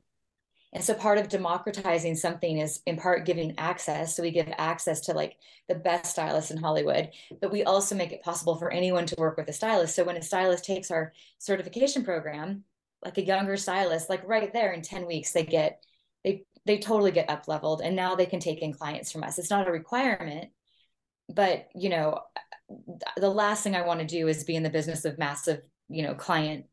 And 0.77 0.85
so 0.85 0.93
part 0.93 1.17
of 1.17 1.31
democratizing 1.31 2.17
something 2.17 2.59
is 2.59 2.83
in 2.85 2.99
part 2.99 3.25
giving 3.25 3.55
access. 3.57 4.15
So 4.15 4.23
we 4.23 4.31
give 4.31 4.53
access 4.59 5.01
to 5.07 5.15
like 5.15 5.39
the 5.71 5.75
best 5.75 6.13
stylists 6.13 6.51
in 6.51 6.59
Hollywood, 6.59 7.09
but 7.41 7.51
we 7.51 7.65
also 7.65 7.95
make 7.95 8.13
it 8.13 8.23
possible 8.23 8.57
for 8.57 8.71
anyone 8.71 9.07
to 9.07 9.15
work 9.17 9.39
with 9.39 9.49
a 9.49 9.55
stylist. 9.55 9.95
So 9.95 10.05
when 10.05 10.19
a 10.19 10.23
stylist 10.23 10.67
takes 10.67 10.91
our 10.91 11.15
certification 11.39 12.05
program, 12.05 12.65
like 13.03 13.17
a 13.17 13.25
younger 13.25 13.57
stylist, 13.57 14.11
like 14.11 14.29
right 14.29 14.53
there 14.53 14.73
in 14.73 14.83
10 14.83 15.07
weeks, 15.07 15.33
they 15.33 15.45
get 15.45 15.83
they 16.25 16.45
they 16.67 16.77
totally 16.77 17.11
get 17.11 17.31
up 17.31 17.49
leveled 17.49 17.81
and 17.81 17.97
now 17.97 18.15
they 18.15 18.27
can 18.27 18.41
take 18.41 18.59
in 18.59 18.75
clients 18.75 19.11
from 19.11 19.25
us. 19.25 19.39
It's 19.39 19.49
not 19.49 19.69
a 19.69 19.73
requirement, 19.73 20.51
but 21.35 21.69
you 21.75 21.89
know, 21.89 22.21
the 23.17 23.31
last 23.31 23.65
thing 23.65 23.75
I 23.75 23.87
want 23.87 24.01
to 24.01 24.07
do 24.07 24.29
is 24.29 24.45
be 24.45 24.57
in 24.57 24.63
the 24.63 24.69
business 24.69 25.07
of 25.07 25.17
massive, 25.17 25.63
you 25.89 26.03
know, 26.03 26.15
client 26.15 26.67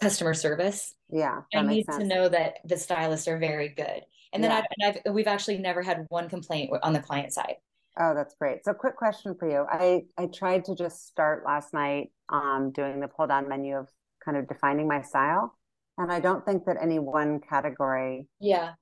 customer 0.00 0.34
service. 0.34 0.94
Yeah. 1.14 1.42
I 1.54 1.62
need 1.62 1.86
sense. 1.86 1.98
to 1.98 2.04
know 2.04 2.28
that 2.28 2.56
the 2.64 2.76
stylists 2.76 3.28
are 3.28 3.38
very 3.38 3.68
good. 3.68 4.02
And 4.32 4.42
then 4.42 4.50
yeah. 4.50 4.62
I've, 4.82 4.96
I've, 5.06 5.14
we've 5.14 5.28
actually 5.28 5.58
never 5.58 5.80
had 5.80 6.06
one 6.08 6.28
complaint 6.28 6.70
on 6.82 6.92
the 6.92 6.98
client 6.98 7.32
side. 7.32 7.54
Oh, 7.96 8.14
that's 8.14 8.34
great. 8.34 8.64
So 8.64 8.74
quick 8.74 8.96
question 8.96 9.36
for 9.38 9.48
you. 9.48 9.64
I, 9.70 10.02
I 10.18 10.26
tried 10.26 10.64
to 10.64 10.74
just 10.74 11.06
start 11.06 11.44
last 11.46 11.72
night 11.72 12.10
um, 12.30 12.72
doing 12.74 12.98
the 12.98 13.06
pull 13.06 13.28
down 13.28 13.48
menu 13.48 13.76
of 13.76 13.88
kind 14.24 14.36
of 14.36 14.48
defining 14.48 14.88
my 14.88 15.02
style. 15.02 15.56
And 15.98 16.10
I 16.10 16.18
don't 16.18 16.44
think 16.44 16.64
that 16.64 16.78
any 16.82 16.98
one 16.98 17.38
category 17.38 18.26
yeah 18.40 18.72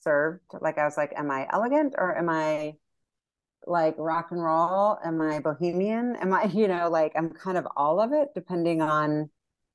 served. 0.00 0.42
Like 0.60 0.76
I 0.76 0.84
was 0.84 0.98
like, 0.98 1.14
am 1.16 1.30
I 1.30 1.48
elegant 1.50 1.94
or 1.96 2.18
am 2.18 2.28
I 2.28 2.74
like 3.66 3.94
rock 3.96 4.28
and 4.30 4.44
roll? 4.44 4.98
Am 5.02 5.22
I 5.22 5.38
bohemian? 5.38 6.16
Am 6.16 6.34
I, 6.34 6.44
you 6.52 6.68
know, 6.68 6.90
like 6.90 7.12
I'm 7.16 7.30
kind 7.30 7.56
of 7.56 7.66
all 7.74 7.98
of 7.98 8.12
it 8.12 8.28
depending 8.34 8.82
on 8.82 9.30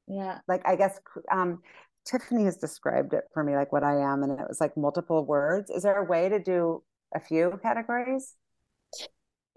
yeah 0.08 0.40
like 0.48 0.62
i 0.66 0.76
guess 0.76 1.00
um 1.32 1.62
tiffany 2.06 2.46
has 2.46 2.58
described 2.58 3.14
it 3.14 3.24
for 3.34 3.44
me 3.44 3.56
like 3.56 3.72
what 3.72 3.84
i 3.84 3.96
am 3.96 4.24
and 4.24 4.32
it 4.32 4.48
was 4.48 4.60
like 4.60 4.76
multiple 4.76 5.26
words 5.26 5.70
is 5.70 5.84
there 5.84 5.98
a 5.98 6.06
way 6.06 6.30
to 6.30 6.40
do 6.40 6.84
a 7.16 7.20
few 7.20 7.60
categories 7.62 8.36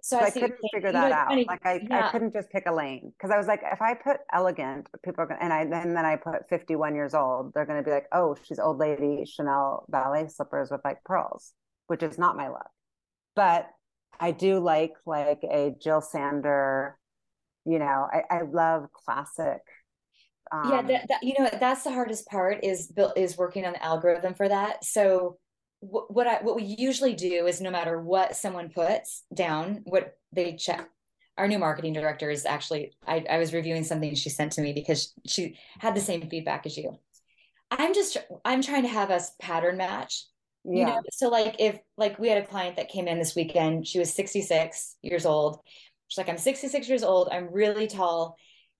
so, 0.02 0.18
so 0.18 0.24
I, 0.24 0.26
I 0.26 0.30
couldn't 0.30 0.58
figure 0.72 0.92
that 0.92 1.12
out. 1.12 1.28
Funny. 1.28 1.46
Like 1.48 1.64
I, 1.64 1.80
yeah. 1.82 2.06
I 2.06 2.10
couldn't 2.10 2.32
just 2.32 2.50
pick 2.50 2.64
a 2.66 2.72
lane 2.72 3.12
because 3.16 3.30
I 3.30 3.38
was 3.38 3.46
like, 3.46 3.62
if 3.72 3.80
I 3.80 3.94
put 3.94 4.18
elegant, 4.32 4.88
people 5.04 5.24
are 5.24 5.26
gonna, 5.26 5.40
and 5.40 5.52
I 5.52 5.64
then 5.64 5.94
then 5.94 6.04
I 6.04 6.16
put 6.16 6.48
51 6.48 6.94
years 6.94 7.14
old, 7.14 7.52
they're 7.54 7.64
gonna 7.64 7.82
be 7.82 7.90
like, 7.90 8.06
oh, 8.12 8.36
she's 8.44 8.58
old 8.58 8.78
lady 8.78 9.24
Chanel 9.24 9.84
ballet 9.88 10.28
slippers 10.28 10.70
with 10.70 10.82
like 10.84 11.02
pearls, 11.04 11.54
which 11.86 12.02
is 12.02 12.18
not 12.18 12.36
my 12.36 12.48
look. 12.48 12.68
But 13.34 13.68
I 14.20 14.30
do 14.32 14.60
like 14.60 14.92
like 15.06 15.42
a 15.42 15.74
Jil 15.82 16.00
Sander, 16.02 16.98
you 17.64 17.78
know, 17.78 18.06
I, 18.12 18.22
I 18.30 18.42
love 18.42 18.86
classic 18.92 19.62
um, 20.52 20.70
yeah 20.70 20.82
that, 20.82 21.08
that, 21.08 21.22
you 21.22 21.34
know 21.38 21.48
that's 21.60 21.82
the 21.82 21.92
hardest 21.92 22.26
part 22.26 22.64
is 22.64 22.92
is 23.16 23.36
working 23.36 23.64
on 23.64 23.72
the 23.72 23.84
algorithm 23.84 24.34
for 24.34 24.48
that. 24.48 24.84
So 24.84 25.38
what, 25.80 26.12
what 26.12 26.26
i 26.26 26.38
what 26.42 26.56
we 26.56 26.62
usually 26.62 27.14
do 27.14 27.46
is 27.46 27.60
no 27.60 27.70
matter 27.70 28.00
what 28.00 28.36
someone 28.36 28.70
puts 28.70 29.24
down 29.34 29.82
what 29.84 30.16
they 30.32 30.56
check 30.56 30.88
our 31.38 31.46
new 31.46 31.58
marketing 31.58 31.92
director 31.92 32.30
is 32.30 32.46
actually 32.46 32.96
I, 33.06 33.24
I 33.28 33.38
was 33.38 33.52
reviewing 33.52 33.84
something 33.84 34.14
she 34.14 34.30
sent 34.30 34.52
to 34.52 34.62
me 34.62 34.72
because 34.72 35.12
she 35.26 35.58
had 35.78 35.94
the 35.94 36.00
same 36.00 36.28
feedback 36.30 36.64
as 36.64 36.76
you. 36.76 36.98
I'm 37.70 37.94
just 37.94 38.16
i'm 38.44 38.62
trying 38.62 38.82
to 38.82 38.88
have 38.88 39.10
us 39.10 39.32
pattern 39.40 39.76
match 39.76 40.24
yeah. 40.64 40.78
you 40.78 40.86
know? 40.86 41.00
So 41.12 41.28
like 41.28 41.56
if 41.58 41.78
like 41.96 42.18
we 42.18 42.28
had 42.28 42.42
a 42.42 42.46
client 42.46 42.76
that 42.76 42.88
came 42.88 43.06
in 43.06 43.18
this 43.18 43.36
weekend 43.36 43.86
she 43.86 43.98
was 43.98 44.12
66 44.14 44.96
years 45.02 45.26
old. 45.26 45.60
She's 46.08 46.18
like 46.18 46.28
i'm 46.28 46.38
66 46.38 46.88
years 46.88 47.02
old. 47.02 47.28
I'm 47.30 47.52
really 47.52 47.86
tall 47.86 48.36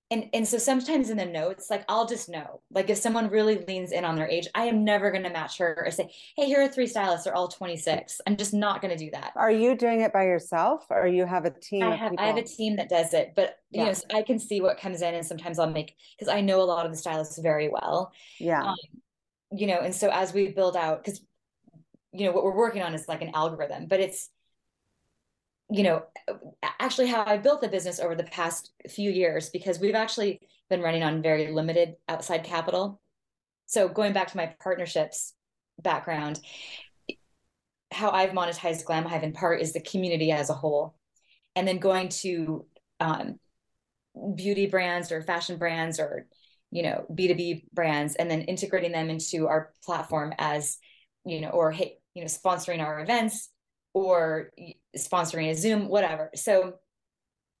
and 0.09 0.29
and 0.33 0.47
so 0.47 0.57
sometimes 0.57 1.09
in 1.09 1.17
the 1.17 1.25
notes 1.25 1.69
like 1.69 1.83
i'll 1.89 2.05
just 2.05 2.29
know 2.29 2.61
like 2.71 2.89
if 2.89 2.97
someone 2.97 3.29
really 3.29 3.63
leans 3.67 3.91
in 3.91 4.05
on 4.05 4.15
their 4.15 4.27
age 4.27 4.47
i 4.55 4.63
am 4.63 4.83
never 4.83 5.11
going 5.11 5.23
to 5.23 5.29
match 5.29 5.57
her 5.57 5.83
or 5.85 5.91
say 5.91 6.09
hey 6.35 6.45
here 6.45 6.61
are 6.61 6.67
three 6.67 6.87
stylists 6.87 7.25
they're 7.25 7.35
all 7.35 7.47
26 7.47 8.21
i'm 8.25 8.37
just 8.37 8.53
not 8.53 8.81
going 8.81 8.95
to 8.95 9.03
do 9.03 9.11
that. 9.11 9.31
Are 9.35 9.51
you 9.51 9.75
doing 9.75 10.01
it 10.01 10.13
by 10.13 10.23
yourself 10.23 10.85
or 10.89 11.07
you 11.07 11.25
have 11.25 11.45
a 11.45 11.51
team 11.51 11.83
i 11.83 11.95
have, 11.95 12.13
I 12.17 12.27
have 12.27 12.37
a 12.37 12.43
team 12.43 12.77
that 12.77 12.89
does 12.89 13.13
it 13.13 13.33
but 13.35 13.57
you 13.69 13.83
yeah. 13.83 13.91
know 13.91 13.95
i 14.13 14.21
can 14.21 14.39
see 14.39 14.61
what 14.61 14.79
comes 14.79 15.01
in 15.01 15.13
and 15.13 15.25
sometimes 15.25 15.59
i'll 15.59 15.69
make 15.69 15.95
because 16.17 16.33
i 16.33 16.41
know 16.41 16.61
a 16.61 16.63
lot 16.63 16.85
of 16.85 16.91
the 16.91 16.97
stylists 16.97 17.37
very 17.39 17.69
well. 17.69 18.11
Yeah. 18.39 18.63
Um, 18.63 18.75
you 19.51 19.67
know 19.67 19.79
and 19.79 19.95
so 19.95 20.09
as 20.11 20.33
we 20.33 20.49
build 20.49 20.75
out 20.75 21.03
because 21.03 21.21
you 22.13 22.25
know 22.25 22.31
what 22.31 22.43
we're 22.43 22.55
working 22.55 22.81
on 22.81 22.93
is 22.93 23.07
like 23.07 23.21
an 23.21 23.31
algorithm 23.33 23.87
but 23.87 23.99
it's 23.99 24.29
you 25.69 25.83
know, 25.83 26.03
actually 26.79 27.07
how 27.07 27.23
I 27.25 27.37
built 27.37 27.61
the 27.61 27.67
business 27.67 27.99
over 27.99 28.15
the 28.15 28.23
past 28.23 28.71
few 28.89 29.11
years 29.11 29.49
because 29.49 29.79
we've 29.79 29.95
actually 29.95 30.39
been 30.69 30.81
running 30.81 31.03
on 31.03 31.21
very 31.21 31.51
limited 31.51 31.95
outside 32.07 32.43
capital. 32.43 33.01
So 33.65 33.89
going 33.89 34.13
back 34.13 34.31
to 34.31 34.37
my 34.37 34.53
partnerships 34.61 35.33
background, 35.79 36.39
how 37.91 38.11
I've 38.11 38.31
monetized 38.31 38.85
Glam 38.85 39.05
Hive 39.05 39.23
in 39.23 39.33
part 39.33 39.61
is 39.61 39.73
the 39.73 39.81
community 39.81 40.31
as 40.31 40.49
a 40.49 40.53
whole. 40.53 40.95
And 41.55 41.67
then 41.67 41.79
going 41.79 42.09
to 42.09 42.65
um, 42.99 43.39
beauty 44.35 44.67
brands 44.67 45.11
or 45.11 45.21
fashion 45.21 45.57
brands 45.57 45.99
or, 45.99 46.27
you 46.71 46.83
know, 46.83 47.05
B2B 47.11 47.65
brands, 47.73 48.15
and 48.15 48.29
then 48.29 48.41
integrating 48.43 48.91
them 48.91 49.09
into 49.09 49.47
our 49.47 49.73
platform 49.83 50.33
as, 50.37 50.77
you 51.25 51.41
know, 51.41 51.49
or, 51.49 51.73
you 51.73 52.21
know, 52.21 52.25
sponsoring 52.25 52.81
our 52.81 53.01
events 53.01 53.49
or 53.93 54.51
sponsoring 54.97 55.49
a 55.49 55.55
Zoom, 55.55 55.87
whatever. 55.87 56.29
So 56.35 56.75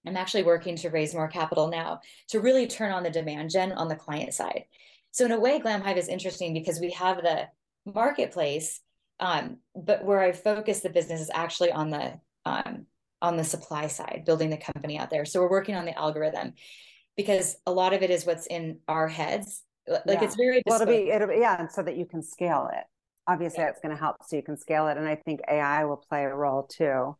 I'm 0.05 0.17
actually 0.17 0.43
working 0.43 0.75
to 0.77 0.89
raise 0.89 1.13
more 1.13 1.27
capital 1.27 1.67
now 1.67 2.01
to 2.29 2.39
really 2.39 2.67
turn 2.67 2.91
on 2.91 3.03
the 3.03 3.09
demand 3.09 3.49
gen 3.51 3.71
on 3.71 3.87
the 3.87 3.95
client 3.95 4.33
side. 4.33 4.65
So 5.11 5.25
in 5.25 5.31
a 5.31 5.39
way, 5.39 5.59
Glam 5.59 5.81
Hive 5.81 5.97
is 5.97 6.07
interesting 6.07 6.53
because 6.53 6.79
we 6.79 6.91
have 6.91 7.17
the 7.17 7.47
marketplace, 7.85 8.81
um, 9.19 9.57
but 9.75 10.05
where 10.05 10.21
I 10.21 10.31
focus 10.31 10.81
the 10.81 10.89
business 10.89 11.21
is 11.21 11.31
actually 11.33 11.71
on 11.71 11.89
the 11.89 12.19
um, 12.45 12.85
on 13.21 13.35
the 13.35 13.43
supply 13.43 13.87
side, 13.87 14.23
building 14.25 14.49
the 14.49 14.57
company 14.57 14.97
out 14.97 15.09
there. 15.09 15.25
So 15.25 15.41
we're 15.41 15.49
working 15.49 15.75
on 15.75 15.85
the 15.85 15.97
algorithm 15.97 16.53
because 17.15 17.57
a 17.65 17.71
lot 17.71 17.93
of 17.93 18.03
it 18.03 18.11
is 18.11 18.25
what's 18.25 18.45
in 18.45 18.77
our 18.87 19.07
heads. 19.07 19.63
Like 19.87 20.01
yeah. 20.05 20.23
it's 20.23 20.35
very 20.35 20.61
well, 20.65 20.81
it'll 20.81 20.93
be, 20.93 21.09
it'll 21.09 21.27
be 21.27 21.37
yeah, 21.39 21.59
and 21.59 21.71
so 21.71 21.81
that 21.81 21.97
you 21.97 22.05
can 22.05 22.21
scale 22.21 22.69
it 22.71 22.83
obviously 23.27 23.59
yeah. 23.59 23.65
that's 23.65 23.81
going 23.81 23.93
to 23.93 23.99
help 23.99 24.15
so 24.25 24.35
you 24.35 24.43
can 24.43 24.57
scale 24.57 24.87
it 24.87 24.97
and 24.97 25.07
i 25.07 25.15
think 25.15 25.39
ai 25.49 25.85
will 25.85 26.03
play 26.09 26.23
a 26.23 26.33
role 26.33 26.63
too 26.63 27.15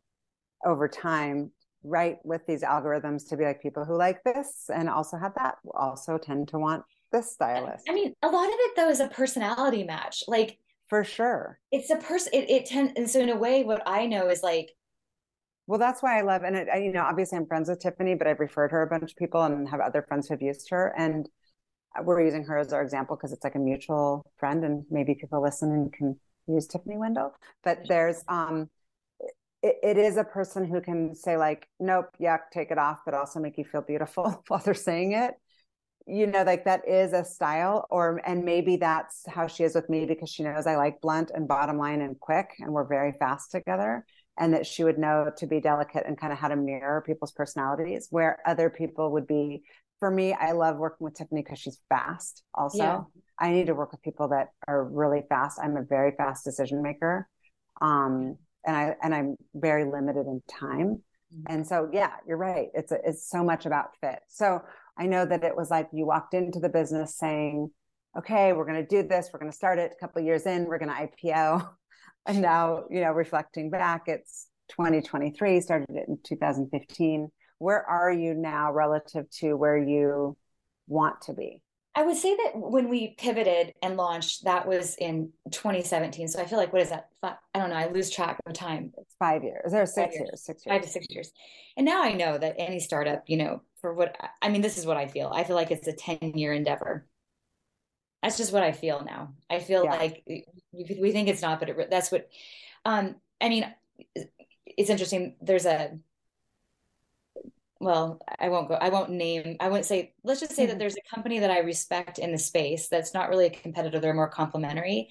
over 0.65 0.87
time 0.87 1.51
right 1.83 2.17
with 2.23 2.45
these 2.47 2.63
algorithms 2.63 3.27
to 3.29 3.37
be 3.37 3.43
like 3.43 3.61
people 3.61 3.85
who 3.85 3.95
like 3.95 4.23
this 4.23 4.69
and 4.73 4.89
also 4.89 5.17
have 5.17 5.33
that 5.35 5.55
also 5.75 6.17
tend 6.17 6.47
to 6.49 6.59
want 6.59 6.83
this 7.11 7.31
stylist. 7.31 7.85
I 7.89 7.93
mean, 7.93 8.13
a 8.21 8.27
lot 8.27 8.47
of 8.47 8.53
it 8.53 8.75
though 8.75 8.89
is 8.89 8.99
a 8.99 9.07
personality 9.07 9.83
match. 9.83 10.23
Like 10.27 10.59
for 10.89 11.03
sure. 11.03 11.59
It's 11.71 11.89
a 11.89 11.97
person 11.97 12.33
it, 12.33 12.49
it 12.49 12.65
tends 12.65 12.93
and 12.95 13.09
so 13.09 13.21
in 13.21 13.29
a 13.29 13.35
way 13.35 13.63
what 13.63 13.83
I 13.85 14.05
know 14.05 14.29
is 14.29 14.43
like 14.43 14.71
well, 15.69 15.79
that's 15.79 16.01
why 16.01 16.17
I 16.17 16.21
love, 16.21 16.43
and 16.43 16.55
it, 16.55 16.69
I, 16.73 16.77
you 16.77 16.93
know, 16.93 17.01
obviously 17.01 17.37
I'm 17.37 17.45
friends 17.45 17.67
with 17.67 17.81
Tiffany, 17.81 18.15
but 18.15 18.25
I've 18.25 18.39
referred 18.39 18.71
her 18.71 18.83
a 18.83 18.87
bunch 18.87 19.11
of 19.11 19.17
people 19.17 19.43
and 19.43 19.67
have 19.67 19.81
other 19.81 20.01
friends 20.01 20.29
who've 20.29 20.41
used 20.41 20.69
her, 20.69 20.93
and 20.97 21.27
we're 22.03 22.23
using 22.23 22.43
her 22.45 22.57
as 22.57 22.73
our 22.73 22.81
example 22.81 23.15
because 23.15 23.31
it's 23.31 23.43
like 23.43 23.55
a 23.55 23.59
mutual 23.59 24.29
friend, 24.37 24.63
and 24.63 24.85
maybe 24.89 25.15
people 25.15 25.41
listen 25.41 25.71
and 25.71 25.93
can 25.93 26.19
use 26.47 26.67
Tiffany 26.67 26.97
Wendell. 26.97 27.33
But 27.63 27.79
there's, 27.87 28.23
um, 28.27 28.69
it, 29.61 29.75
it 29.83 29.97
is 29.97 30.17
a 30.17 30.23
person 30.23 30.65
who 30.65 30.81
can 30.81 31.15
say 31.15 31.37
like, 31.37 31.67
nope, 31.79 32.07
yuck, 32.21 32.39
take 32.51 32.71
it 32.71 32.77
off, 32.77 32.99
but 33.05 33.13
also 33.13 33.39
make 33.39 33.57
you 33.57 33.65
feel 33.65 33.81
beautiful 33.81 34.43
while 34.47 34.61
they're 34.63 34.73
saying 34.73 35.13
it. 35.13 35.33
You 36.05 36.25
know, 36.27 36.43
like 36.43 36.63
that 36.65 36.87
is 36.87 37.11
a 37.11 37.25
style, 37.25 37.85
or 37.89 38.21
and 38.25 38.45
maybe 38.45 38.77
that's 38.77 39.23
how 39.27 39.47
she 39.47 39.63
is 39.63 39.75
with 39.75 39.89
me 39.89 40.05
because 40.05 40.29
she 40.29 40.43
knows 40.43 40.65
I 40.65 40.77
like 40.77 41.01
blunt 41.01 41.31
and 41.33 41.49
bottom 41.49 41.77
line 41.77 41.99
and 41.99 42.17
quick, 42.17 42.51
and 42.59 42.71
we're 42.71 42.87
very 42.87 43.13
fast 43.19 43.51
together 43.51 44.05
and 44.37 44.53
that 44.53 44.65
she 44.65 44.83
would 44.83 44.97
know 44.97 45.31
to 45.37 45.47
be 45.47 45.59
delicate 45.59 46.03
and 46.05 46.17
kind 46.17 46.31
of 46.31 46.39
how 46.39 46.47
to 46.47 46.55
mirror 46.55 47.03
people's 47.05 47.31
personalities 47.31 48.07
where 48.11 48.39
other 48.45 48.69
people 48.69 49.11
would 49.11 49.27
be 49.27 49.63
for 49.99 50.11
me 50.11 50.33
i 50.33 50.51
love 50.51 50.77
working 50.77 51.05
with 51.05 51.15
tiffany 51.15 51.41
because 51.43 51.59
she's 51.59 51.79
fast 51.89 52.43
also. 52.53 52.77
Yeah. 52.77 53.01
i 53.39 53.51
need 53.51 53.67
to 53.67 53.75
work 53.75 53.91
with 53.91 54.01
people 54.01 54.29
that 54.29 54.47
are 54.67 54.83
really 54.83 55.23
fast. 55.29 55.59
I'm 55.61 55.77
a 55.77 55.83
very 55.83 56.13
fast 56.17 56.43
decision 56.43 56.81
maker 56.81 57.27
um, 57.81 58.37
and 58.65 58.75
i 58.75 58.95
and 59.01 59.13
i'm 59.13 59.35
very 59.53 59.85
limited 59.85 60.27
in 60.27 60.41
time. 60.47 61.01
Mm-hmm. 61.33 61.53
and 61.53 61.67
so 61.67 61.89
yeah 61.91 62.13
you're 62.27 62.37
right. 62.37 62.67
It's 62.73 62.91
a, 62.91 62.99
it's 63.03 63.29
so 63.29 63.43
much 63.43 63.65
about 63.65 63.95
fit. 64.01 64.19
So 64.27 64.61
i 64.97 65.05
know 65.05 65.25
that 65.25 65.43
it 65.43 65.55
was 65.55 65.69
like 65.69 65.89
you 65.93 66.05
walked 66.05 66.33
into 66.33 66.59
the 66.59 66.69
business 66.69 67.17
saying 67.17 67.69
okay 68.17 68.53
we're 68.53 68.65
going 68.65 68.85
to 68.85 68.87
do 68.87 69.07
this. 69.07 69.29
We're 69.31 69.39
going 69.39 69.51
to 69.51 69.57
start 69.57 69.79
it 69.79 69.91
a 69.95 69.99
couple 69.99 70.21
years 70.21 70.45
in. 70.45 70.65
We're 70.65 70.79
going 70.79 70.89
to 70.89 71.07
ipo 71.07 71.69
and 72.27 72.41
now 72.41 72.83
you 72.89 73.01
know 73.01 73.11
reflecting 73.11 73.69
back 73.69 74.03
it's 74.07 74.47
2023 74.69 75.61
started 75.61 75.89
it 75.89 76.05
in 76.07 76.19
2015 76.23 77.29
where 77.59 77.83
are 77.83 78.11
you 78.11 78.33
now 78.33 78.71
relative 78.71 79.29
to 79.29 79.53
where 79.55 79.77
you 79.77 80.37
want 80.87 81.21
to 81.21 81.33
be 81.33 81.61
i 81.95 82.03
would 82.03 82.15
say 82.15 82.35
that 82.35 82.51
when 82.55 82.89
we 82.89 83.15
pivoted 83.17 83.73
and 83.81 83.97
launched 83.97 84.43
that 84.45 84.67
was 84.67 84.95
in 84.97 85.31
2017 85.51 86.27
so 86.27 86.39
i 86.41 86.45
feel 86.45 86.57
like 86.57 86.71
what 86.71 86.81
is 86.81 86.89
that 86.89 87.09
i 87.23 87.59
don't 87.59 87.69
know 87.69 87.75
i 87.75 87.87
lose 87.87 88.09
track 88.09 88.39
of 88.45 88.53
time 88.53 88.91
it's 88.97 89.15
five 89.19 89.43
years 89.43 89.73
or 89.73 89.85
six 89.85 90.15
years. 90.15 90.29
years. 90.29 90.45
six 90.45 90.65
years 90.65 90.73
five 90.73 90.81
to 90.81 90.89
six 90.89 91.05
years 91.09 91.31
and 91.75 91.85
now 91.85 92.01
i 92.03 92.13
know 92.13 92.37
that 92.37 92.55
any 92.57 92.79
startup 92.79 93.23
you 93.27 93.37
know 93.37 93.61
for 93.81 93.93
what 93.93 94.15
i 94.41 94.49
mean 94.49 94.61
this 94.61 94.77
is 94.77 94.85
what 94.85 94.97
i 94.97 95.07
feel 95.07 95.31
i 95.33 95.43
feel 95.43 95.55
like 95.55 95.71
it's 95.71 95.87
a 95.87 95.93
10 95.93 96.33
year 96.35 96.53
endeavor 96.53 97.05
that's 98.23 98.37
just 98.37 98.51
what 98.51 98.63
I 98.63 98.71
feel 98.71 99.03
now. 99.05 99.33
I 99.49 99.59
feel 99.59 99.83
yeah. 99.83 99.95
like 99.95 100.23
we 100.71 101.11
think 101.11 101.29
it's 101.29 101.41
not, 101.41 101.59
but 101.59 101.69
it, 101.69 101.89
that's 101.89 102.11
what. 102.11 102.29
Um, 102.85 103.15
I 103.39 103.49
mean, 103.49 103.73
it's 104.65 104.89
interesting. 104.89 105.35
There's 105.41 105.65
a. 105.65 105.97
Well, 107.79 108.19
I 108.39 108.49
won't 108.49 108.69
go. 108.69 108.75
I 108.75 108.89
won't 108.89 109.11
name. 109.11 109.57
I 109.59 109.69
won't 109.69 109.85
say. 109.85 110.13
Let's 110.23 110.39
just 110.39 110.53
say 110.53 110.63
mm-hmm. 110.63 110.71
that 110.71 110.79
there's 110.79 110.95
a 110.95 111.15
company 111.15 111.39
that 111.39 111.51
I 111.51 111.59
respect 111.59 112.19
in 112.19 112.31
the 112.31 112.37
space 112.37 112.87
that's 112.87 113.13
not 113.13 113.29
really 113.29 113.45
a 113.45 113.51
competitor. 113.51 113.99
They're 113.99 114.13
more 114.13 114.29
complementary, 114.29 115.09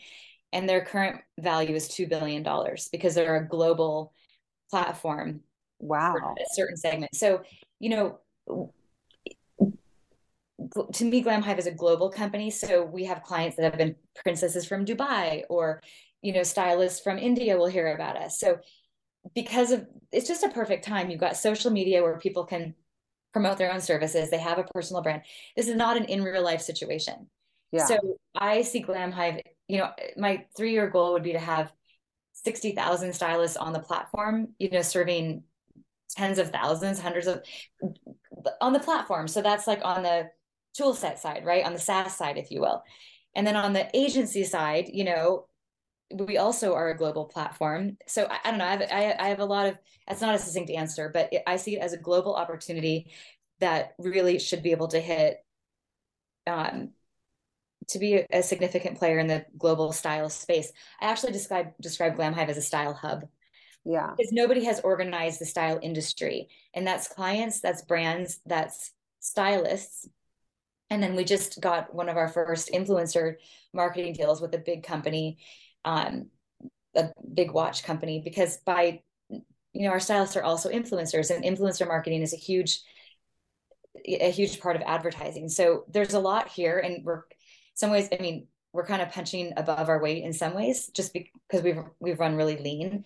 and 0.52 0.68
their 0.68 0.84
current 0.84 1.20
value 1.38 1.74
is 1.74 1.88
two 1.88 2.06
billion 2.06 2.42
dollars 2.42 2.88
because 2.90 3.14
they're 3.14 3.36
a 3.36 3.48
global 3.48 4.12
platform. 4.70 5.40
Wow. 5.78 6.16
a 6.16 6.54
certain 6.54 6.76
segment. 6.76 7.14
So 7.14 7.42
you 7.78 7.90
know 7.90 8.72
to 10.92 11.04
me, 11.04 11.20
Glam 11.20 11.42
Hive 11.42 11.58
is 11.58 11.66
a 11.66 11.72
global 11.72 12.10
company. 12.10 12.50
So 12.50 12.84
we 12.84 13.04
have 13.04 13.22
clients 13.22 13.56
that 13.56 13.64
have 13.64 13.78
been 13.78 13.94
princesses 14.14 14.66
from 14.66 14.84
Dubai 14.84 15.42
or, 15.48 15.82
you 16.22 16.32
know, 16.32 16.42
stylists 16.42 17.00
from 17.00 17.18
India 17.18 17.56
will 17.56 17.66
hear 17.66 17.94
about 17.94 18.16
us. 18.16 18.38
So 18.38 18.58
because 19.34 19.72
of 19.72 19.86
it's 20.12 20.28
just 20.28 20.44
a 20.44 20.48
perfect 20.48 20.84
time. 20.84 21.10
You've 21.10 21.20
got 21.20 21.36
social 21.36 21.70
media 21.70 22.02
where 22.02 22.18
people 22.18 22.44
can 22.44 22.74
promote 23.32 23.58
their 23.58 23.72
own 23.72 23.80
services. 23.80 24.30
They 24.30 24.38
have 24.38 24.58
a 24.58 24.64
personal 24.64 25.02
brand. 25.02 25.22
This 25.56 25.68
is 25.68 25.76
not 25.76 25.96
an 25.96 26.04
in 26.04 26.22
real 26.22 26.42
life 26.42 26.62
situation. 26.62 27.28
Yeah. 27.72 27.86
So 27.86 28.18
I 28.34 28.62
see 28.62 28.80
Glam 28.80 29.12
Hive, 29.12 29.40
you 29.68 29.78
know, 29.78 29.90
my 30.16 30.44
three 30.56 30.72
year 30.72 30.88
goal 30.88 31.12
would 31.12 31.22
be 31.22 31.32
to 31.32 31.38
have 31.38 31.72
60,000 32.44 33.12
stylists 33.12 33.56
on 33.56 33.72
the 33.72 33.80
platform, 33.80 34.48
you 34.58 34.70
know, 34.70 34.82
serving 34.82 35.42
tens 36.10 36.38
of 36.38 36.50
thousands, 36.50 37.00
hundreds 37.00 37.26
of 37.26 37.42
on 38.60 38.72
the 38.72 38.80
platform. 38.80 39.28
So 39.28 39.42
that's 39.42 39.66
like 39.66 39.80
on 39.84 40.02
the 40.02 40.30
tool 40.74 40.94
set 40.94 41.18
side, 41.18 41.44
right? 41.44 41.64
On 41.64 41.72
the 41.72 41.78
SaaS 41.78 42.16
side, 42.16 42.38
if 42.38 42.50
you 42.50 42.60
will. 42.60 42.82
And 43.34 43.46
then 43.46 43.56
on 43.56 43.72
the 43.72 43.88
agency 43.94 44.44
side, 44.44 44.88
you 44.92 45.04
know, 45.04 45.46
we 46.12 46.38
also 46.38 46.74
are 46.74 46.90
a 46.90 46.96
global 46.96 47.24
platform. 47.24 47.96
So 48.06 48.26
I, 48.26 48.38
I 48.44 48.50
don't 48.50 48.58
know. 48.58 48.64
I 48.64 48.70
have, 48.70 48.82
I, 48.82 49.16
I 49.18 49.28
have 49.28 49.40
a 49.40 49.44
lot 49.44 49.66
of, 49.66 49.78
that's 50.06 50.20
not 50.20 50.34
a 50.34 50.38
succinct 50.38 50.70
answer, 50.70 51.10
but 51.12 51.32
it, 51.32 51.42
I 51.46 51.56
see 51.56 51.76
it 51.76 51.80
as 51.80 51.92
a 51.92 51.98
global 51.98 52.34
opportunity 52.34 53.10
that 53.60 53.94
really 53.98 54.38
should 54.38 54.62
be 54.62 54.70
able 54.70 54.88
to 54.88 55.00
hit, 55.00 55.38
um, 56.46 56.90
to 57.88 57.98
be 57.98 58.14
a, 58.14 58.26
a 58.32 58.42
significant 58.42 58.98
player 58.98 59.18
in 59.18 59.26
the 59.26 59.44
global 59.58 59.92
style 59.92 60.28
space. 60.28 60.72
I 61.00 61.06
actually 61.06 61.32
describe, 61.32 61.68
describe 61.80 62.16
Glam 62.16 62.34
Hive 62.34 62.50
as 62.50 62.56
a 62.56 62.62
style 62.62 62.94
hub. 62.94 63.24
Yeah. 63.84 64.12
Because 64.16 64.32
nobody 64.32 64.64
has 64.64 64.80
organized 64.80 65.40
the 65.40 65.46
style 65.46 65.78
industry. 65.80 66.48
And 66.74 66.86
that's 66.86 67.08
clients, 67.08 67.60
that's 67.60 67.82
brands, 67.82 68.40
that's 68.44 68.92
stylists 69.20 70.08
and 70.90 71.02
then 71.02 71.16
we 71.16 71.24
just 71.24 71.60
got 71.60 71.94
one 71.94 72.08
of 72.08 72.16
our 72.16 72.28
first 72.28 72.70
influencer 72.72 73.36
marketing 73.72 74.12
deals 74.12 74.40
with 74.40 74.54
a 74.54 74.58
big 74.58 74.84
company, 74.84 75.38
um, 75.86 76.26
a 76.94 77.10
big 77.32 77.52
watch 77.52 77.84
company, 77.84 78.20
because 78.22 78.58
by 78.58 79.00
you 79.30 79.82
know 79.82 79.90
our 79.90 80.00
stylists 80.00 80.36
are 80.36 80.42
also 80.42 80.70
influencers, 80.70 81.34
and 81.34 81.44
influencer 81.44 81.86
marketing 81.86 82.22
is 82.22 82.34
a 82.34 82.38
huge 82.38 82.80
a 84.06 84.30
huge 84.30 84.60
part 84.60 84.76
of 84.76 84.82
advertising. 84.82 85.48
So 85.48 85.84
there's 85.88 86.14
a 86.14 86.20
lot 86.20 86.48
here, 86.48 86.78
and 86.78 87.04
we're 87.04 87.22
some 87.74 87.90
ways. 87.90 88.08
I 88.12 88.20
mean, 88.20 88.48
we're 88.72 88.86
kind 88.86 89.02
of 89.02 89.10
punching 89.10 89.54
above 89.56 89.88
our 89.88 90.02
weight 90.02 90.24
in 90.24 90.32
some 90.32 90.54
ways, 90.54 90.88
just 90.88 91.14
because 91.14 91.62
we've 91.62 91.78
we've 92.00 92.20
run 92.20 92.36
really 92.36 92.58
lean. 92.58 93.04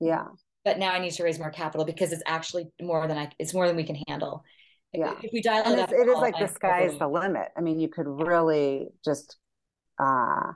Yeah. 0.00 0.26
But 0.64 0.78
now 0.78 0.92
I 0.92 0.98
need 0.98 1.12
to 1.12 1.24
raise 1.24 1.38
more 1.38 1.50
capital 1.50 1.86
because 1.86 2.12
it's 2.12 2.22
actually 2.26 2.70
more 2.80 3.06
than 3.08 3.18
I. 3.18 3.30
It's 3.38 3.54
more 3.54 3.66
than 3.66 3.76
we 3.76 3.84
can 3.84 3.98
handle 4.08 4.44
yeah 4.92 5.14
if 5.22 5.30
we 5.32 5.40
dial 5.40 5.62
and 5.64 5.74
it 5.74 5.80
up 5.80 5.92
it 5.92 6.08
is 6.08 6.16
like 6.16 6.38
the 6.38 6.48
sky 6.48 6.82
is 6.82 6.98
the 6.98 7.06
limit 7.06 7.48
i 7.56 7.60
mean 7.60 7.78
you 7.78 7.88
could 7.88 8.08
really 8.08 8.88
just 9.04 9.36
uh 9.98 10.52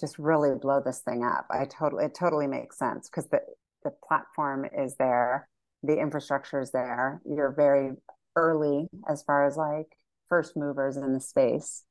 just 0.00 0.18
really 0.18 0.56
blow 0.58 0.80
this 0.84 1.00
thing 1.00 1.24
up. 1.24 1.46
I 1.50 1.66
totally 1.66 2.06
it 2.06 2.14
totally 2.14 2.46
makes 2.46 2.78
sense 2.78 3.08
because 3.08 3.28
the 3.28 3.40
the 3.84 3.92
platform 4.06 4.66
is 4.76 4.96
there 4.96 5.48
the 5.82 5.98
infrastructure 5.98 6.60
is 6.60 6.72
there. 6.72 7.22
You're 7.24 7.52
very 7.52 7.92
early 8.36 8.88
as 9.08 9.22
far 9.22 9.46
as 9.46 9.56
like 9.56 9.86
first 10.28 10.56
movers 10.56 10.96
in 10.96 11.12
the 11.12 11.20
space. 11.20 11.84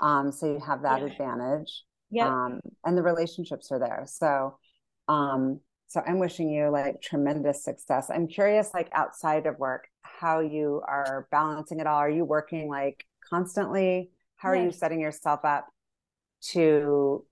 Um 0.00 0.32
so 0.32 0.46
you 0.46 0.60
have 0.60 0.82
that 0.82 1.00
yeah. 1.00 1.06
advantage 1.06 1.84
yeah. 2.10 2.26
um 2.28 2.60
and 2.84 2.96
the 2.96 3.02
relationships 3.02 3.70
are 3.70 3.78
there. 3.78 4.04
So 4.06 4.58
um 5.08 5.60
so 5.88 6.00
i'm 6.06 6.18
wishing 6.18 6.48
you 6.48 6.70
like 6.70 7.02
tremendous 7.02 7.64
success. 7.64 8.10
I'm 8.10 8.26
curious 8.26 8.70
like 8.72 8.88
outside 8.94 9.46
of 9.46 9.58
work 9.58 9.88
how 10.22 10.40
you 10.40 10.82
are 10.86 11.26
balancing 11.30 11.80
it 11.80 11.86
all. 11.86 11.98
Are 11.98 12.10
you 12.10 12.24
working 12.24 12.68
like 12.68 13.04
constantly? 13.28 14.10
How 14.36 14.50
are 14.50 14.56
you 14.56 14.72
setting 14.72 15.00
yourself 15.00 15.40
up 15.44 15.66
to 16.50 17.24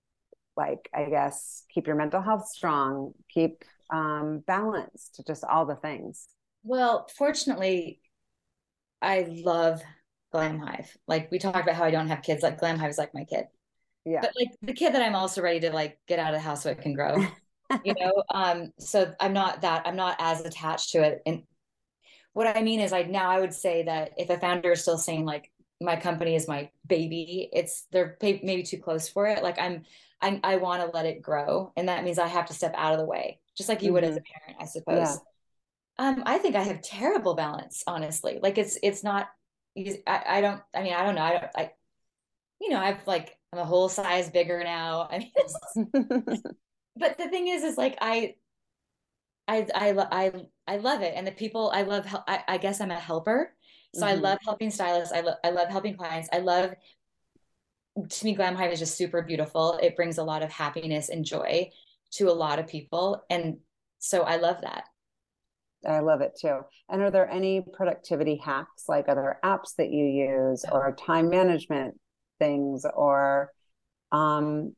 like 0.61 0.89
I 0.93 1.09
guess 1.09 1.63
keep 1.73 1.87
your 1.87 1.95
mental 1.95 2.21
health 2.21 2.47
strong, 2.47 3.13
keep 3.29 3.63
um 3.89 4.43
balanced, 4.45 5.21
just 5.27 5.43
all 5.43 5.65
the 5.65 5.75
things? 5.75 6.27
Well, 6.63 7.07
fortunately, 7.17 7.99
I 9.01 9.25
love 9.43 9.81
Glam 10.31 10.59
Hive. 10.59 10.95
Like 11.07 11.31
we 11.31 11.39
talked 11.39 11.57
about 11.57 11.75
how 11.75 11.85
I 11.85 11.91
don't 11.91 12.09
have 12.09 12.21
kids. 12.21 12.43
Like 12.43 12.59
Glam 12.59 12.77
Hive 12.77 12.91
is 12.91 12.97
like 12.97 13.13
my 13.13 13.23
kid. 13.23 13.45
Yeah. 14.05 14.21
But 14.21 14.33
like 14.39 14.49
the 14.61 14.73
kid 14.73 14.93
that 14.93 15.01
I'm 15.01 15.15
also 15.15 15.41
ready 15.41 15.59
to 15.61 15.71
like 15.71 15.97
get 16.07 16.19
out 16.19 16.33
of 16.33 16.39
the 16.39 16.43
house 16.43 16.63
so 16.63 16.69
it 16.69 16.81
can 16.81 16.93
grow. 16.93 17.25
you 17.83 17.93
know, 17.99 18.23
um, 18.33 18.71
so 18.79 19.13
I'm 19.19 19.33
not 19.33 19.61
that 19.61 19.83
I'm 19.85 19.95
not 19.95 20.17
as 20.19 20.41
attached 20.41 20.91
to 20.91 21.03
it. 21.03 21.21
And 21.25 21.43
what 22.33 22.55
I 22.55 22.61
mean 22.61 22.79
is, 22.79 22.93
I 22.93 23.03
now 23.03 23.29
I 23.29 23.39
would 23.39 23.53
say 23.53 23.83
that 23.83 24.11
if 24.17 24.29
a 24.29 24.37
founder 24.37 24.71
is 24.71 24.81
still 24.81 24.97
saying 24.97 25.25
like 25.25 25.50
my 25.81 25.95
company 25.95 26.35
is 26.35 26.47
my 26.47 26.69
baby, 26.87 27.49
it's 27.51 27.87
they're 27.91 28.17
maybe 28.21 28.63
too 28.63 28.77
close 28.77 29.09
for 29.09 29.27
it. 29.27 29.43
Like 29.43 29.59
I'm, 29.59 29.83
I'm 30.21 30.39
I 30.43 30.57
want 30.57 30.83
to 30.83 30.95
let 30.95 31.05
it 31.05 31.21
grow, 31.21 31.73
and 31.75 31.89
that 31.89 32.03
means 32.03 32.19
I 32.19 32.27
have 32.27 32.45
to 32.47 32.53
step 32.53 32.73
out 32.77 32.93
of 32.93 32.99
the 32.99 33.05
way, 33.05 33.39
just 33.57 33.67
like 33.67 33.81
you 33.81 33.87
mm-hmm. 33.87 33.93
would 33.95 34.03
as 34.03 34.15
a 34.15 34.19
mm-hmm. 34.19 34.45
parent, 34.45 34.61
I 34.61 34.65
suppose. 34.65 34.97
Yeah. 34.97 36.07
Um, 36.07 36.23
I 36.25 36.37
think 36.37 36.55
I 36.55 36.63
have 36.63 36.81
terrible 36.81 37.35
balance, 37.35 37.83
honestly. 37.85 38.39
Like 38.41 38.57
it's 38.57 38.77
it's 38.83 39.03
not. 39.03 39.27
I, 39.77 40.23
I 40.27 40.41
don't. 40.41 40.61
I 40.73 40.83
mean, 40.83 40.93
I 40.93 41.03
don't 41.03 41.15
know. 41.15 41.21
I 41.21 41.31
don't. 41.31 41.51
I, 41.55 41.71
you 42.59 42.69
know, 42.69 42.79
I've 42.79 43.05
like 43.07 43.37
I'm 43.51 43.59
a 43.59 43.65
whole 43.65 43.89
size 43.89 44.29
bigger 44.29 44.63
now. 44.63 45.07
I 45.11 45.17
mean, 45.19 45.31
but 46.95 47.17
the 47.17 47.29
thing 47.29 47.47
is, 47.47 47.63
is 47.63 47.77
like 47.77 47.97
I 48.01 48.35
I 49.47 49.67
I 49.73 50.07
I 50.11 50.31
I 50.67 50.77
love 50.77 51.01
it, 51.01 51.13
and 51.15 51.25
the 51.25 51.31
people 51.31 51.71
I 51.73 51.83
love. 51.83 52.07
I, 52.27 52.43
I 52.47 52.57
guess 52.57 52.81
I'm 52.81 52.91
a 52.91 52.99
helper, 52.99 53.53
so 53.93 54.05
mm-hmm. 54.05 54.09
I 54.09 54.13
love 54.15 54.39
helping 54.43 54.71
stylists. 54.71 55.13
I 55.13 55.21
love 55.21 55.37
I 55.43 55.49
love 55.49 55.69
helping 55.69 55.97
clients. 55.97 56.29
I 56.31 56.39
love. 56.39 56.71
To 58.09 58.25
me, 58.25 58.35
Glam 58.35 58.55
Hive 58.55 58.71
is 58.71 58.79
just 58.79 58.95
super 58.95 59.21
beautiful. 59.21 59.77
It 59.83 59.97
brings 59.97 60.17
a 60.17 60.23
lot 60.23 60.43
of 60.43 60.49
happiness 60.49 61.09
and 61.09 61.25
joy 61.25 61.69
to 62.11 62.29
a 62.29 62.31
lot 62.31 62.57
of 62.57 62.67
people, 62.67 63.23
and 63.29 63.57
so 63.99 64.21
I 64.21 64.37
love 64.37 64.61
that. 64.61 64.85
I 65.87 65.99
love 65.99 66.21
it 66.21 66.37
too. 66.39 66.59
And 66.89 67.01
are 67.01 67.11
there 67.11 67.29
any 67.29 67.65
productivity 67.73 68.37
hacks, 68.37 68.85
like 68.87 69.09
other 69.09 69.37
apps 69.43 69.75
that 69.77 69.91
you 69.91 70.05
use, 70.05 70.63
or 70.71 70.95
time 70.95 71.29
management 71.29 71.99
things, 72.39 72.85
or 72.93 73.51
um, 74.11 74.75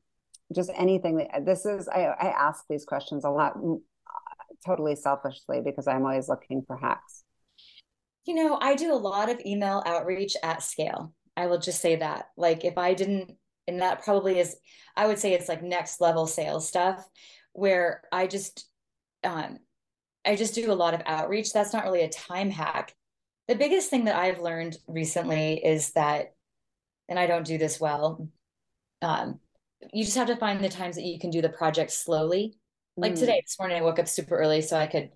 just 0.56 0.72
anything 0.76 1.18
that 1.18 1.46
this 1.46 1.66
is? 1.66 1.88
I, 1.88 2.06
I 2.06 2.28
ask 2.30 2.64
these 2.70 2.86
questions 2.86 3.26
a 3.26 3.30
lot, 3.30 3.58
totally 4.66 4.96
selfishly, 4.96 5.62
because 5.64 5.88
I'm 5.88 6.06
always 6.06 6.30
looking 6.30 6.64
for 6.66 6.78
hacks. 6.78 7.23
You 8.26 8.36
know, 8.36 8.58
I 8.62 8.76
do 8.76 8.94
a 8.94 8.96
lot 8.96 9.30
of 9.30 9.42
email 9.46 9.84
outreach 9.86 10.36
at 10.44 10.64
scale. 10.64 11.14
I 11.36 11.48
will 11.48 11.60
just 11.60 11.82
say 11.82 11.98
that. 11.98 12.30
Like, 12.38 12.64
if 12.64 12.78
I 12.78 12.94
didn't, 12.94 13.32
and 13.68 13.82
that 13.82 14.04
probably 14.04 14.40
is, 14.40 14.56
I 14.96 15.08
would 15.08 15.20
say 15.20 15.34
it's 15.34 15.50
like 15.50 15.64
next 15.64 16.00
level 16.00 16.28
sales 16.28 16.68
stuff 16.68 17.06
where 17.54 18.04
I 18.12 18.28
just, 18.28 18.68
um, 19.24 19.58
I 20.26 20.36
just 20.36 20.56
do 20.56 20.72
a 20.72 20.74
lot 20.74 20.94
of 20.94 21.02
outreach. 21.06 21.52
That's 21.52 21.74
not 21.74 21.84
really 21.84 22.04
a 22.04 22.10
time 22.10 22.50
hack. 22.50 22.96
The 23.48 23.56
biggest 23.56 23.90
thing 23.90 24.06
that 24.06 24.16
I've 24.16 24.40
learned 24.40 24.78
recently 24.88 25.64
is 25.64 25.92
that, 25.94 26.34
and 27.10 27.20
I 27.20 27.28
don't 27.28 27.46
do 27.46 27.58
this 27.58 27.80
well, 27.80 28.30
um, 29.02 29.40
you 29.92 30.06
just 30.06 30.18
have 30.18 30.28
to 30.28 30.38
find 30.38 30.64
the 30.64 30.70
times 30.70 30.96
that 30.96 31.04
you 31.04 31.20
can 31.20 31.30
do 31.30 31.42
the 31.42 31.50
project 31.50 31.92
slowly. 31.92 32.56
Like 32.96 33.14
mm. 33.14 33.20
today, 33.20 33.42
this 33.44 33.58
morning, 33.60 33.78
I 33.78 33.82
woke 33.82 34.00
up 34.00 34.08
super 34.08 34.38
early 34.38 34.62
so 34.62 34.78
I 34.78 34.88
could 34.88 35.10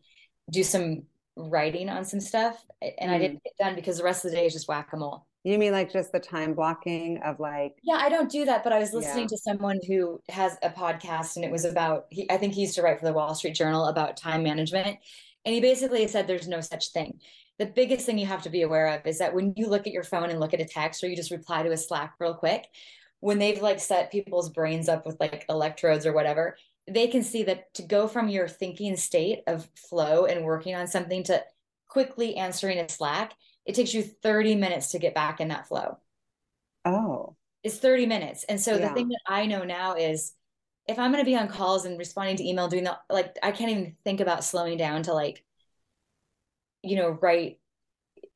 do 0.51 0.63
some 0.63 1.03
writing 1.37 1.89
on 1.89 2.03
some 2.03 2.19
stuff. 2.19 2.63
And 2.81 3.11
mm. 3.11 3.13
I 3.13 3.17
didn't 3.17 3.43
get 3.43 3.53
done 3.59 3.75
because 3.75 3.97
the 3.97 4.03
rest 4.03 4.25
of 4.25 4.31
the 4.31 4.37
day 4.37 4.45
is 4.45 4.53
just 4.53 4.67
whack 4.67 4.89
a 4.93 4.97
mole. 4.97 5.25
You 5.43 5.57
mean 5.57 5.71
like 5.71 5.91
just 5.93 6.11
the 6.11 6.19
time 6.19 6.53
blocking 6.53 7.21
of 7.23 7.39
like? 7.39 7.75
Yeah, 7.83 7.95
I 7.95 8.09
don't 8.09 8.29
do 8.29 8.43
that, 8.45 8.63
but 8.63 8.73
I 8.73 8.79
was 8.79 8.91
listening 8.91 9.23
yeah. 9.23 9.27
to 9.29 9.37
someone 9.37 9.79
who 9.87 10.19
has 10.29 10.57
a 10.61 10.69
podcast 10.69 11.37
and 11.37 11.45
it 11.45 11.51
was 11.51 11.63
about, 11.63 12.05
he, 12.09 12.29
I 12.29 12.37
think 12.37 12.53
he 12.53 12.61
used 12.61 12.75
to 12.75 12.81
write 12.81 12.99
for 12.99 13.05
the 13.05 13.13
Wall 13.13 13.33
Street 13.33 13.55
Journal 13.55 13.85
about 13.85 14.17
time 14.17 14.43
management. 14.43 14.97
And 15.45 15.55
he 15.55 15.61
basically 15.61 16.05
said 16.07 16.27
there's 16.27 16.49
no 16.49 16.59
such 16.59 16.91
thing. 16.91 17.19
The 17.59 17.65
biggest 17.65 18.05
thing 18.05 18.17
you 18.17 18.25
have 18.25 18.43
to 18.43 18.49
be 18.49 18.63
aware 18.63 18.87
of 18.87 19.07
is 19.07 19.19
that 19.19 19.33
when 19.33 19.53
you 19.55 19.67
look 19.67 19.87
at 19.87 19.93
your 19.93 20.03
phone 20.03 20.29
and 20.29 20.39
look 20.39 20.53
at 20.53 20.59
a 20.59 20.65
text 20.65 21.03
or 21.03 21.07
you 21.07 21.15
just 21.15 21.31
reply 21.31 21.63
to 21.63 21.71
a 21.71 21.77
Slack 21.77 22.13
real 22.19 22.33
quick, 22.33 22.67
when 23.19 23.39
they've 23.39 23.61
like 23.61 23.79
set 23.79 24.11
people's 24.11 24.49
brains 24.49 24.89
up 24.89 25.05
with 25.05 25.17
like 25.19 25.45
electrodes 25.49 26.05
or 26.05 26.13
whatever, 26.13 26.57
they 26.89 27.07
can 27.07 27.23
see 27.23 27.43
that 27.43 27.73
to 27.75 27.83
go 27.83 28.07
from 28.07 28.29
your 28.29 28.47
thinking 28.47 28.95
state 28.95 29.39
of 29.47 29.67
flow 29.89 30.25
and 30.25 30.45
working 30.45 30.75
on 30.75 30.87
something 30.87 31.23
to 31.23 31.43
quickly 31.87 32.35
answering 32.35 32.79
a 32.79 32.89
Slack 32.89 33.33
it 33.67 33.75
takes 33.75 33.93
you 33.93 34.01
30 34.01 34.55
minutes 34.55 34.91
to 34.91 34.99
get 34.99 35.13
back 35.13 35.41
in 35.41 35.49
that 35.49 35.67
flow. 35.67 35.97
Oh. 36.85 37.35
It's 37.63 37.77
30 37.77 38.05
minutes. 38.05 38.45
And 38.45 38.59
so 38.59 38.77
yeah. 38.77 38.87
the 38.87 38.93
thing 38.93 39.09
that 39.09 39.19
I 39.27 39.45
know 39.45 39.65
now 39.65 39.95
is 39.95 40.33
if 40.87 40.97
I'm 40.97 41.11
going 41.11 41.23
to 41.23 41.29
be 41.29 41.35
on 41.35 41.49
calls 41.49 41.83
and 41.83 41.99
responding 41.99 42.37
to 42.37 42.47
email, 42.47 42.69
doing 42.69 42.85
that, 42.85 42.99
like 43.09 43.35
I 43.43 43.51
can't 43.51 43.71
even 43.71 43.95
think 44.05 44.21
about 44.21 44.45
slowing 44.45 44.77
down 44.77 45.03
to 45.03 45.13
like, 45.13 45.43
you 46.81 46.95
know, 46.95 47.09
write, 47.09 47.59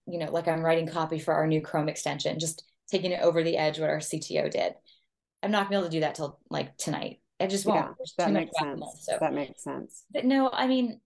you 0.05 0.19
know, 0.19 0.29
like 0.29 0.49
I'm 0.49 0.65
writing 0.65 0.87
copy 0.87 1.17
for 1.17 1.33
our 1.33 1.47
new 1.47 1.61
Chrome 1.61 1.87
extension, 1.87 2.37
just 2.37 2.65
taking 2.89 3.13
it 3.13 3.21
over 3.21 3.41
the 3.41 3.55
edge 3.55 3.79
what 3.79 3.89
our 3.89 3.99
CTO 3.99 4.51
did. 4.51 4.73
I'm 5.41 5.51
not 5.51 5.63
gonna 5.63 5.69
be 5.69 5.75
able 5.75 5.85
to 5.85 5.91
do 5.91 5.99
that 6.01 6.15
till 6.15 6.39
like 6.49 6.75
tonight. 6.75 7.20
I 7.41 7.47
just 7.47 7.65
won't. 7.65 7.85
Yeah, 7.99 8.25
that 8.25 8.31
makes 8.31 8.57
sense. 8.59 8.85
so. 9.01 9.17
That 9.19 9.33
makes 9.33 9.63
sense. 9.63 10.05
But 10.11 10.25
no, 10.25 10.49
I 10.51 10.67
mean, 10.67 10.99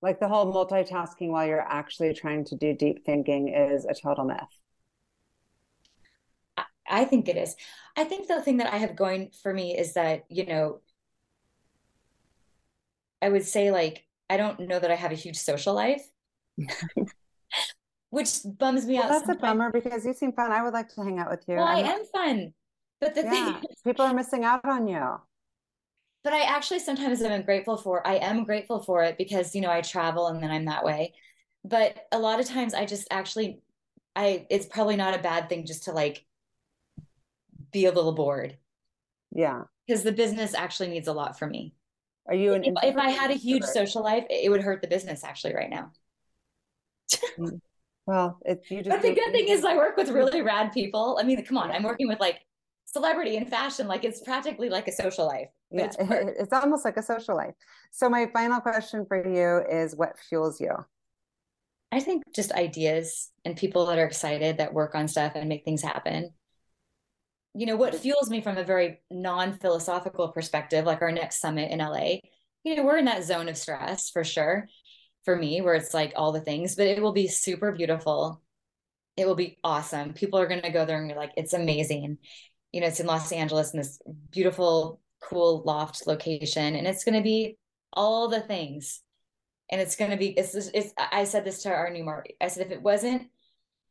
like 0.00 0.20
the 0.20 0.28
whole 0.28 0.52
multitasking 0.52 1.28
while 1.28 1.46
you're 1.46 1.60
actually 1.60 2.12
trying 2.14 2.44
to 2.46 2.56
do 2.56 2.74
deep 2.74 3.04
thinking 3.04 3.48
is 3.48 3.84
a 3.84 3.94
total 3.94 4.24
myth. 4.24 4.38
I 6.88 7.04
think 7.04 7.28
it 7.28 7.36
is. 7.36 7.56
I 7.96 8.04
think 8.04 8.28
the 8.28 8.42
thing 8.42 8.58
that 8.58 8.72
I 8.72 8.78
have 8.78 8.96
going 8.96 9.30
for 9.42 9.54
me 9.54 9.78
is 9.78 9.94
that, 9.94 10.24
you 10.28 10.44
know, 10.44 10.80
I 13.22 13.28
would 13.28 13.44
say 13.44 13.70
like 13.70 14.04
I 14.28 14.36
don't 14.36 14.60
know 14.60 14.78
that 14.78 14.90
I 14.90 14.96
have 14.96 15.12
a 15.12 15.16
huge 15.16 15.36
social 15.36 15.74
life. 15.74 16.04
which 18.10 18.40
bums 18.44 18.84
me 18.84 18.94
well, 18.94 19.04
out. 19.04 19.08
That's 19.08 19.26
sometimes. 19.26 19.38
a 19.38 19.46
bummer 19.46 19.70
because 19.72 20.04
you 20.04 20.12
seem 20.12 20.32
fun. 20.32 20.52
I 20.52 20.62
would 20.62 20.74
like 20.74 20.88
to 20.94 21.02
hang 21.02 21.18
out 21.18 21.30
with 21.30 21.44
you. 21.48 21.56
Well, 21.56 21.66
I'm 21.66 21.84
I 21.84 21.92
am 21.92 22.04
fun. 22.12 22.52
But 23.00 23.14
the 23.14 23.22
yeah, 23.22 23.30
thing 23.30 23.70
is, 23.70 23.80
people 23.82 24.04
are 24.04 24.12
missing 24.12 24.44
out 24.44 24.64
on 24.64 24.86
you 24.86 25.18
but 26.24 26.32
I 26.32 26.42
actually 26.42 26.78
sometimes 26.80 27.20
am 27.22 27.42
grateful 27.42 27.76
for 27.76 28.06
I 28.06 28.16
am 28.16 28.44
grateful 28.44 28.80
for 28.80 29.02
it 29.02 29.18
because 29.18 29.54
you 29.54 29.60
know 29.60 29.70
I 29.70 29.80
travel 29.80 30.28
and 30.28 30.42
then 30.42 30.50
I'm 30.50 30.66
that 30.66 30.84
way. 30.84 31.14
But 31.64 32.06
a 32.12 32.18
lot 32.18 32.40
of 32.40 32.46
times 32.46 32.74
I 32.74 32.86
just 32.86 33.08
actually 33.10 33.60
I 34.14 34.46
it's 34.50 34.66
probably 34.66 34.96
not 34.96 35.18
a 35.18 35.22
bad 35.22 35.48
thing 35.48 35.66
just 35.66 35.84
to 35.84 35.92
like 35.92 36.24
be 37.72 37.86
a 37.86 37.92
little 37.92 38.12
bored. 38.12 38.56
Yeah. 39.34 39.62
Because 39.86 40.02
the 40.02 40.12
business 40.12 40.54
actually 40.54 40.88
needs 40.88 41.08
a 41.08 41.12
lot 41.12 41.38
from 41.38 41.50
me. 41.50 41.74
Are 42.26 42.34
you 42.34 42.52
an 42.52 42.64
if, 42.64 42.74
if 42.82 42.96
I 42.96 43.10
had 43.10 43.30
a 43.30 43.34
huge 43.34 43.64
social 43.64 44.02
life, 44.02 44.24
it 44.30 44.50
would 44.50 44.62
hurt 44.62 44.80
the 44.80 44.88
business 44.88 45.24
actually 45.24 45.54
right 45.54 45.70
now. 45.70 45.90
Mm. 47.38 47.60
well, 48.06 48.38
it's 48.44 48.70
you 48.70 48.78
just 48.78 48.90
But 48.90 49.02
the 49.02 49.14
good 49.14 49.32
thing 49.32 49.48
is 49.48 49.64
I 49.64 49.76
work 49.76 49.96
with 49.96 50.08
really 50.08 50.40
rad 50.40 50.72
people. 50.72 51.18
I 51.20 51.24
mean, 51.24 51.44
come 51.44 51.58
on, 51.58 51.70
I'm 51.70 51.82
working 51.82 52.08
with 52.08 52.20
like 52.20 52.40
celebrity 52.92 53.36
and 53.36 53.48
fashion 53.48 53.88
like 53.88 54.04
it's 54.04 54.20
practically 54.20 54.68
like 54.68 54.86
a 54.86 54.92
social 54.92 55.26
life. 55.26 55.48
Yeah, 55.70 55.86
it's, 55.86 55.96
it's 55.98 56.52
almost 56.52 56.84
like 56.84 56.96
a 56.96 57.02
social 57.02 57.36
life. 57.36 57.54
So 57.90 58.08
my 58.08 58.26
final 58.32 58.60
question 58.60 59.06
for 59.06 59.26
you 59.26 59.64
is 59.70 59.96
what 59.96 60.18
fuels 60.18 60.60
you? 60.60 60.72
I 61.90 62.00
think 62.00 62.22
just 62.34 62.52
ideas 62.52 63.30
and 63.44 63.56
people 63.56 63.86
that 63.86 63.98
are 63.98 64.06
excited 64.06 64.58
that 64.58 64.72
work 64.72 64.94
on 64.94 65.08
stuff 65.08 65.32
and 65.34 65.48
make 65.48 65.64
things 65.64 65.82
happen. 65.82 66.30
You 67.54 67.66
know 67.66 67.76
what 67.76 67.94
fuels 67.94 68.30
me 68.30 68.40
from 68.40 68.56
a 68.56 68.64
very 68.64 69.00
non-philosophical 69.10 70.28
perspective 70.28 70.86
like 70.86 71.02
our 71.02 71.12
next 71.12 71.40
summit 71.40 71.70
in 71.70 71.80
la 71.80 71.98
you 72.64 72.76
know 72.76 72.84
we're 72.84 72.96
in 72.96 73.04
that 73.04 73.24
zone 73.24 73.48
of 73.48 73.58
stress 73.58 74.08
for 74.08 74.24
sure 74.24 74.68
for 75.24 75.36
me 75.36 75.60
where 75.60 75.74
it's 75.74 75.92
like 75.92 76.14
all 76.16 76.32
the 76.32 76.40
things 76.40 76.76
but 76.76 76.86
it 76.86 77.02
will 77.02 77.12
be 77.12 77.28
super 77.28 77.72
beautiful. 77.72 78.42
It 79.18 79.26
will 79.26 79.34
be 79.34 79.58
awesome. 79.62 80.14
People 80.14 80.38
are 80.38 80.46
going 80.46 80.62
to 80.62 80.70
go 80.70 80.86
there 80.86 80.98
and 80.98 81.08
be 81.08 81.14
like 81.14 81.32
it's 81.36 81.52
amazing 81.52 82.16
you 82.72 82.80
know, 82.80 82.86
it's 82.86 83.00
in 83.00 83.06
Los 83.06 83.30
Angeles 83.32 83.72
in 83.72 83.78
this 83.78 84.00
beautiful, 84.30 85.00
cool 85.22 85.62
loft 85.64 86.06
location. 86.06 86.74
And 86.74 86.86
it's 86.86 87.04
going 87.04 87.14
to 87.14 87.22
be 87.22 87.58
all 87.92 88.28
the 88.28 88.40
things. 88.40 89.02
And 89.70 89.80
it's 89.80 89.96
going 89.96 90.10
to 90.10 90.16
be, 90.16 90.28
it's, 90.28 90.54
it's, 90.54 90.92
I 90.98 91.24
said 91.24 91.44
this 91.44 91.62
to 91.62 91.70
our 91.70 91.90
new 91.90 92.04
market. 92.04 92.36
I 92.40 92.48
said, 92.48 92.66
if 92.66 92.72
it 92.72 92.82
wasn't 92.82 93.28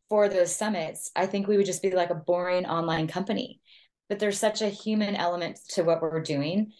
for 0.09 0.27
those 0.27 0.55
summits, 0.55 1.11
I 1.15 1.25
think 1.25 1.47
we 1.47 1.57
would 1.57 1.65
just 1.65 1.81
be 1.81 1.91
like 1.91 2.09
a 2.09 2.15
boring 2.15 2.65
online 2.65 3.07
company. 3.07 3.61
But 4.09 4.19
there's 4.19 4.39
such 4.39 4.61
a 4.61 4.69
human 4.69 5.15
element 5.15 5.59
to 5.69 5.83
what 5.83 6.01
we're 6.01 6.21
doing. 6.21 6.73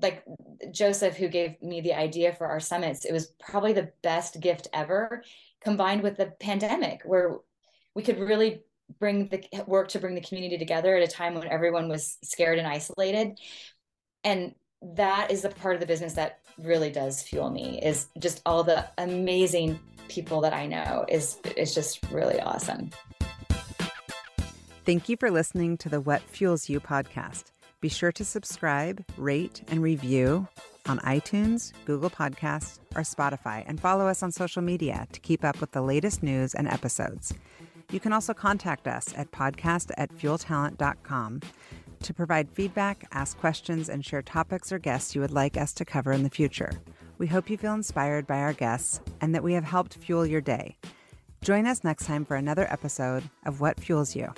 Like 0.00 0.24
Joseph, 0.72 1.16
who 1.16 1.28
gave 1.28 1.60
me 1.62 1.80
the 1.80 1.94
idea 1.94 2.32
for 2.32 2.46
our 2.46 2.60
summits, 2.60 3.04
it 3.04 3.12
was 3.12 3.32
probably 3.38 3.74
the 3.74 3.92
best 4.02 4.40
gift 4.40 4.68
ever 4.72 5.22
combined 5.62 6.02
with 6.02 6.16
the 6.16 6.32
pandemic 6.40 7.02
where 7.04 7.36
we 7.94 8.02
could 8.02 8.18
really 8.18 8.62
bring 8.98 9.28
the 9.28 9.64
work 9.66 9.88
to 9.88 9.98
bring 9.98 10.14
the 10.14 10.20
community 10.20 10.58
together 10.58 10.96
at 10.96 11.02
a 11.02 11.10
time 11.10 11.34
when 11.34 11.48
everyone 11.48 11.88
was 11.88 12.18
scared 12.22 12.58
and 12.58 12.66
isolated. 12.66 13.38
And 14.24 14.54
that 14.82 15.30
is 15.30 15.42
the 15.42 15.48
part 15.48 15.74
of 15.74 15.80
the 15.80 15.86
business 15.86 16.14
that 16.14 16.40
really 16.58 16.90
does 16.90 17.22
fuel 17.22 17.50
me 17.50 17.80
is 17.82 18.08
just 18.18 18.42
all 18.44 18.64
the 18.64 18.86
amazing 18.98 19.78
people 20.08 20.40
that 20.42 20.52
i 20.52 20.66
know. 20.66 21.04
Is 21.08 21.38
is 21.56 21.74
just 21.74 22.00
really 22.10 22.40
awesome. 22.40 22.90
Thank 24.84 25.08
you 25.08 25.16
for 25.16 25.30
listening 25.30 25.76
to 25.78 25.88
the 25.88 26.00
what 26.00 26.22
fuels 26.22 26.68
you 26.68 26.80
podcast. 26.80 27.52
Be 27.80 27.88
sure 27.88 28.12
to 28.12 28.24
subscribe 28.24 29.04
rate 29.16 29.62
and 29.68 29.82
review 29.82 30.48
on 30.86 30.98
itunes 31.00 31.72
google 31.84 32.10
podcasts 32.10 32.78
or 32.96 33.02
spotify 33.02 33.62
and 33.66 33.80
follow 33.80 34.06
us 34.06 34.22
on 34.22 34.32
social 34.32 34.62
media 34.62 35.06
to 35.12 35.20
keep 35.20 35.44
up 35.44 35.60
with 35.60 35.70
the 35.72 35.82
latest 35.82 36.22
news 36.22 36.54
and 36.54 36.66
episodes 36.66 37.32
you 37.92 38.00
can 38.00 38.12
also 38.12 38.34
contact 38.34 38.88
us 38.88 39.14
at 39.16 39.30
podcast 39.30 39.90
at 39.96 40.10
fueltalent.com 40.16 41.40
to 42.02 42.14
provide 42.14 42.50
feedback, 42.50 43.06
ask 43.12 43.38
questions, 43.38 43.88
and 43.88 44.04
share 44.04 44.22
topics 44.22 44.72
or 44.72 44.78
guests 44.78 45.14
you 45.14 45.20
would 45.20 45.30
like 45.30 45.56
us 45.56 45.72
to 45.74 45.84
cover 45.84 46.12
in 46.12 46.24
the 46.24 46.30
future. 46.30 46.72
We 47.18 47.28
hope 47.28 47.48
you 47.48 47.56
feel 47.56 47.74
inspired 47.74 48.26
by 48.26 48.38
our 48.38 48.52
guests 48.52 49.00
and 49.20 49.34
that 49.34 49.44
we 49.44 49.52
have 49.52 49.64
helped 49.64 49.94
fuel 49.94 50.26
your 50.26 50.40
day. 50.40 50.76
Join 51.42 51.66
us 51.66 51.84
next 51.84 52.06
time 52.06 52.24
for 52.24 52.36
another 52.36 52.66
episode 52.72 53.24
of 53.44 53.60
What 53.60 53.78
Fuels 53.78 54.16
You. 54.16 54.32